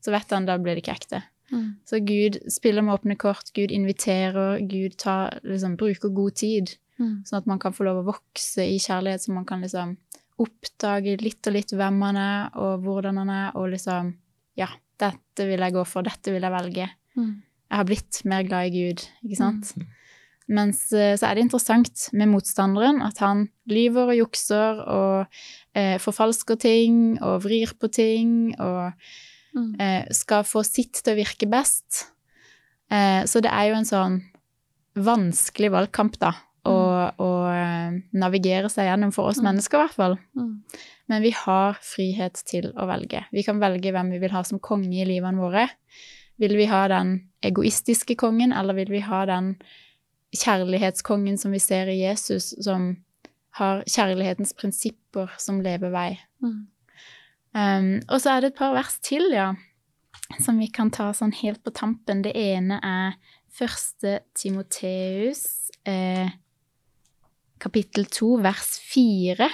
så 0.00 0.10
vet 0.10 0.30
han 0.30 0.46
da 0.46 0.56
blir 0.58 0.74
det 0.74 0.84
ikke 0.84 0.94
ekte. 0.96 1.22
Mm. 1.52 1.76
Så 1.86 2.00
Gud 2.04 2.38
spiller 2.50 2.82
med 2.82 2.94
åpne 3.00 3.16
kort, 3.18 3.52
Gud 3.54 3.70
inviterer, 3.70 4.58
Gud 4.68 4.96
tar, 4.98 5.38
liksom, 5.44 5.76
bruker 5.76 6.08
god 6.14 6.34
tid, 6.34 6.76
Mm. 6.98 7.24
sånn 7.28 7.38
at 7.42 7.46
man 7.46 7.58
kan 7.60 7.74
få 7.76 7.84
lov 7.84 7.98
å 8.00 8.06
vokse 8.12 8.64
i 8.64 8.78
kjærlighet, 8.80 9.20
så 9.26 9.32
man 9.36 9.44
kan 9.44 9.60
liksom 9.60 9.96
oppdage 10.40 11.16
litt 11.20 11.46
og 11.48 11.52
litt 11.52 11.72
hvem 11.76 12.00
han 12.02 12.16
er, 12.16 12.48
og 12.56 12.82
hvordan 12.84 13.18
han 13.20 13.30
er, 13.30 13.50
og 13.56 13.70
liksom 13.74 14.14
Ja, 14.56 14.68
dette 14.98 15.44
vil 15.44 15.60
jeg 15.60 15.74
gå 15.74 15.82
for, 15.84 16.02
dette 16.02 16.32
vil 16.32 16.40
jeg 16.40 16.52
velge. 16.54 16.88
Mm. 17.16 17.42
Jeg 17.68 17.76
har 17.76 17.84
blitt 17.84 18.22
mer 18.24 18.42
glad 18.48 18.70
i 18.70 18.70
Gud, 18.72 19.02
ikke 19.26 19.36
sant? 19.36 19.74
Mens 20.48 20.92
eh, 20.94 21.16
så 21.18 21.26
er 21.28 21.34
det 21.34 21.42
interessant 21.44 22.06
med 22.14 22.28
motstanderen 22.30 23.02
at 23.02 23.18
han 23.18 23.48
lyver 23.68 24.12
og 24.14 24.16
jukser 24.16 24.80
og 24.86 25.26
eh, 25.74 25.98
forfalsker 26.00 26.56
ting 26.62 27.18
og 27.20 27.42
vrir 27.44 27.74
på 27.78 27.92
ting 27.92 28.54
og 28.60 28.92
Mm. 29.56 29.80
eh, 29.80 30.04
skal 30.12 30.42
få 30.44 30.60
sitt 30.66 30.98
til 31.02 31.14
å 31.14 31.16
virke 31.16 31.46
best. 31.48 32.10
Eh, 32.90 33.24
så 33.24 33.40
det 33.40 33.48
er 33.50 33.70
jo 33.70 33.76
en 33.78 33.88
sånn 33.88 34.18
vanskelig 34.94 35.70
valgkamp, 35.72 36.18
da, 36.20 36.34
å, 36.66 36.76
å 37.22 37.30
eh, 37.52 37.96
navigere 38.18 38.68
seg 38.72 38.90
gjennom 38.90 39.14
for 39.14 39.30
oss 39.30 39.40
Mm. 39.40 39.48
mennesker, 39.50 39.78
i 39.78 39.84
hvert 39.86 39.96
fall. 39.96 40.18
Mm. 40.36 40.52
Men 41.08 41.22
vi 41.22 41.30
har 41.30 41.78
frihet 41.80 42.42
til 42.46 42.72
å 42.74 42.86
velge. 42.90 43.24
Vi 43.32 43.44
kan 43.46 43.60
velge 43.62 43.92
hvem 43.94 44.10
vi 44.10 44.18
vil 44.18 44.34
ha 44.34 44.42
som 44.44 44.58
konge 44.58 45.02
i 45.02 45.06
livene 45.06 45.38
våre. 45.38 45.68
Vil 46.38 46.56
vi 46.58 46.66
ha 46.66 46.86
den 46.88 47.30
egoistiske 47.46 48.16
kongen, 48.18 48.52
eller 48.52 48.74
vil 48.74 48.90
vi 48.90 49.00
ha 49.00 49.24
den 49.26 49.54
kjærlighetskongen 50.36 51.38
som 51.38 51.54
vi 51.54 51.60
ser 51.62 51.88
i 51.88 52.00
Jesus, 52.02 52.54
som 52.64 52.96
har 53.56 53.84
kjærlighetens 53.88 54.52
prinsipper 54.58 55.30
som 55.38 55.62
levevei? 55.64 56.18
Mm. 56.42 56.66
Um, 57.56 58.02
og 58.10 58.20
så 58.20 58.34
er 58.34 58.40
det 58.42 58.52
et 58.52 58.58
par 58.58 58.74
vers 58.76 58.98
til, 59.00 59.30
ja, 59.32 59.54
som 60.42 60.58
vi 60.60 60.66
kan 60.68 60.90
ta 60.92 61.12
sånn 61.16 61.32
helt 61.38 61.62
på 61.64 61.72
tampen. 61.72 62.20
Det 62.26 62.34
ene 62.36 62.80
er 62.84 63.16
første 63.56 64.18
Timoteus, 64.36 65.70
eh, 65.88 66.28
kapittel 67.62 68.06
to, 68.12 68.36
vers 68.42 68.76
fire. 68.84 69.48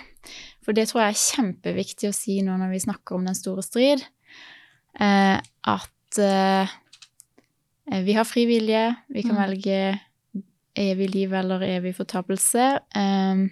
For 0.62 0.76
det 0.76 0.88
tror 0.88 1.04
jeg 1.04 1.14
er 1.14 1.22
kjempeviktig 1.22 2.10
å 2.10 2.16
si 2.16 2.38
nå 2.44 2.54
når 2.58 2.74
vi 2.74 2.84
snakker 2.84 3.16
om 3.18 3.26
den 3.26 3.38
store 3.38 3.64
strid. 3.66 4.04
Eh, 5.00 5.38
at 5.38 6.18
eh, 6.22 6.74
vi 8.06 8.14
har 8.14 8.28
fri 8.28 8.46
vilje, 8.46 8.84
vi 9.10 9.24
kan 9.26 9.36
Mm. 9.36 9.42
velge 9.42 10.00
evig 10.78 11.10
liv 11.14 11.32
eller 11.34 11.60
evig 11.66 11.94
fortapelse. 11.96 12.80
Um, 12.96 13.50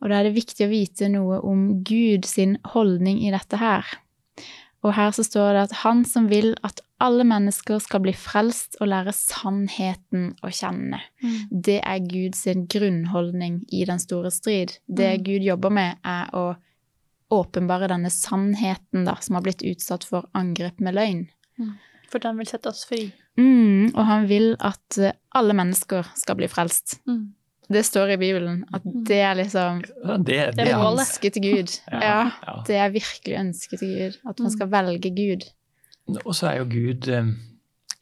og 0.00 0.08
da 0.08 0.20
er 0.20 0.28
det 0.28 0.36
viktig 0.38 0.66
å 0.66 0.70
vite 0.70 1.08
noe 1.10 1.40
om 1.44 1.82
Gud 1.84 2.24
sin 2.24 2.56
holdning 2.64 3.20
i 3.26 3.32
dette 3.34 3.58
her. 3.58 3.84
Og 4.86 4.94
her 4.94 5.10
så 5.10 5.24
står 5.26 5.52
det 5.52 5.62
at 5.68 5.76
han 5.82 6.04
som 6.06 6.28
vil 6.30 6.54
at 6.64 6.80
alle 7.00 7.24
mennesker 7.24 7.78
skal 7.80 8.00
bli 8.00 8.12
frelst 8.12 8.76
og 8.80 8.88
lære 8.90 9.12
sannheten 9.14 10.32
å 10.42 10.50
kjenne. 10.50 10.98
Mm. 11.22 11.36
Det 11.50 11.80
er 11.86 11.98
Guds 12.10 12.44
grunnholdning 12.72 13.60
i 13.72 13.84
den 13.84 13.98
store 14.02 14.30
strid. 14.34 14.78
Det 14.88 15.18
Mm. 15.18 15.24
Gud 15.24 15.42
jobber 15.42 15.70
med, 15.70 15.96
er 16.04 16.30
å 16.34 16.56
åpenbare 17.30 17.88
denne 17.88 18.10
sannheten 18.10 19.04
da, 19.04 19.14
som 19.20 19.34
har 19.36 19.42
blitt 19.42 19.62
utsatt 19.62 20.04
for 20.04 20.28
angrep 20.34 20.80
med 20.80 20.94
løgn. 20.96 21.26
For 22.08 22.18
den 22.18 22.38
vil 22.38 22.46
sette 22.48 22.70
oss 22.70 22.84
fri. 22.88 23.12
Mm, 23.38 23.92
og 23.94 24.04
han 24.08 24.26
vil 24.30 24.54
at 24.64 24.96
eh, 24.98 25.12
alle 25.36 25.52
mennesker 25.54 26.06
skal 26.16 26.38
bli 26.40 26.48
frelst. 26.48 27.00
Mm. 27.06 27.34
Det 27.68 27.82
står 27.84 28.14
i 28.14 28.16
Bibelen 28.16 28.64
at 28.72 28.82
Mm. 28.84 29.04
det 29.04 29.18
er 29.20 29.34
liksom 29.36 29.82
Det, 29.82 30.24
det, 30.24 30.56
Det 30.56 30.68
er 30.72 30.80
ønsket 30.88 31.32
til 31.34 31.42
Gud. 31.42 31.80
Ja, 31.92 32.00
Ja, 32.00 32.30
ja. 32.46 32.62
det 32.66 32.76
er 32.76 32.88
virkelig 32.90 33.36
ønsket 33.38 33.78
til 33.78 33.88
Gud. 33.98 34.16
At 34.26 34.38
man 34.40 34.48
Mm. 34.50 34.56
skal 34.56 34.68
velge 34.68 35.10
Gud. 35.14 35.44
Og 36.24 36.34
så 36.34 36.48
er 36.50 36.58
jo 36.62 36.68
Gud 36.72 37.08
eh, 37.12 37.30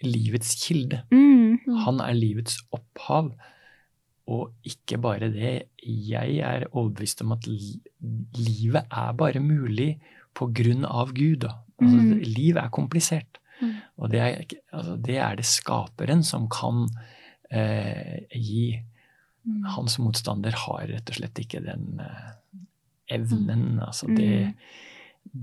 livets 0.07 0.55
kilde. 0.65 1.03
Mm. 1.11 1.59
Mm. 1.67 1.77
Han 1.87 2.01
er 2.05 2.15
livets 2.17 2.61
opphav. 2.77 3.33
Og 4.27 4.51
ikke 4.67 4.99
bare 4.99 5.29
det, 5.31 5.55
jeg 5.87 6.39
er 6.43 6.65
overbevist 6.73 7.21
om 7.23 7.33
at 7.37 7.47
livet 7.47 8.83
er 8.91 9.13
bare 9.19 9.39
mulig 9.43 9.93
på 10.37 10.49
grunn 10.55 10.85
av 10.89 11.13
Gud. 11.17 11.45
Altså, 11.47 11.63
Mm. 11.77 12.23
Liv 12.25 12.57
er 12.57 12.71
komplisert. 12.73 13.39
Mm. 13.61 13.75
Og 13.99 14.11
det 14.11 14.21
er, 14.21 14.45
altså, 14.73 14.97
det 14.97 15.17
er 15.21 15.37
det 15.37 15.45
skaperen 15.45 16.23
som 16.25 16.49
kan 16.49 16.87
eh, 17.51 18.25
gi. 18.33 18.81
Mm. 19.47 19.63
Hans 19.77 19.99
motstander 20.03 20.57
har 20.57 20.87
rett 20.89 21.09
og 21.13 21.19
slett 21.21 21.39
ikke 21.39 21.61
den 21.65 22.01
eh, 22.01 22.33
evnen. 23.19 23.79
Altså 23.85 24.07
det, 24.09 24.31
Mm. 24.47 24.55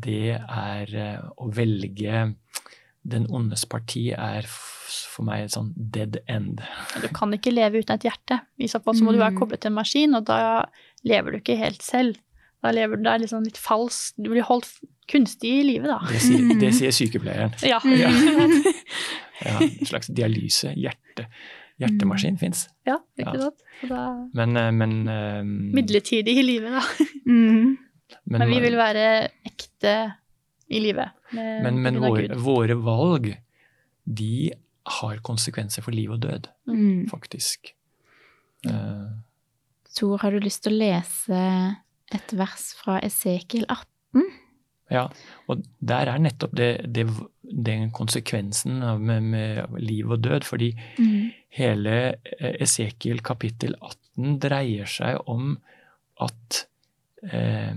det 0.03 0.31
er 0.41 0.95
eh, 0.95 1.21
å 1.37 1.47
velge 1.53 2.35
den 3.05 3.25
ondes 3.29 3.65
parti 3.69 4.11
er 4.15 4.45
for 4.47 5.25
meg 5.27 5.43
et 5.45 5.51
sånn 5.55 5.73
dead 5.75 6.19
end. 6.27 6.61
Du 7.01 7.07
kan 7.13 7.33
ikke 7.35 7.51
leve 7.53 7.81
uten 7.83 7.95
et 7.97 8.05
hjerte. 8.07 8.39
I 8.61 8.67
så 8.71 8.79
fall 8.83 8.95
så 8.95 9.03
må 9.03 9.11
du 9.13 9.19
være 9.19 9.33
Mm. 9.33 9.39
koblet 9.39 9.61
til 9.61 9.71
en 9.71 9.77
maskin, 9.79 10.15
og 10.15 10.25
da 10.25 10.65
lever 11.03 11.31
du 11.31 11.37
ikke 11.39 11.57
helt 11.57 11.81
selv. 11.81 12.15
Da 12.63 12.71
lever 12.71 12.95
du 12.97 13.03
deg 13.03 13.21
liksom 13.21 13.43
litt 13.43 13.57
falsk. 13.59 14.13
Du 14.17 14.29
blir 14.31 14.43
holdt 14.47 14.69
kunstig 15.11 15.49
i 15.59 15.63
live, 15.63 15.83
da. 15.83 15.99
Det 16.07 16.21
sier, 16.21 16.39
Mm. 16.39 16.59
det 16.59 16.73
sier 16.73 16.91
sykepleieren. 16.95 17.51
Ja. 17.61 17.79
Ja. 17.83 18.09
Mm. 18.09 18.63
Ja, 19.43 19.57
en 19.59 19.85
slags 19.85 20.07
dialyse. 20.07 20.69
Hjerte. 20.77 21.25
Hjertemaskin 21.81 22.37
fins. 22.39 22.69
ja, 22.87 22.99
ikke 23.19 23.41
sant? 23.41 23.63
Så 23.81 23.87
da 23.89 24.03
Men, 24.33 24.55
eh, 24.55 24.71
men, 24.71 25.07
eh, 25.09 25.41
Midlertidig 25.43 26.37
i 26.37 26.43
livet, 26.43 26.71
da. 26.71 26.83
Mm. 27.27 27.77
men, 28.25 28.39
Men 28.39 28.47
vi 28.47 28.59
vil 28.61 28.75
være 28.77 29.29
ekte 29.45 30.13
i 30.73 30.79
livet. 30.83 31.09
med- 31.33 31.63
men, 31.63 31.81
men 31.81 31.99
våre, 32.01 32.27
våre 32.37 32.75
valg, 32.83 33.29
de 34.05 34.51
har 34.99 35.17
konsekvenser 35.23 35.81
for 35.85 35.91
liv 35.95 36.11
og 36.11 36.19
død, 36.25 36.47
Mm. 36.67 37.07
faktisk. 37.09 37.73
Uh, 38.67 39.09
Tor, 39.95 40.17
har 40.23 40.31
du 40.31 40.39
lyst 40.39 40.63
til 40.63 40.73
å 40.73 40.77
lese 40.81 41.77
et 42.13 42.33
vers 42.33 42.73
fra 42.79 42.99
Esekiel 43.05 43.65
18? 43.69 44.23
Ja, 44.91 45.07
og 45.49 45.63
der 45.81 46.09
er 46.11 46.19
nettopp 46.19 46.51
det, 46.55 46.93
det, 46.93 47.07
den 47.43 47.89
konsekvensen 47.91 48.79
med, 49.01 49.23
med 49.23 49.79
liv 49.79 50.11
og 50.11 50.21
død. 50.21 50.43
Fordi 50.43 50.73
Mm. 50.99 51.31
hele 51.49 51.95
eh, 52.39 52.55
Esekiel 52.61 53.21
kapittel 53.25 53.73
18 53.81 54.39
dreier 54.39 54.85
seg 54.85 55.17
om 55.27 55.57
at 56.21 56.65
eh, 57.31 57.73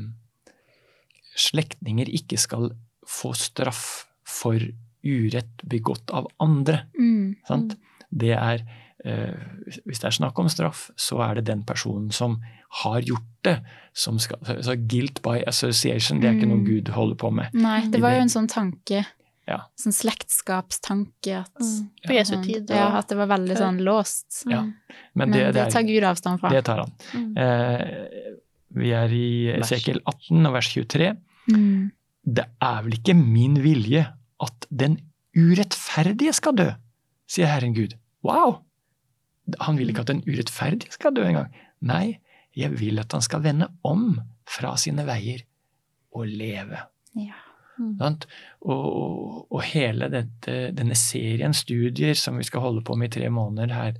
slektninger 1.36 2.08
ikke 2.08 2.38
skal 2.40 2.70
få 3.06 3.32
straff 3.38 4.06
for 4.26 4.58
urett 5.06 5.62
begått 5.62 6.10
av 6.10 6.26
andre. 6.42 6.82
Mm. 6.98 7.36
Sant? 7.48 7.76
Det 8.10 8.32
er, 8.34 8.64
eh, 9.04 9.34
hvis 9.86 10.00
det 10.02 10.08
er 10.10 10.16
snakk 10.18 10.38
om 10.38 10.48
straff, 10.50 10.90
så 10.98 11.20
er 11.30 11.34
det 11.38 11.44
den 11.46 11.62
personen 11.64 12.10
som 12.12 12.40
har 12.82 13.00
gjort 13.06 13.28
det, 13.46 13.60
som 13.94 14.18
skal 14.18 14.38
Så 14.62 14.74
guilt 14.88 15.22
by 15.22 15.42
association, 15.46 16.18
det 16.20 16.28
er 16.28 16.34
ikke 16.34 16.48
noe 16.50 16.58
Mm. 16.58 16.66
Gud 16.66 16.88
holder 16.88 17.14
på 17.16 17.30
med. 17.32 17.54
Nei, 17.54 17.86
det 17.88 18.00
var 18.02 18.16
jo 18.16 18.20
en 18.26 18.28
sånn 18.28 18.48
tanke. 18.50 19.06
Ja. 19.46 19.60
Sånn 19.78 19.94
slektskapstanke. 19.94 21.36
At, 21.44 21.54
Mm. 21.60 21.90
På 22.06 22.12
Jesu 22.12 22.42
tid. 22.42 22.68
ja, 22.70 22.98
at 22.98 23.08
det 23.08 23.16
var 23.16 23.26
veldig 23.28 23.56
sånn 23.56 23.78
låst. 23.86 24.42
Ja. 24.50 24.62
Mm. 24.62 24.74
Men 25.14 25.30
Men 25.30 25.30
det, 25.30 25.44
det, 25.54 25.64
det, 25.64 25.72
tar 25.72 25.82
Gud 25.82 26.02
avstand 26.02 26.40
fra. 26.40 26.48
det 26.50 26.64
tar 26.64 26.78
han. 26.78 26.92
Mm. 27.14 27.36
Eh, 27.36 28.34
vi 28.74 28.90
er 28.92 29.08
i. 29.08 29.52
Esekiel 29.60 30.00
18 30.04 30.46
og 30.46 30.52
vers 30.52 30.68
23. 30.74 31.16
Mm. 31.52 31.92
Det 32.26 32.46
er 32.62 32.82
vel 32.84 32.98
ikke 32.98 33.14
min 33.16 33.60
vilje 33.62 34.02
at 34.42 34.68
den 34.70 34.98
urettferdige 35.36 36.34
skal 36.36 36.56
dø, 36.58 36.68
sier 37.30 37.50
Herren 37.50 37.76
Gud. 37.76 37.94
Wow! 38.26 38.62
Han 39.62 39.78
vil 39.78 39.92
ikke 39.92 40.02
at 40.02 40.10
den 40.10 40.24
urettferdige 40.26 40.94
skal 40.94 41.14
dø 41.14 41.22
engang. 41.28 41.52
Nei, 41.86 42.18
jeg 42.56 42.74
vil 42.80 42.98
at 42.98 43.14
han 43.14 43.22
skal 43.22 43.44
vende 43.44 43.68
om 43.86 44.16
fra 44.48 44.74
sine 44.80 45.06
veier 45.06 45.44
og 46.16 46.26
leve. 46.26 46.82
Ja. 47.14 47.38
Mm. 47.76 48.00
Og, 48.00 48.24
og, 48.72 49.40
og 49.52 49.62
hele 49.68 50.08
dette, 50.08 50.54
denne 50.74 50.96
serien 50.96 51.52
studier 51.54 52.16
som 52.16 52.38
vi 52.40 52.46
skal 52.48 52.64
holde 52.64 52.82
på 52.86 52.96
med 52.96 53.10
i 53.10 53.18
tre 53.18 53.28
måneder 53.30 53.74
her, 53.76 53.98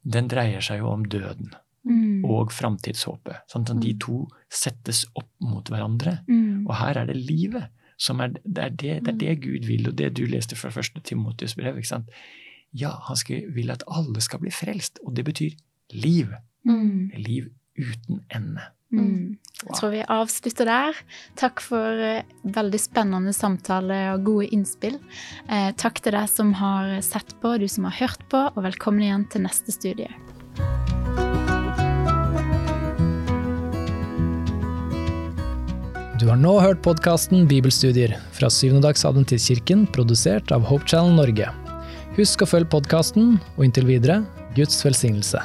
den 0.00 0.30
dreier 0.32 0.64
seg 0.64 0.80
jo 0.80 0.88
om 0.88 1.04
døden 1.04 1.52
Mm. 1.86 2.24
og 2.28 2.50
framtidshåpet. 2.52 3.36
Sånn 3.48 3.62
at 3.70 3.80
de 3.80 3.92
Mm. 3.94 3.98
to 3.98 4.28
settes 4.50 5.06
opp 5.16 5.30
mot 5.40 5.64
hverandre. 5.64 6.18
Mm. 6.28 6.66
Og 6.68 6.74
her 6.76 6.98
er 6.98 7.06
det 7.06 7.16
livet 7.16 7.68
som 7.96 8.20
er 8.20 8.28
det, 8.28 8.58
er 8.58 8.68
det, 8.70 9.04
det, 9.04 9.08
er 9.08 9.16
det 9.16 9.40
Gud 9.40 9.64
vil, 9.66 9.88
og 9.88 9.96
det 9.96 10.14
du 10.14 10.26
leste 10.26 10.56
fra 10.56 10.68
første 10.70 11.00
Timotius 11.00 11.54
brev. 11.54 11.76
ikke 11.76 11.86
sant? 11.88 12.08
Ja, 12.74 12.90
han 13.08 13.16
skal, 13.16 13.50
vil 13.54 13.70
at 13.70 13.82
alle 13.88 14.20
skal 14.20 14.40
bli 14.40 14.50
frelst, 14.50 14.98
og 15.06 15.14
det 15.16 15.24
betyr 15.24 15.56
liv. 15.92 16.28
Mm. 16.66 17.10
Liv 17.16 17.48
uten 17.78 18.20
ende. 18.30 18.60
Mm. 18.92 19.38
Jeg 19.64 19.74
tror 19.76 19.90
vi 19.90 20.02
avslutter 20.08 20.64
der. 20.64 20.92
Takk 21.36 21.60
for 21.60 21.86
eh, 22.04 22.22
veldig 22.44 22.80
spennende 22.80 23.32
samtale 23.32 24.12
og 24.14 24.24
gode 24.24 24.48
innspill. 24.52 24.98
Eh, 25.48 25.72
takk 25.76 26.00
til 26.02 26.12
deg 26.12 26.28
som 26.28 26.52
har 26.54 27.00
sett 27.00 27.34
på, 27.40 27.58
du 27.58 27.68
som 27.68 27.84
har 27.84 27.92
hørt 28.00 28.28
på, 28.28 28.48
og 28.56 28.62
velkommen 28.64 29.02
igjen 29.02 29.28
til 29.30 29.42
neste 29.42 29.72
studie. 29.72 30.10
Du 36.20 36.26
har 36.28 36.36
nå 36.36 36.50
hørt 36.60 36.82
podkasten 36.84 37.46
Bibelstudier 37.48 38.12
fra 38.36 38.50
Syvendedagsadventistkirken, 38.52 39.86
produsert 39.88 40.52
av 40.52 40.66
Hope 40.68 40.84
Channel 40.84 41.16
Norge. 41.16 41.46
Husk 42.18 42.44
å 42.44 42.48
følge 42.50 42.68
podkasten, 42.74 43.38
og 43.56 43.64
inntil 43.64 43.88
videre 43.88 44.18
Guds 44.52 44.84
velsignelse. 44.84 45.40